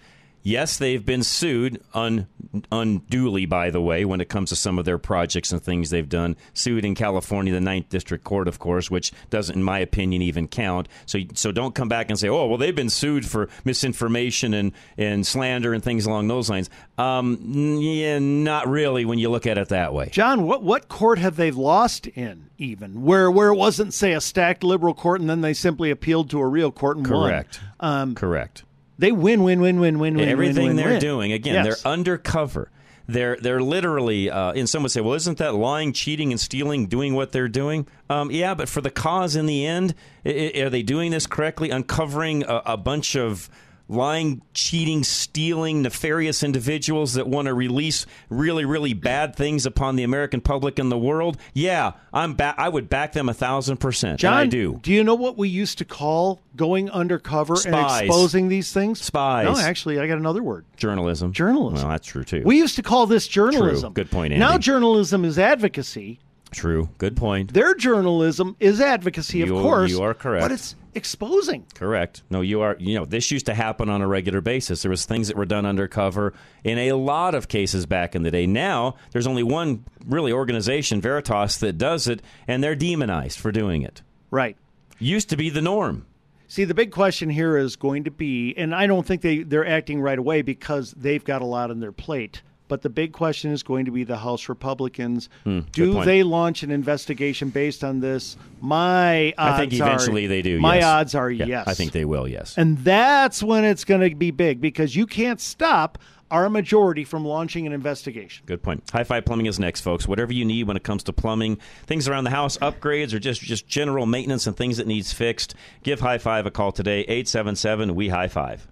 Yes, 0.45 0.77
they've 0.77 1.03
been 1.03 1.23
sued 1.23 1.81
un, 1.95 2.27
unduly, 2.71 3.47
by 3.47 3.71
the 3.71 3.81
way, 3.81 4.05
when 4.05 4.21
it 4.21 4.29
comes 4.29 4.49
to 4.49 4.55
some 4.55 4.77
of 4.77 4.85
their 4.85 4.99
projects 4.99 5.51
and 5.51 5.59
things 5.59 5.89
they've 5.89 6.07
done. 6.07 6.35
Sued 6.53 6.85
in 6.85 6.93
California, 6.93 7.51
the 7.51 7.59
Ninth 7.59 7.89
District 7.89 8.23
Court, 8.23 8.47
of 8.47 8.59
course, 8.59 8.91
which 8.91 9.11
doesn't, 9.31 9.55
in 9.55 9.63
my 9.63 9.79
opinion, 9.79 10.21
even 10.21 10.47
count. 10.47 10.87
So, 11.07 11.17
so 11.33 11.51
don't 11.51 11.73
come 11.73 11.89
back 11.89 12.11
and 12.11 12.19
say, 12.19 12.29
"Oh, 12.29 12.45
well, 12.45 12.59
they've 12.59 12.75
been 12.75 12.91
sued 12.91 13.25
for 13.25 13.49
misinformation 13.63 14.53
and, 14.53 14.71
and 14.99 15.25
slander 15.25 15.73
and 15.73 15.83
things 15.83 16.05
along 16.05 16.27
those 16.27 16.47
lines." 16.47 16.69
Um, 16.99 17.79
yeah, 17.81 18.19
not 18.19 18.67
really 18.67 19.03
when 19.03 19.17
you 19.17 19.31
look 19.31 19.47
at 19.47 19.57
it 19.57 19.69
that 19.69 19.95
way. 19.95 20.09
John, 20.11 20.43
what 20.43 20.61
what 20.61 20.89
court 20.89 21.17
have 21.17 21.37
they 21.37 21.49
lost 21.49 22.05
in? 22.05 22.51
Even 22.59 23.01
where 23.01 23.31
where 23.31 23.47
it 23.47 23.55
wasn't 23.55 23.95
say 23.95 24.13
a 24.13 24.21
stacked 24.21 24.63
liberal 24.63 24.93
court 24.93 25.21
and 25.21 25.29
then 25.29 25.41
they 25.41 25.55
simply 25.55 25.89
appealed 25.89 26.29
to 26.29 26.39
a 26.39 26.47
real 26.47 26.71
court 26.71 26.97
and 26.97 27.05
Correct. 27.05 27.59
won. 27.79 27.91
Um, 27.91 28.15
Correct. 28.15 28.63
They 28.97 29.11
win, 29.11 29.43
win, 29.43 29.59
win, 29.61 29.79
win, 29.79 29.99
win, 29.99 30.15
win. 30.15 30.29
Everything 30.29 30.67
win, 30.67 30.67
win, 30.67 30.75
they're 30.77 30.89
win. 30.93 31.01
doing, 31.01 31.31
again, 31.33 31.55
Yes. 31.65 31.81
they're 31.83 31.91
undercover. 31.91 32.69
They're 33.07 33.35
they're 33.39 33.61
literally, 33.61 34.31
uh, 34.31 34.53
and 34.53 34.67
some 34.67 34.81
would 34.81 34.91
say, 34.91 35.01
well, 35.01 35.13
isn't 35.13 35.37
that 35.37 35.53
lying, 35.53 35.93
cheating, 35.93 36.31
and 36.31 36.39
stealing 36.39 36.87
doing 36.87 37.13
what 37.13 37.31
they're 37.31 37.47
doing? 37.47 37.85
Um, 38.09 38.31
yeah, 38.31 38.55
but 38.55 38.67
for 38.67 38.81
the 38.81 38.89
cause 38.89 39.35
in 39.35 39.45
the 39.45 39.63
end, 39.65 39.93
are 40.25 40.69
they 40.71 40.81
doing 40.81 41.11
this 41.11 41.27
correctly? 41.27 41.69
Uncovering 41.69 42.43
a, 42.45 42.61
a 42.65 42.77
bunch 42.77 43.15
of 43.15 43.47
lying, 43.87 44.41
cheating, 44.53 45.03
stealing, 45.03 45.81
nefarious 45.81 46.43
individuals 46.43 47.13
that 47.13 47.27
want 47.27 47.47
to 47.47 47.53
release 47.53 48.05
really, 48.29 48.65
really 48.65 48.93
bad 48.93 49.35
things 49.35 49.65
upon 49.65 49.95
the 49.95 50.03
American 50.03 50.41
public 50.41 50.79
and 50.79 50.91
the 50.91 50.97
world? 50.97 51.37
Yeah, 51.53 51.91
I'm 52.13 52.33
ba- 52.33 52.55
I 52.57 52.69
would 52.69 52.89
back 52.89 53.13
them 53.13 53.29
a 53.29 53.33
thousand 53.33 53.77
percent. 53.77 54.19
John, 54.19 54.33
I 54.33 54.45
do. 54.45 54.79
Do 54.81 54.91
you 54.91 55.03
know 55.03 55.15
what 55.15 55.37
we 55.37 55.49
used 55.49 55.77
to 55.79 55.85
call 55.85 56.41
going 56.55 56.89
undercover 56.89 57.55
and 57.65 57.75
exposing 57.75 58.47
these 58.47 58.71
things? 58.71 59.01
Spies. 59.01 59.45
No, 59.45 59.57
actually, 59.57 59.99
I 59.99 60.07
got 60.07 60.17
another 60.17 60.41
word. 60.43 60.65
Journalism. 60.77 61.31
Journalism. 61.31 61.87
Well, 61.87 61.89
that's 61.89 62.07
true 62.07 62.23
too. 62.23 62.41
We 62.45 62.57
used 62.57 62.75
to 62.77 62.83
call 62.83 63.07
this 63.07 63.27
journalism. 63.27 63.93
True. 63.93 64.03
Good 64.03 64.11
point, 64.11 64.33
Andy. 64.33 64.43
Now 64.45 64.57
journalism 64.57 65.25
is 65.25 65.37
advocacy. 65.37 66.19
True. 66.51 66.89
Good 66.97 67.17
point. 67.17 67.53
Their 67.53 67.75
journalism 67.75 68.55
is 68.59 68.79
advocacy, 68.79 69.41
of 69.41 69.49
course. 69.49 69.91
you 69.91 70.01
are 70.01 70.13
correct. 70.13 70.41
But 70.43 70.51
it's 70.53 70.75
exposing. 70.95 71.65
Correct. 71.75 72.23
No, 72.29 72.41
you 72.41 72.61
are. 72.61 72.75
You 72.79 72.95
know, 72.95 73.05
this 73.05 73.29
used 73.31 73.45
to 73.47 73.53
happen 73.53 73.89
on 73.89 74.01
a 74.01 74.07
regular 74.07 74.41
basis. 74.41 74.81
There 74.81 74.89
was 74.89 75.05
things 75.05 75.27
that 75.27 75.37
were 75.37 75.45
done 75.45 75.65
undercover 75.65 76.33
in 76.63 76.77
a 76.77 76.93
lot 76.93 77.35
of 77.35 77.47
cases 77.47 77.85
back 77.85 78.15
in 78.15 78.23
the 78.23 78.31
day. 78.31 78.47
Now 78.47 78.95
there's 79.11 79.27
only 79.27 79.43
one 79.43 79.85
really 80.05 80.31
organization, 80.31 81.01
Veritas, 81.01 81.57
that 81.57 81.77
does 81.77 82.07
it, 82.07 82.21
and 82.47 82.63
they're 82.63 82.75
demonized 82.75 83.39
for 83.39 83.51
doing 83.51 83.81
it. 83.81 84.01
Right. 84.31 84.57
Used 84.99 85.29
to 85.29 85.37
be 85.37 85.49
the 85.49 85.61
norm. 85.61 86.05
See, 86.47 86.63
the 86.63 86.73
big 86.73 86.91
question 86.91 87.29
here 87.29 87.57
is 87.57 87.75
going 87.75 88.03
to 88.03 88.11
be, 88.11 88.53
and 88.55 88.73
I 88.73 88.87
don't 88.87 89.05
think 89.05 89.21
they, 89.21 89.39
they're 89.43 89.67
acting 89.67 89.99
right 89.99 90.17
away 90.17 90.41
because 90.41 90.91
they've 90.91 91.23
got 91.23 91.41
a 91.41 91.45
lot 91.45 91.71
on 91.71 91.79
their 91.79 91.91
plate. 91.91 92.43
But 92.67 92.81
the 92.81 92.89
big 92.89 93.13
question 93.13 93.51
is 93.51 93.63
going 93.63 93.85
to 93.85 93.91
be 93.91 94.03
the 94.03 94.17
House 94.17 94.49
Republicans. 94.49 95.29
Hmm, 95.43 95.59
good 95.59 95.71
do 95.73 96.03
they 96.03 96.23
launch 96.23 96.63
an 96.63 96.71
investigation 96.71 97.49
based 97.49 97.83
on 97.83 97.99
this? 97.99 98.37
My 98.59 99.33
odds 99.37 99.53
I 99.53 99.57
think 99.59 99.73
eventually 99.73 100.25
are, 100.25 100.29
they 100.29 100.41
do. 100.41 100.59
My 100.59 100.77
yes. 100.77 100.85
odds 100.85 101.15
are 101.15 101.29
Yeah, 101.29 101.45
yes. 101.45 101.67
I 101.67 101.73
think 101.73 101.91
they 101.91 102.05
will. 102.05 102.27
Yes. 102.27 102.57
And 102.57 102.79
that's 102.79 103.43
when 103.43 103.65
it's 103.65 103.83
going 103.83 104.09
to 104.09 104.15
be 104.15 104.31
big 104.31 104.61
because 104.61 104.95
you 104.95 105.05
can't 105.05 105.39
stop 105.39 105.99
our 106.31 106.49
majority 106.49 107.03
from 107.03 107.23
launching 107.23 107.67
an 107.67 107.73
investigation. 107.73 108.43
Good 108.45 108.63
point. 108.63 108.89
High 108.91 109.03
Five 109.03 109.25
Plumbing 109.25 109.45
is 109.45 109.59
next, 109.59 109.81
folks. 109.81 110.07
Whatever 110.07 110.33
you 110.33 110.43
need 110.43 110.67
when 110.67 110.75
it 110.75 110.83
comes 110.83 111.03
to 111.03 111.13
plumbing, 111.13 111.59
things 111.85 112.07
around 112.07 112.23
the 112.23 112.31
house, 112.31 112.57
upgrades, 112.57 113.13
or 113.13 113.19
just 113.19 113.41
just 113.41 113.67
general 113.67 114.05
maintenance 114.05 114.47
and 114.47 114.57
things 114.57 114.77
that 114.77 114.87
needs 114.87 115.13
fixed, 115.13 115.55
give 115.83 115.99
High 115.99 116.17
Five 116.17 116.45
a 116.45 116.51
call 116.51 116.71
today. 116.71 117.01
Eight 117.07 117.27
seven 117.27 117.55
seven 117.55 117.95
We 117.95 118.09
High 118.09 118.27
Five. 118.27 118.67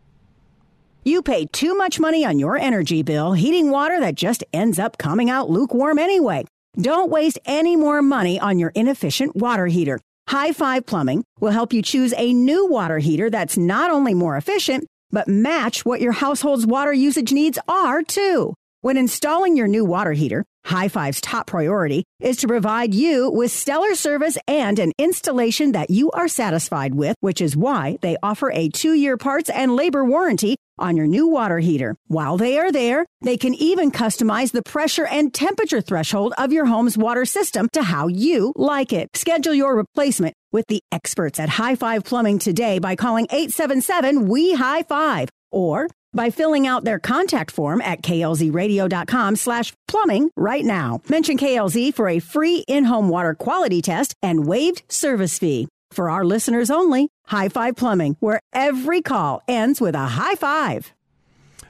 You 1.05 1.21
pay 1.21 1.47
too 1.47 1.75
much 1.75 1.99
money 1.99 2.23
on 2.23 2.39
your 2.39 2.57
energy 2.57 3.03
bill, 3.03 3.33
heating 3.33 3.69
water 3.69 3.99
that 3.99 4.15
just 4.15 4.41
ends 4.53 4.79
up 4.79 4.97
coming 4.97 5.29
out 5.29 5.49
lukewarm 5.49 5.99
anyway. 5.99 6.45
Don't 6.79 7.11
waste 7.11 7.39
any 7.45 7.75
more 7.75 8.01
money 8.01 8.39
on 8.39 8.57
your 8.57 8.71
inefficient 8.73 9.35
water 9.35 9.67
heater. 9.67 9.99
High 10.29 10.53
Five 10.53 10.85
Plumbing 10.85 11.25
will 11.41 11.51
help 11.51 11.73
you 11.73 11.81
choose 11.81 12.13
a 12.15 12.31
new 12.31 12.67
water 12.67 12.99
heater 12.99 13.29
that's 13.29 13.57
not 13.57 13.91
only 13.91 14.13
more 14.13 14.37
efficient, 14.37 14.87
but 15.11 15.27
match 15.27 15.83
what 15.83 15.99
your 15.99 16.13
household's 16.13 16.65
water 16.65 16.93
usage 16.93 17.33
needs 17.33 17.59
are 17.67 18.01
too. 18.01 18.53
When 18.79 18.95
installing 18.95 19.57
your 19.57 19.67
new 19.67 19.83
water 19.83 20.13
heater, 20.13 20.45
High 20.65 20.87
Five's 20.87 21.19
top 21.19 21.47
priority 21.47 22.05
is 22.21 22.37
to 22.37 22.47
provide 22.47 22.93
you 22.93 23.29
with 23.29 23.51
stellar 23.51 23.95
service 23.95 24.37
and 24.47 24.79
an 24.79 24.93
installation 24.97 25.73
that 25.73 25.89
you 25.89 26.11
are 26.11 26.29
satisfied 26.29 26.95
with, 26.95 27.17
which 27.19 27.41
is 27.41 27.57
why 27.57 27.97
they 28.01 28.15
offer 28.23 28.51
a 28.51 28.69
two 28.69 28.93
year 28.93 29.17
parts 29.17 29.49
and 29.49 29.75
labor 29.75 30.05
warranty 30.05 30.55
on 30.80 30.97
your 30.97 31.07
new 31.07 31.28
water 31.28 31.59
heater. 31.59 31.95
While 32.07 32.38
they 32.38 32.57
are 32.57 32.71
there, 32.71 33.05
they 33.21 33.38
can 33.38 33.53
even 33.53 33.91
customize 33.91 34.51
the 34.51 34.63
pressure 34.63 35.05
and 35.05 35.34
temperature 35.34 35.82
threshold 35.82 36.34
of 36.38 36.51
your 36.51 36.65
home's 36.65 36.97
water 36.97 37.26
system 37.26 37.69
to 37.74 37.84
how 37.84 38.07
you 38.07 38.53
like 38.55 38.93
it. 38.93 39.09
Schedule 39.15 39.53
your 39.53 39.76
replacement 39.76 40.36
with 40.51 40.65
the 40.67 40.82
experts 40.91 41.39
at 41.39 41.49
High 41.49 41.76
Five 41.76 42.03
Plumbing 42.03 42.39
today 42.39 42.80
by 42.80 42.95
calling 42.95 43.26
877 43.30 44.28
We 44.28 44.53
High 44.53 44.84
Five 44.84 45.30
or 45.51 45.88
by 46.13 46.30
filling 46.30 46.67
out 46.67 46.84
their 46.84 46.99
contact 46.99 47.51
form 47.51 47.82
at 47.82 48.01
klzradio.com 48.01 49.36
slash 49.36 49.74
plumbing 49.88 50.30
right 50.36 50.63
now. 50.63 51.01
Mention 51.09 51.38
KLZ 51.38 51.93
for 51.93 52.07
a 52.07 52.19
free 52.19 52.63
in-home 52.67 53.09
water 53.09 53.34
quality 53.34 53.82
test 53.82 54.13
and 54.21 54.45
waived 54.45 54.84
service 54.89 55.39
fee. 55.39 55.67
For 55.91 56.09
our 56.09 56.26
listeners 56.26 56.71
only, 56.71 57.09
High 57.26 57.49
Five 57.49 57.76
Plumbing, 57.76 58.17
where 58.19 58.39
every 58.53 59.01
call 59.01 59.41
ends 59.47 59.82
with 59.82 59.95
a 59.95 60.07
high 60.07 60.36
five. 60.36 60.93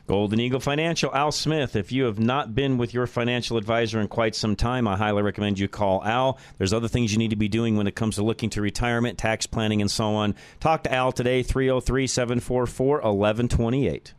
Golden 0.05 0.41
Eagle 0.41 0.59
Financial, 0.59 1.13
Al 1.15 1.31
Smith. 1.31 1.77
If 1.77 1.93
you 1.93 2.03
have 2.03 2.19
not 2.19 2.53
been 2.53 2.77
with 2.77 2.93
your 2.93 3.07
financial 3.07 3.55
advisor 3.57 4.01
in 4.01 4.09
quite 4.09 4.35
some 4.35 4.57
time, 4.57 4.85
I 4.85 4.97
highly 4.97 5.21
recommend 5.21 5.59
you 5.59 5.69
call 5.69 6.03
Al. 6.03 6.37
There's 6.57 6.73
other 6.73 6.89
things 6.89 7.13
you 7.13 7.17
need 7.17 7.29
to 7.29 7.37
be 7.37 7.47
doing 7.47 7.77
when 7.77 7.87
it 7.87 7.95
comes 7.95 8.15
to 8.15 8.23
looking 8.23 8.49
to 8.51 8.61
retirement, 8.61 9.17
tax 9.17 9.47
planning, 9.47 9.79
and 9.79 9.89
so 9.89 10.15
on. 10.15 10.35
Talk 10.59 10.83
to 10.83 10.93
Al 10.93 11.13
today, 11.13 11.41
303 11.41 12.07
744 12.07 12.95
1128. 12.97 14.13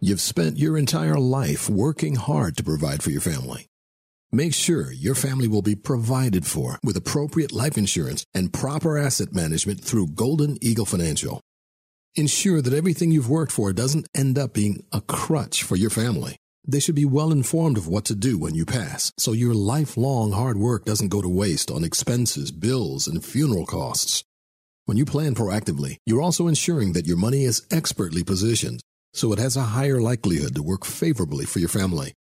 You've 0.00 0.20
spent 0.20 0.58
your 0.58 0.76
entire 0.76 1.18
life 1.18 1.70
working 1.70 2.16
hard 2.16 2.56
to 2.58 2.62
provide 2.62 3.02
for 3.02 3.10
your 3.10 3.22
family. 3.22 3.67
Make 4.30 4.52
sure 4.52 4.92
your 4.92 5.14
family 5.14 5.48
will 5.48 5.62
be 5.62 5.74
provided 5.74 6.44
for 6.44 6.78
with 6.84 6.98
appropriate 6.98 7.50
life 7.50 7.78
insurance 7.78 8.26
and 8.34 8.52
proper 8.52 8.98
asset 8.98 9.32
management 9.32 9.80
through 9.80 10.08
Golden 10.08 10.58
Eagle 10.60 10.84
Financial. 10.84 11.40
Ensure 12.14 12.60
that 12.60 12.74
everything 12.74 13.10
you've 13.10 13.30
worked 13.30 13.52
for 13.52 13.72
doesn't 13.72 14.06
end 14.14 14.38
up 14.38 14.52
being 14.52 14.84
a 14.92 15.00
crutch 15.00 15.62
for 15.62 15.76
your 15.76 15.88
family. 15.88 16.36
They 16.66 16.78
should 16.78 16.94
be 16.94 17.06
well 17.06 17.32
informed 17.32 17.78
of 17.78 17.88
what 17.88 18.04
to 18.04 18.14
do 18.14 18.36
when 18.38 18.54
you 18.54 18.66
pass, 18.66 19.12
so 19.16 19.32
your 19.32 19.54
lifelong 19.54 20.32
hard 20.32 20.58
work 20.58 20.84
doesn't 20.84 21.08
go 21.08 21.22
to 21.22 21.28
waste 21.28 21.70
on 21.70 21.82
expenses, 21.82 22.52
bills, 22.52 23.06
and 23.06 23.24
funeral 23.24 23.64
costs. 23.64 24.24
When 24.84 24.98
you 24.98 25.06
plan 25.06 25.36
proactively, 25.36 25.96
you're 26.04 26.20
also 26.20 26.48
ensuring 26.48 26.92
that 26.92 27.06
your 27.06 27.16
money 27.16 27.44
is 27.44 27.66
expertly 27.70 28.24
positioned, 28.24 28.80
so 29.14 29.32
it 29.32 29.38
has 29.38 29.56
a 29.56 29.62
higher 29.62 30.02
likelihood 30.02 30.54
to 30.56 30.62
work 30.62 30.84
favorably 30.84 31.46
for 31.46 31.60
your 31.60 31.70
family. 31.70 32.12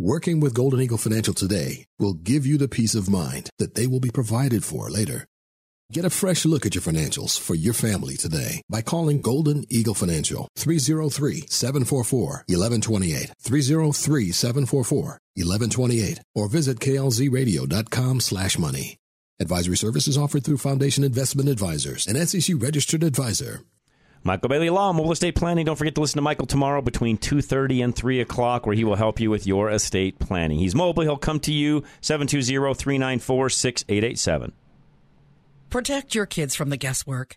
Working 0.00 0.38
with 0.38 0.54
Golden 0.54 0.80
Eagle 0.80 0.96
Financial 0.96 1.34
today 1.34 1.84
will 1.98 2.14
give 2.14 2.46
you 2.46 2.56
the 2.56 2.68
peace 2.68 2.94
of 2.94 3.10
mind 3.10 3.50
that 3.58 3.74
they 3.74 3.88
will 3.88 3.98
be 3.98 4.12
provided 4.12 4.62
for 4.62 4.88
later. 4.88 5.26
Get 5.92 6.04
a 6.04 6.10
fresh 6.10 6.44
look 6.44 6.64
at 6.64 6.76
your 6.76 6.82
financials 6.82 7.36
for 7.36 7.56
your 7.56 7.74
family 7.74 8.16
today 8.16 8.62
by 8.70 8.80
calling 8.80 9.20
Golden 9.20 9.64
Eagle 9.68 9.94
Financial 9.94 10.46
303-744-1128 10.56 13.32
303-744-1128 13.42 16.20
or 16.36 16.48
visit 16.48 16.78
klzradio.com 16.78 18.20
slash 18.20 18.56
money. 18.56 18.98
Advisory 19.40 19.76
services 19.76 20.16
offered 20.16 20.44
through 20.44 20.58
Foundation 20.58 21.02
Investment 21.02 21.48
Advisors, 21.48 22.06
an 22.06 22.24
SEC 22.24 22.54
registered 22.60 23.02
advisor. 23.02 23.64
Michael 24.24 24.48
Bailey 24.48 24.70
Law, 24.70 24.92
Mobile 24.92 25.12
Estate 25.12 25.36
Planning. 25.36 25.66
Don't 25.66 25.76
forget 25.76 25.94
to 25.94 26.00
listen 26.00 26.18
to 26.18 26.22
Michael 26.22 26.46
tomorrow 26.46 26.82
between 26.82 27.18
2.30 27.18 27.84
and 27.84 27.94
3 27.94 28.20
o'clock 28.20 28.66
where 28.66 28.74
he 28.74 28.82
will 28.84 28.96
help 28.96 29.20
you 29.20 29.30
with 29.30 29.46
your 29.46 29.70
estate 29.70 30.18
planning. 30.18 30.58
He's 30.58 30.74
mobile. 30.74 31.04
He'll 31.04 31.16
come 31.16 31.38
to 31.40 31.52
you, 31.52 31.84
720-394-6887. 32.02 34.52
Protect 35.70 36.14
your 36.14 36.26
kids 36.26 36.54
from 36.54 36.68
the 36.70 36.76
guesswork. 36.76 37.36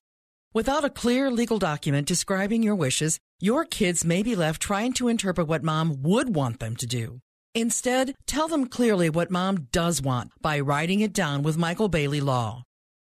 Without 0.54 0.84
a 0.84 0.90
clear 0.90 1.32
legal 1.32 1.60
document 1.60 2.08
describing 2.08 2.64
your 2.64 2.76
wishes, 2.76 3.20
your 3.40 3.64
kids 3.64 4.04
may 4.04 4.24
be 4.24 4.36
left 4.36 4.62
trying 4.62 4.92
to 4.94 5.08
interpret 5.08 5.48
what 5.48 5.64
mom 5.64 6.02
would 6.02 6.36
want 6.36 6.60
them 6.60 6.76
to 6.76 6.86
do. 6.86 7.20
Instead, 7.54 8.16
tell 8.26 8.48
them 8.48 8.68
clearly 8.68 9.10
what 9.10 9.32
mom 9.32 9.68
does 9.72 10.02
want 10.02 10.32
by 10.42 10.60
writing 10.60 11.02
it 11.02 11.14
down 11.14 11.44
with 11.44 11.58
Michael 11.58 11.90
Bailey 11.90 12.22
Law. 12.22 12.64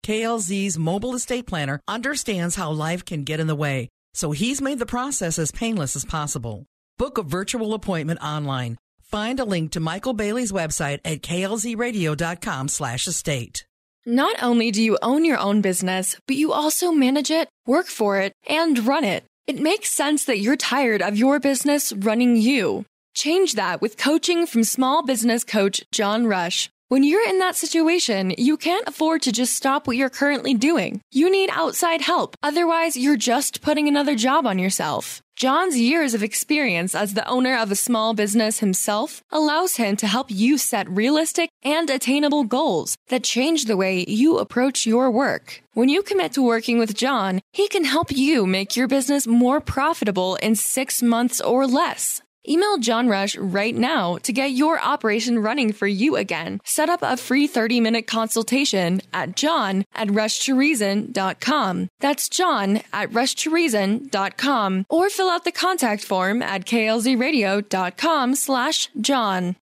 KLZ's 0.07 0.79
mobile 0.79 1.17
estate 1.17 1.49
planner 1.49 1.81
understands 1.89 2.55
how 2.55 2.71
life 2.71 3.05
can 3.05 3.25
get 3.25 3.41
in 3.41 3.49
the 3.49 3.57
way, 3.57 3.89
so 4.15 4.31
he's 4.31 4.63
made 4.63 4.79
the 4.79 4.87
process 4.87 5.37
as 5.37 5.51
painless 5.51 5.97
as 5.97 6.05
possible. 6.05 6.65
Book 6.97 7.19
a 7.19 7.25
virtual 7.25 7.75
appointment 7.75 8.21
online. 8.23 8.77
Find 9.03 9.41
a 9.41 9.45
link 9.45 9.73
to 9.73 9.81
Michael 9.81 10.13
Bailey's 10.13 10.53
website 10.53 11.01
at 11.05 11.23
klzradio.com 11.23 12.69
slash 12.69 13.09
estate. 13.09 13.67
Not 14.07 14.41
only 14.41 14.71
do 14.71 14.81
you 14.81 14.97
own 15.03 15.25
your 15.25 15.39
own 15.39 15.61
business, 15.61 16.17
but 16.29 16.37
you 16.37 16.53
also 16.53 16.93
manage 16.93 17.33
it, 17.33 17.49
work 17.67 17.87
for 17.87 18.21
it, 18.21 18.33
and 18.49 18.87
run 18.87 19.03
it. 19.03 19.25
It 19.49 19.59
makes 19.59 19.91
sense 19.91 20.23
that 20.27 20.39
you're 20.39 20.57
tired 20.57 21.03
of 21.03 21.19
your 21.19 21.41
business 21.41 21.93
running 21.93 22.37
you. 22.37 22.85
Change 23.15 23.55
that 23.55 23.83
with 23.83 23.97
coaching 23.97 24.47
from 24.47 24.63
small 24.63 25.05
business 25.05 25.43
coach 25.43 25.83
John 25.91 26.29
Rush. 26.29 26.71
When 26.89 27.03
you're 27.03 27.29
in 27.29 27.41
that 27.41 27.57
situation, 27.57 28.33
you 28.39 28.57
can't 28.57 28.87
afford 28.87 29.23
to 29.23 29.33
just 29.33 29.57
stop 29.57 29.89
what 29.89 29.97
you're 29.97 30.09
currently 30.09 30.55
doing. 30.55 31.01
You 31.11 31.29
need 31.29 31.51
outside 31.53 32.01
help. 32.01 32.37
Otherwise, 32.45 32.97
you're 32.97 33.17
just 33.17 33.61
putting 33.61 33.89
another 33.89 34.15
job 34.15 34.47
on 34.47 34.61
yourself. 34.61 35.21
John's 35.35 35.77
years 35.77 36.15
of 36.15 36.23
experience 36.23 36.95
as 36.95 37.15
the 37.15 37.27
owner 37.27 37.59
of 37.59 37.73
a 37.73 37.77
small 37.77 38.15
business 38.15 38.61
himself 38.61 39.21
allows 39.33 39.77
him 39.77 39.97
to 39.97 40.07
help 40.07 40.31
you 40.31 40.59
set 40.59 40.89
realistic 40.89 41.51
and 41.65 41.91
attainable 41.91 42.45
goals 42.45 42.97
that 43.09 43.25
change 43.25 43.65
the 43.65 43.77
way 43.77 44.05
you 44.07 44.39
approach 44.39 44.87
your 44.87 45.11
work. 45.11 45.65
When 45.75 45.89
you 45.89 46.05
commit 46.05 46.35
to 46.35 46.43
working 46.43 46.79
with 46.79 46.95
John, 46.95 47.41
he 47.53 47.67
can 47.67 47.85
help 47.85 48.13
you 48.13 48.47
make 48.47 48.77
your 48.77 48.87
business 48.87 49.27
more 49.27 49.61
profitable 49.61 50.37
in 50.37 50.55
six 50.55 51.03
months 51.03 51.41
or 51.41 51.67
less. 51.67 52.23
Email 52.49 52.79
John 52.79 53.09
Rush 53.09 53.37
right 53.37 53.75
now 53.75 54.19
to 54.19 54.33
get 54.33 54.53
your 54.53 54.81
operation 54.81 55.39
running 55.39 55.73
for 55.73 55.87
you 55.87 56.17
again. 56.17 56.61
Set 56.65 56.89
up 56.89 57.01
a 57.03 57.17
free 57.17 57.47
30 57.47 57.81
minute 57.81 58.07
consultation 58.07 59.01
at 59.13 59.37
john 59.37 59.85
at 59.95 60.09
rushtoreason.com. 60.09 61.89
That's 62.01 62.29
john 62.29 62.83
at 62.93 63.11
rushtoreason.com 63.11 64.87
or 64.89 65.11
fill 65.11 65.31
out 65.31 65.45
the 65.45 65.53
contact 65.53 66.05
form 66.05 66.43
at 66.43 66.65
klzradio.com 66.65 68.35
slash 68.35 68.89
john. 69.01 69.57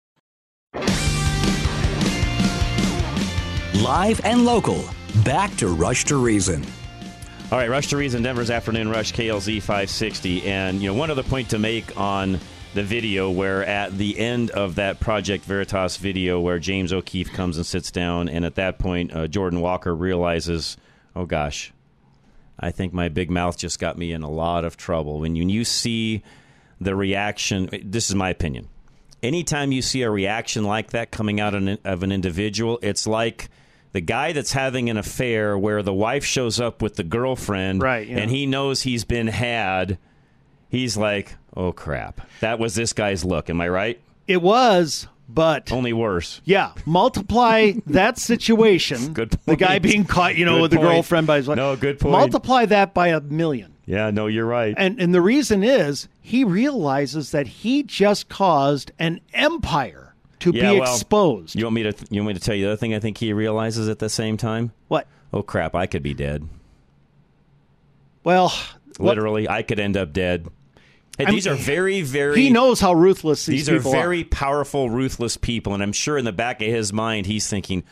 Live 3.82 4.22
and 4.24 4.46
local. 4.46 4.84
Back 5.26 5.56
to 5.58 5.68
Rush 5.68 6.06
to 6.06 6.18
Reason. 6.18 6.64
All 7.52 7.58
right, 7.58 7.70
Rush 7.70 7.88
to 7.88 7.98
Reason, 7.98 8.22
Denver's 8.22 8.50
Afternoon 8.50 8.90
Rush, 8.90 9.12
KLZ 9.12 9.60
560. 9.60 10.48
And, 10.48 10.82
you 10.82 10.90
know, 10.90 10.94
one 10.94 11.12
other 11.12 11.24
point 11.24 11.50
to 11.50 11.60
make 11.60 12.00
on 12.00 12.40
the 12.74 12.84
video 12.84 13.30
where 13.30 13.66
at 13.66 13.98
the 13.98 14.18
end 14.18 14.50
of 14.52 14.76
that 14.76 15.00
Project 15.00 15.44
Veritas 15.46 15.98
video 15.98 16.40
where 16.40 16.60
James 16.60 16.94
O'Keefe 16.94 17.32
comes 17.34 17.58
and 17.58 17.66
sits 17.66 17.92
down, 17.92 18.30
and 18.30 18.46
at 18.46 18.56
that 18.56 18.80
point, 18.80 19.14
uh, 19.14 19.28
Jordan 19.28 19.60
Walker 19.62 19.94
realizes, 19.94 20.78
oh 21.16 21.26
gosh, 21.26 21.74
I 22.60 22.72
think 22.72 22.94
my 22.94 23.10
big 23.10 23.30
mouth 23.30 23.58
just 23.58 23.80
got 23.80 23.98
me 23.98 24.12
in 24.14 24.24
a 24.24 24.30
lot 24.30 24.64
of 24.64 24.78
trouble. 24.78 25.20
When 25.20 25.36
you, 25.36 25.48
you 25.48 25.66
see 25.66 26.24
the 26.80 26.96
reaction, 26.96 27.70
this 27.84 28.10
is 28.10 28.16
my 28.16 28.30
opinion. 28.30 28.70
Anytime 29.24 29.72
you 29.72 29.82
see 29.82 30.02
a 30.04 30.10
reaction 30.10 30.64
like 30.64 30.92
that 30.92 31.12
coming 31.12 31.40
out 31.40 31.54
of 31.54 31.68
an, 31.68 31.78
of 31.84 32.04
an 32.04 32.12
individual, 32.12 32.80
it's 32.82 33.06
like 33.06 33.50
the 33.92 34.02
guy 34.02 34.32
that's 34.32 34.54
having 34.54 34.90
an 34.90 34.98
affair 34.98 35.58
where 35.58 35.84
the 35.84 35.94
wife 35.94 36.24
shows 36.24 36.60
up 36.60 36.82
with 36.82 36.96
the 36.96 37.04
girlfriend 37.04 37.82
Right, 37.82 38.08
yeah. 38.08 38.18
and 38.20 38.32
he 38.32 38.46
knows 38.46 38.82
he's 38.84 39.04
been 39.04 39.28
had. 39.28 39.98
He's 40.70 40.96
like, 40.96 41.36
oh 41.56 41.72
crap. 41.72 42.22
That 42.40 42.60
was 42.60 42.76
this 42.76 42.94
guy's 42.94 43.24
look. 43.26 43.50
Am 43.50 43.60
I 43.62 43.68
right? 43.70 44.02
It 44.28 44.42
was, 44.42 45.08
but 45.28 45.72
Only 45.72 45.94
worse. 45.94 46.42
yeah, 46.46 46.72
multiply 46.86 47.74
that 47.88 48.18
situation. 48.18 49.14
Good 49.14 49.32
The 49.46 49.56
guy 49.56 49.80
being 49.80 50.06
caught, 50.06 50.36
you 50.36 50.46
know, 50.46 50.56
Good 50.56 50.62
with 50.62 50.72
the 50.72 50.78
girlfriend 50.78 51.28
by 51.28 51.38
his 51.38 51.48
wife. 51.48 51.58
No, 51.58 51.76
good 51.76 52.00
point. 52.00 52.12
Multiply 52.14 52.66
that 52.68 52.94
by 52.94 53.10
a 53.10 53.20
million. 53.22 53.74
Yeah, 53.86 54.10
no, 54.12 54.28
you're 54.28 54.46
right. 54.46 54.74
And 54.78 55.00
and 55.02 55.14
the 55.14 55.22
reason 55.22 55.64
is 55.64 56.08
he 56.22 56.44
realizes 56.44 57.32
that 57.32 57.48
he 57.48 57.84
just 57.84 58.30
caused 58.30 58.92
an 59.00 59.20
empire 59.34 60.14
to 60.40 60.52
Yeah, 60.54 60.72
be 60.74 60.80
well, 60.80 60.94
exposed. 60.94 61.56
You 61.56 61.66
want 61.66 61.76
me 61.76 61.84
to? 61.84 61.94
You 62.10 62.22
want 62.22 62.28
me 62.30 62.34
to 62.36 62.40
tell 62.40 62.56
you 62.56 62.66
the 62.66 62.72
other 62.72 62.78
thing? 62.78 62.94
I 62.94 63.00
think 63.00 63.18
he 63.18 63.34
realizes 63.34 63.90
at 63.90 64.00
the 64.00 64.08
same 64.10 64.38
time. 64.38 64.72
What? 64.88 65.08
Oh 65.34 65.42
crap! 65.44 65.76
I 65.76 65.88
could 65.88 66.04
be 66.04 66.14
dead. 66.14 66.48
Well, 68.24 68.50
what- 68.98 69.08
Literally, 69.18 69.50
I 69.50 69.64
could 69.64 69.80
end 69.80 69.98
up 69.98 70.14
dead. 70.14 70.48
Hey, 71.26 71.32
these 71.36 71.46
mean, 71.46 71.54
are 71.56 71.58
very, 71.58 72.02
very. 72.02 72.40
he 72.42 72.50
knows 72.50 72.80
how 72.80 72.94
ruthless 72.94 73.46
these, 73.46 73.68
these 73.68 73.70
are 73.70 73.80
very 73.80 74.24
powerful, 74.24 74.90
ruthless 74.90 75.38
people, 75.38 75.74
and 75.74 75.82
I'm 75.84 75.94
sure 75.94 76.18
in 76.18 76.26
the 76.26 76.32
back 76.32 76.62
of 76.62 76.68
his 76.68 76.92
mind 76.94 77.26
he's 77.26 77.48
thinking, 77.50 77.84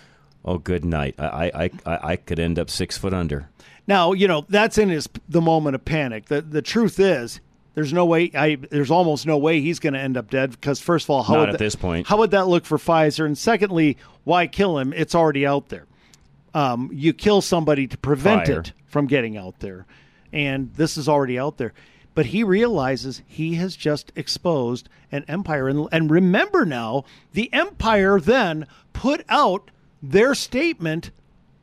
"Oh, 0.45 0.57
good 0.57 0.85
night. 0.85 1.15
I, 1.17 1.51
I, 1.53 1.69
I, 1.85 1.99
I 2.11 2.15
could 2.17 2.39
end 2.39 2.57
up 2.59 2.69
six 2.69 2.97
foot 2.97 3.13
under." 3.13 3.49
Now, 3.87 4.13
you 4.13 4.27
know, 4.27 4.45
that's 4.49 4.77
in 4.77 4.89
his 4.89 5.09
the 5.27 5.41
moment 5.41 5.75
of 5.75 5.83
panic. 5.85 6.25
The 6.25 6.41
the 6.41 6.61
truth 6.61 6.99
is 6.99 7.39
there's 7.75 7.91
no 7.93 8.05
way 8.05 8.31
I 8.35 8.55
there's 8.55 8.91
almost 8.91 9.25
no 9.25 9.37
way 9.37 9.61
he's 9.61 9.79
going 9.79 9.93
to 9.93 9.99
end 9.99 10.15
up 10.17 10.29
dead 10.29 10.51
because 10.51 10.79
first 10.79 11.05
of 11.05 11.09
all, 11.11 11.23
how 11.23 11.33
Not 11.33 11.39
would 11.39 11.49
at 11.49 11.51
that- 11.53 11.59
this 11.59 11.75
point. 11.75 12.07
How 12.07 12.17
would 12.17 12.31
that 12.31 12.47
look 12.47 12.65
for 12.65 12.77
Pfizer? 12.77 13.25
And 13.25 13.37
secondly, 13.37 13.97
why 14.25 14.47
kill 14.47 14.77
him? 14.77 14.93
It's 14.93 15.15
already 15.15 15.45
out 15.45 15.69
there. 15.69 15.85
Um, 16.53 16.89
you 16.93 17.13
kill 17.13 17.41
somebody 17.41 17.87
to 17.87 17.97
prevent 17.97 18.45
Prior. 18.45 18.59
it 18.61 18.73
from 18.87 19.05
getting 19.07 19.37
out 19.37 19.59
there. 19.59 19.85
And 20.33 20.73
this 20.75 20.97
is 20.97 21.07
already 21.09 21.37
out 21.39 21.57
there. 21.57 21.73
But 22.19 22.25
he 22.25 22.43
realizes 22.43 23.21
he 23.25 23.53
has 23.55 23.77
just 23.77 24.11
exposed 24.13 24.89
an 25.09 25.23
empire. 25.29 25.69
And, 25.69 25.87
and 25.89 26.11
remember 26.11 26.65
now, 26.65 27.05
the 27.31 27.49
empire 27.53 28.19
then 28.19 28.67
put 28.91 29.23
out 29.29 29.71
their 30.03 30.35
statement, 30.35 31.11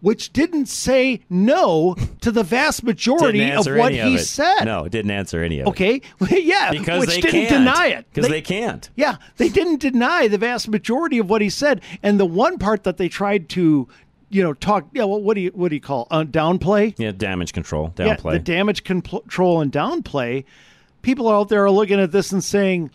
which 0.00 0.32
didn't 0.32 0.64
say 0.64 1.20
no 1.28 1.94
to 2.22 2.32
the 2.32 2.42
vast 2.42 2.82
majority 2.84 3.50
of 3.50 3.66
what 3.66 3.92
he 3.92 4.14
of 4.14 4.20
said. 4.22 4.64
No, 4.64 4.84
it 4.84 4.92
didn't 4.92 5.10
answer 5.10 5.42
any 5.42 5.60
of 5.60 5.66
it. 5.66 5.70
Okay, 5.72 6.00
yeah, 6.30 6.70
Because 6.70 7.00
which 7.00 7.10
they 7.16 7.20
didn't 7.20 7.48
can't. 7.48 7.64
deny 7.66 7.86
it 7.88 8.06
'Cause 8.14 8.26
they 8.28 8.40
can't. 8.40 8.88
Yeah, 8.96 9.16
they 9.36 9.50
didn't 9.50 9.80
deny 9.80 10.26
the 10.26 10.38
vast 10.38 10.68
majority 10.68 11.18
of 11.18 11.28
what 11.28 11.42
he 11.42 11.50
said, 11.50 11.82
and 12.02 12.18
the 12.18 12.24
one 12.24 12.56
part 12.56 12.84
that 12.84 12.96
they 12.96 13.10
tried 13.10 13.50
to, 13.50 13.88
you 14.28 14.42
know, 14.42 14.52
talk. 14.54 14.86
Yeah, 14.92 15.04
well, 15.04 15.20
what 15.20 15.34
do 15.34 15.40
you 15.40 15.50
what 15.50 15.68
do 15.68 15.74
you 15.74 15.80
call 15.80 16.06
uh, 16.10 16.24
downplay? 16.24 16.94
Yeah, 16.98 17.12
damage 17.12 17.52
control, 17.52 17.92
Yeah, 17.98 18.16
downplay. 18.16 18.32
the 18.32 18.38
damage 18.38 18.84
control 18.84 19.60
and 19.60 19.72
downplay. 19.72 20.44
People 21.02 21.28
out 21.28 21.48
there 21.48 21.64
are 21.64 21.70
looking 21.70 22.00
at 22.00 22.10
this 22.10 22.32
and 22.32 22.42
saying, 22.42 22.90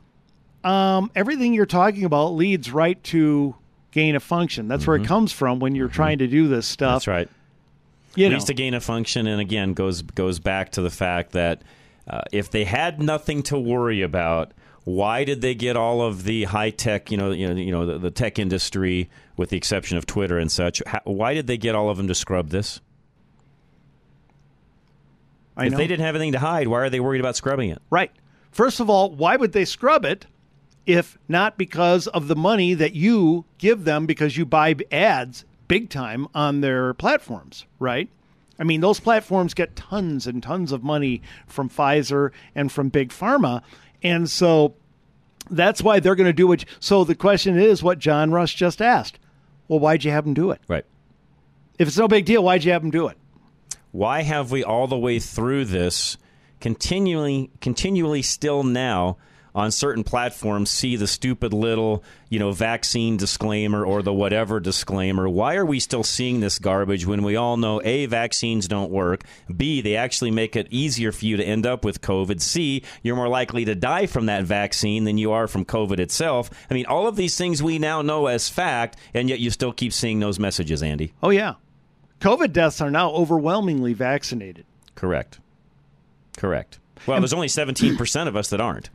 um, 0.63 1.09
everything 1.15 1.53
you're 1.53 1.65
talking 1.65 2.03
about 2.03 2.33
leads 2.33 2.71
right 2.71 3.01
to 3.05 3.55
gain 3.91 4.15
of 4.15 4.23
function. 4.23 4.67
That's 4.67 4.85
where 4.85 4.97
it 4.97 5.05
comes 5.05 5.31
from 5.31 5.59
when 5.59 5.75
you're 5.75 5.87
trying 5.87 6.17
to 6.19 6.27
do 6.27 6.47
this 6.47 6.67
stuff. 6.67 6.87
Mm-hmm. 6.87 6.95
That's 6.95 7.07
right. 7.07 7.29
You 8.15 8.27
know. 8.27 8.33
leads 8.33 8.45
to 8.45 8.53
gain 8.53 8.73
of 8.73 8.83
function, 8.83 9.27
and 9.27 9.39
again 9.39 9.73
goes 9.73 10.01
goes 10.01 10.39
back 10.39 10.71
to 10.73 10.81
the 10.81 10.89
fact 10.89 11.31
that 11.31 11.61
uh, 12.07 12.21
if 12.33 12.51
they 12.51 12.65
had 12.65 13.01
nothing 13.01 13.43
to 13.43 13.57
worry 13.57 14.01
about, 14.01 14.51
why 14.83 15.23
did 15.23 15.41
they 15.41 15.53
get 15.53 15.77
all 15.77 16.01
of 16.01 16.23
the 16.23 16.45
high 16.45 16.71
tech, 16.71 17.11
you 17.11 17.17
know, 17.17 17.31
you 17.31 17.47
know, 17.47 17.55
you 17.55 17.71
know, 17.71 17.85
the, 17.85 17.99
the 17.99 18.11
tech 18.11 18.39
industry, 18.39 19.09
with 19.37 19.49
the 19.49 19.57
exception 19.57 19.97
of 19.97 20.05
Twitter 20.05 20.37
and 20.37 20.51
such? 20.51 20.81
How, 20.87 21.01
why 21.03 21.33
did 21.33 21.47
they 21.47 21.57
get 21.57 21.75
all 21.75 21.89
of 21.89 21.97
them 21.97 22.07
to 22.07 22.15
scrub 22.15 22.49
this? 22.49 22.81
I 25.55 25.65
if 25.65 25.71
know. 25.71 25.77
they 25.77 25.87
didn't 25.87 26.05
have 26.05 26.15
anything 26.15 26.31
to 26.31 26.39
hide, 26.39 26.67
why 26.67 26.79
are 26.79 26.89
they 26.89 26.99
worried 26.99 27.19
about 27.19 27.35
scrubbing 27.35 27.69
it? 27.69 27.81
Right. 27.89 28.11
First 28.51 28.79
of 28.79 28.89
all, 28.89 29.11
why 29.11 29.35
would 29.35 29.53
they 29.53 29.65
scrub 29.65 30.05
it 30.05 30.25
if 30.85 31.17
not 31.27 31.57
because 31.57 32.07
of 32.07 32.27
the 32.27 32.35
money 32.35 32.73
that 32.73 32.93
you 32.93 33.45
give 33.59 33.83
them 33.83 34.05
because 34.05 34.35
you 34.35 34.45
buy 34.45 34.75
ads 34.91 35.45
big 35.67 35.89
time 35.89 36.27
on 36.33 36.61
their 36.61 36.93
platforms, 36.95 37.65
right? 37.79 38.09
I 38.59 38.63
mean, 38.63 38.81
those 38.81 38.99
platforms 38.99 39.53
get 39.53 39.75
tons 39.75 40.27
and 40.27 40.43
tons 40.43 40.71
of 40.71 40.83
money 40.83 41.21
from 41.47 41.69
Pfizer 41.69 42.31
and 42.53 42.71
from 42.71 42.89
Big 42.89 43.09
Pharma. 43.09 43.63
And 44.03 44.29
so 44.29 44.75
that's 45.49 45.81
why 45.81 45.99
they're 45.99 46.15
going 46.15 46.27
to 46.27 46.33
do 46.33 46.51
it. 46.51 46.65
So 46.79 47.03
the 47.03 47.15
question 47.15 47.57
is 47.57 47.83
what 47.83 47.99
John 47.99 48.31
Rush 48.31 48.55
just 48.55 48.81
asked. 48.81 49.19
Well, 49.67 49.79
why'd 49.79 50.03
you 50.03 50.11
have 50.11 50.25
them 50.25 50.33
do 50.33 50.51
it? 50.51 50.61
Right. 50.67 50.85
If 51.79 51.87
it's 51.87 51.97
no 51.97 52.07
big 52.07 52.25
deal, 52.25 52.43
why'd 52.43 52.63
you 52.63 52.71
have 52.71 52.81
them 52.81 52.91
do 52.91 53.07
it? 53.07 53.17
Why 53.91 54.21
have 54.21 54.51
we 54.51 54.63
all 54.63 54.87
the 54.87 54.97
way 54.97 55.19
through 55.19 55.65
this 55.65 56.17
continually 56.59 57.49
continually 57.59 58.21
still 58.21 58.63
now 58.63 59.17
on 59.53 59.71
certain 59.71 60.03
platforms 60.03 60.69
see 60.69 60.95
the 60.95 61.07
stupid 61.07 61.53
little, 61.53 62.03
you 62.29 62.39
know, 62.39 62.51
vaccine 62.51 63.17
disclaimer 63.17 63.85
or 63.85 64.01
the 64.01 64.13
whatever 64.13 64.59
disclaimer? 64.59 65.27
Why 65.27 65.55
are 65.55 65.65
we 65.65 65.79
still 65.79 66.03
seeing 66.03 66.39
this 66.39 66.59
garbage 66.59 67.05
when 67.05 67.23
we 67.23 67.35
all 67.35 67.57
know 67.57 67.81
A 67.83 68.05
vaccines 68.05 68.67
don't 68.67 68.91
work, 68.91 69.23
B 69.55 69.81
they 69.81 69.95
actually 69.95 70.31
make 70.31 70.55
it 70.55 70.67
easier 70.69 71.11
for 71.11 71.25
you 71.25 71.37
to 71.37 71.43
end 71.43 71.65
up 71.65 71.83
with 71.83 72.01
COVID, 72.01 72.41
C 72.41 72.83
you're 73.03 73.15
more 73.15 73.27
likely 73.27 73.65
to 73.65 73.75
die 73.75 74.05
from 74.05 74.27
that 74.27 74.43
vaccine 74.43 75.03
than 75.03 75.17
you 75.17 75.31
are 75.31 75.47
from 75.47 75.65
COVID 75.65 75.99
itself. 75.99 76.49
I 76.69 76.73
mean, 76.73 76.85
all 76.85 77.07
of 77.07 77.15
these 77.15 77.37
things 77.37 77.61
we 77.61 77.79
now 77.79 78.01
know 78.01 78.27
as 78.27 78.49
fact 78.49 78.97
and 79.13 79.29
yet 79.29 79.39
you 79.39 79.49
still 79.49 79.73
keep 79.73 79.93
seeing 79.93 80.19
those 80.19 80.39
messages, 80.39 80.81
Andy. 80.83 81.13
Oh, 81.21 81.29
yeah. 81.29 81.55
COVID 82.19 82.53
deaths 82.53 82.81
are 82.81 82.91
now 82.91 83.11
overwhelmingly 83.11 83.93
vaccinated. 83.93 84.65
Correct. 84.95 85.39
Correct. 86.37 86.79
Well, 87.07 87.19
there's 87.19 87.33
only 87.33 87.47
17% 87.47 88.27
of 88.27 88.35
us 88.35 88.49
that 88.49 88.61
aren't. 88.61 88.89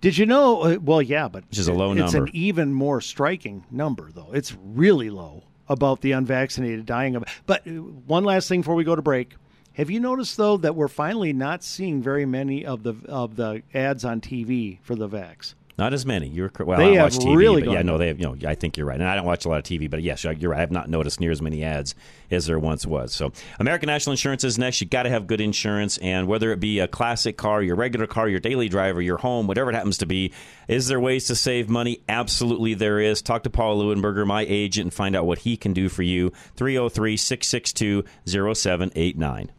Did 0.00 0.16
you 0.18 0.26
know? 0.26 0.62
Uh, 0.62 0.78
well, 0.80 1.02
yeah, 1.02 1.28
but 1.28 1.44
Which 1.48 1.58
is 1.58 1.68
a 1.68 1.72
low 1.72 1.92
it's 1.92 2.12
number. 2.12 2.24
an 2.30 2.30
even 2.34 2.72
more 2.72 3.00
striking 3.00 3.64
number, 3.70 4.10
though. 4.12 4.30
It's 4.32 4.56
really 4.62 5.10
low 5.10 5.44
about 5.68 6.00
the 6.00 6.12
unvaccinated 6.12 6.86
dying 6.86 7.16
of. 7.16 7.24
But 7.46 7.66
uh, 7.66 7.70
one 7.70 8.24
last 8.24 8.48
thing 8.48 8.60
before 8.60 8.74
we 8.74 8.84
go 8.84 8.96
to 8.96 9.02
break. 9.02 9.34
Have 9.74 9.88
you 9.88 10.00
noticed 10.00 10.36
though 10.36 10.56
that 10.58 10.74
we're 10.74 10.88
finally 10.88 11.32
not 11.32 11.62
seeing 11.62 12.02
very 12.02 12.26
many 12.26 12.66
of 12.66 12.82
the 12.82 12.94
of 13.06 13.36
the 13.36 13.62
ads 13.72 14.04
on 14.04 14.20
TV 14.20 14.78
for 14.82 14.94
the 14.96 15.08
vax? 15.08 15.54
Not 15.80 15.94
as 15.94 16.04
many. 16.04 16.28
You're 16.28 16.52
well. 16.58 16.76
They 16.76 16.84
I 16.84 16.94
don't 16.94 16.98
watch 16.98 17.16
TV, 17.16 17.36
really 17.36 17.62
but 17.62 17.72
yeah, 17.72 17.80
no, 17.80 17.96
they 17.96 18.08
have. 18.08 18.20
You 18.20 18.26
know, 18.26 18.48
I 18.48 18.54
think 18.54 18.76
you're 18.76 18.86
right, 18.86 19.00
and 19.00 19.08
I 19.08 19.14
don't 19.16 19.24
watch 19.24 19.46
a 19.46 19.48
lot 19.48 19.56
of 19.56 19.64
TV, 19.64 19.88
but 19.88 20.02
yes, 20.02 20.22
you're 20.24 20.50
right. 20.50 20.58
I 20.58 20.60
have 20.60 20.70
not 20.70 20.90
noticed 20.90 21.20
near 21.20 21.30
as 21.30 21.40
many 21.40 21.64
ads 21.64 21.94
as 22.30 22.44
there 22.44 22.58
once 22.58 22.84
was. 22.84 23.14
So, 23.14 23.32
American 23.58 23.86
National 23.86 24.12
Insurance 24.12 24.44
is 24.44 24.58
next. 24.58 24.82
You 24.82 24.86
got 24.86 25.04
to 25.04 25.08
have 25.08 25.26
good 25.26 25.40
insurance, 25.40 25.96
and 25.96 26.28
whether 26.28 26.52
it 26.52 26.60
be 26.60 26.80
a 26.80 26.86
classic 26.86 27.38
car, 27.38 27.62
your 27.62 27.76
regular 27.76 28.06
car, 28.06 28.28
your 28.28 28.40
daily 28.40 28.68
driver, 28.68 29.00
your 29.00 29.16
home, 29.16 29.46
whatever 29.46 29.70
it 29.70 29.74
happens 29.74 29.96
to 29.98 30.06
be, 30.06 30.34
is 30.68 30.86
there 30.86 31.00
ways 31.00 31.28
to 31.28 31.34
save 31.34 31.70
money? 31.70 32.02
Absolutely, 32.10 32.74
there 32.74 33.00
is. 33.00 33.22
Talk 33.22 33.44
to 33.44 33.50
Paul 33.50 33.82
Lewinberger, 33.82 34.26
my 34.26 34.44
agent, 34.46 34.84
and 34.84 34.92
find 34.92 35.16
out 35.16 35.24
what 35.24 35.38
he 35.38 35.56
can 35.56 35.72
do 35.72 35.88
for 35.88 36.02
you. 36.02 36.30
303 36.56 37.16
662 37.16 38.04
0789. 38.26 39.50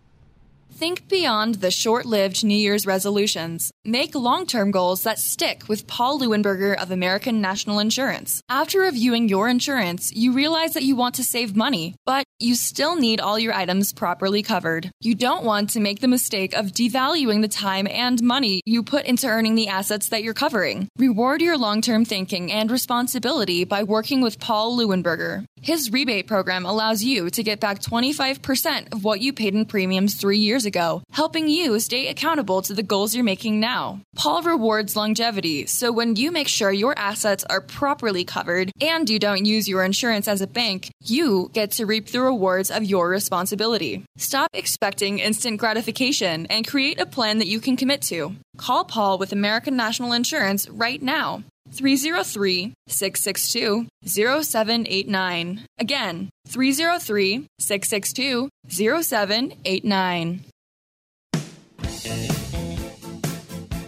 Think 0.81 1.07
beyond 1.09 1.61
the 1.61 1.69
short 1.69 2.07
lived 2.07 2.43
New 2.43 2.57
Year's 2.57 2.87
resolutions. 2.87 3.71
Make 3.85 4.15
long 4.15 4.47
term 4.47 4.71
goals 4.71 5.03
that 5.03 5.19
stick 5.19 5.69
with 5.69 5.85
Paul 5.85 6.19
Lewinberger 6.19 6.75
of 6.75 6.89
American 6.89 7.39
National 7.39 7.77
Insurance. 7.77 8.41
After 8.49 8.79
reviewing 8.79 9.29
your 9.29 9.47
insurance, 9.47 10.11
you 10.11 10.33
realize 10.33 10.73
that 10.73 10.81
you 10.81 10.95
want 10.95 11.13
to 11.15 11.23
save 11.23 11.55
money, 11.55 11.93
but 12.03 12.25
you 12.39 12.55
still 12.55 12.95
need 12.95 13.21
all 13.21 13.37
your 13.37 13.53
items 13.53 13.93
properly 13.93 14.41
covered. 14.41 14.89
You 15.01 15.13
don't 15.13 15.43
want 15.43 15.69
to 15.71 15.79
make 15.79 15.99
the 15.99 16.07
mistake 16.07 16.55
of 16.55 16.71
devaluing 16.71 17.43
the 17.43 17.47
time 17.47 17.85
and 17.87 18.19
money 18.23 18.61
you 18.65 18.81
put 18.81 19.05
into 19.05 19.27
earning 19.27 19.53
the 19.53 19.67
assets 19.67 20.09
that 20.09 20.23
you're 20.23 20.33
covering. 20.33 20.87
Reward 20.97 21.43
your 21.43 21.59
long 21.59 21.81
term 21.81 22.05
thinking 22.05 22.51
and 22.51 22.71
responsibility 22.71 23.65
by 23.65 23.83
working 23.83 24.19
with 24.19 24.39
Paul 24.39 24.75
Lewinberger. 24.75 25.45
His 25.61 25.91
rebate 25.91 26.25
program 26.25 26.65
allows 26.65 27.03
you 27.03 27.29
to 27.29 27.43
get 27.43 27.59
back 27.59 27.81
25% 27.81 28.93
of 28.93 29.03
what 29.03 29.21
you 29.21 29.31
paid 29.31 29.53
in 29.53 29.65
premiums 29.65 30.15
three 30.15 30.39
years 30.39 30.65
ago, 30.65 30.70
helping 31.11 31.47
you 31.47 31.79
stay 31.79 32.07
accountable 32.07 32.61
to 32.63 32.73
the 32.73 32.83
goals 32.83 33.13
you're 33.13 33.23
making 33.23 33.59
now. 33.59 33.99
Paul 34.15 34.41
rewards 34.43 34.95
longevity, 34.95 35.65
so 35.65 35.91
when 35.91 36.15
you 36.15 36.31
make 36.31 36.47
sure 36.47 36.71
your 36.71 36.97
assets 36.97 37.43
are 37.49 37.61
properly 37.61 38.23
covered 38.23 38.71
and 38.81 39.09
you 39.09 39.19
don't 39.19 39.45
use 39.45 39.67
your 39.67 39.83
insurance 39.83 40.27
as 40.27 40.41
a 40.41 40.47
bank, 40.47 40.89
you 41.03 41.49
get 41.53 41.71
to 41.71 41.85
reap 41.85 42.07
the 42.07 42.21
rewards 42.21 42.71
of 42.71 42.83
your 42.83 43.09
responsibility. 43.09 44.03
Stop 44.17 44.49
expecting 44.53 45.19
instant 45.19 45.59
gratification 45.59 46.45
and 46.47 46.67
create 46.67 46.99
a 46.99 47.05
plan 47.05 47.37
that 47.39 47.47
you 47.47 47.59
can 47.59 47.75
commit 47.77 48.01
to. 48.03 48.35
Call 48.57 48.85
Paul 48.85 49.17
with 49.17 49.31
American 49.31 49.75
National 49.75 50.13
Insurance 50.13 50.69
right 50.69 51.01
now. 51.01 51.43
303 51.71 52.73
662 52.87 53.87
0789. 54.05 55.61
Again, 55.79 56.29
303 56.47 57.47
662 57.59 58.49
0789. 58.67 60.45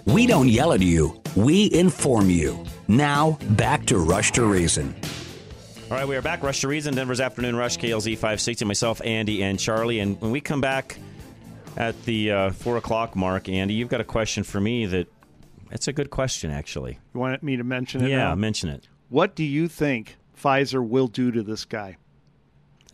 We 0.05 0.28
don't 0.28 0.47
yell 0.47 0.74
at 0.74 0.82
you, 0.82 1.19
we 1.36 1.71
inform 1.74 2.30
you. 2.30 2.63
Now, 2.88 3.39
back 3.51 3.86
to 3.88 3.97
Rush 3.97 4.32
to 4.34 4.45
Reason. 4.45 4.93
All 5.89 5.97
right, 5.97 6.07
we 6.07 6.15
are 6.15 6.21
back. 6.21 6.43
Rush 6.43 6.61
to 6.61 6.67
Reason, 6.67 6.93
Denver's 6.93 7.19
Afternoon 7.19 7.55
Rush, 7.55 7.78
KLZ 7.78 8.13
560. 8.13 8.65
Myself, 8.65 9.01
Andy, 9.03 9.43
and 9.43 9.59
Charlie. 9.59 9.99
And 9.99 10.19
when 10.21 10.32
we 10.32 10.39
come 10.41 10.61
back 10.61 10.97
at 11.78 11.99
the 12.05 12.32
uh, 12.32 12.51
4 12.51 12.78
o'clock 12.78 13.15
mark, 13.15 13.49
Andy, 13.49 13.74
you've 13.74 13.89
got 13.89 14.01
a 14.01 14.05
question 14.05 14.43
for 14.43 14.61
me 14.61 14.86
that 14.86 15.07
it's 15.71 15.88
a 15.88 15.93
good 15.93 16.09
question, 16.09 16.51
actually. 16.51 16.99
You 17.13 17.19
want 17.19 17.41
me 17.41 17.57
to 17.57 17.63
mention 17.63 18.03
it? 18.03 18.09
Yeah, 18.09 18.30
now? 18.30 18.36
mention 18.36 18.69
it. 18.69 18.88
What 19.09 19.36
do 19.36 19.43
you 19.43 19.67
think 19.67 20.17
Pfizer 20.39 20.88
will 20.88 21.07
do 21.07 21.32
to 21.32 21.41
this 21.41 21.65
guy? 21.65 21.97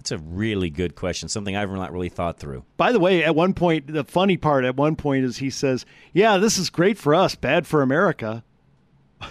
That's 0.09 0.21
a 0.21 0.25
really 0.25 0.71
good 0.71 0.95
question. 0.95 1.29
Something 1.29 1.55
I've 1.55 1.69
not 1.71 1.91
really 1.93 2.09
thought 2.09 2.39
through. 2.39 2.63
By 2.77 2.91
the 2.91 2.99
way, 2.99 3.23
at 3.23 3.35
one 3.35 3.53
point, 3.53 3.85
the 3.93 4.03
funny 4.03 4.37
part 4.37 4.65
at 4.65 4.75
one 4.75 4.95
point 4.95 5.23
is 5.23 5.37
he 5.37 5.51
says, 5.51 5.85
"Yeah, 6.13 6.37
this 6.37 6.57
is 6.57 6.71
great 6.71 6.97
for 6.97 7.13
us, 7.13 7.35
bad 7.35 7.67
for 7.67 7.83
America." 7.83 8.43
Th- 9.21 9.29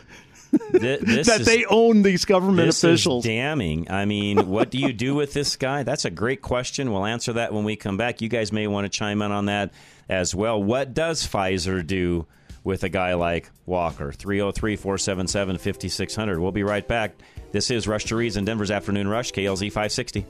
that 1.00 1.00
is- 1.40 1.46
they 1.46 1.64
own 1.64 2.02
these 2.02 2.24
government 2.24 2.68
this 2.68 2.84
officials. 2.84 3.24
Is 3.24 3.28
damning. 3.28 3.90
I 3.90 4.04
mean, 4.04 4.48
what 4.48 4.70
do 4.70 4.78
you 4.78 4.92
do 4.92 5.16
with 5.16 5.32
this 5.32 5.56
guy? 5.56 5.82
That's 5.82 6.04
a 6.04 6.10
great 6.10 6.42
question. 6.42 6.92
We'll 6.92 7.04
answer 7.06 7.32
that 7.32 7.52
when 7.52 7.64
we 7.64 7.74
come 7.74 7.96
back. 7.96 8.22
You 8.22 8.28
guys 8.28 8.52
may 8.52 8.68
want 8.68 8.84
to 8.84 8.88
chime 8.88 9.20
in 9.20 9.32
on 9.32 9.46
that 9.46 9.72
as 10.08 10.32
well. 10.32 10.62
What 10.62 10.94
does 10.94 11.26
Pfizer 11.26 11.84
do 11.84 12.26
with 12.62 12.84
a 12.84 12.88
guy 12.88 13.14
like 13.14 13.50
Walker? 13.66 14.12
303 14.12 14.76
477 14.76 15.58
5600. 15.58 16.38
We'll 16.38 16.52
be 16.52 16.62
right 16.62 16.86
back. 16.86 17.14
This 17.50 17.70
is 17.72 17.88
Rush 17.88 18.04
to 18.06 18.16
Reason, 18.16 18.44
Denver's 18.44 18.70
Afternoon 18.70 19.08
Rush, 19.08 19.32
KLZ 19.32 19.72
560. 19.72 20.24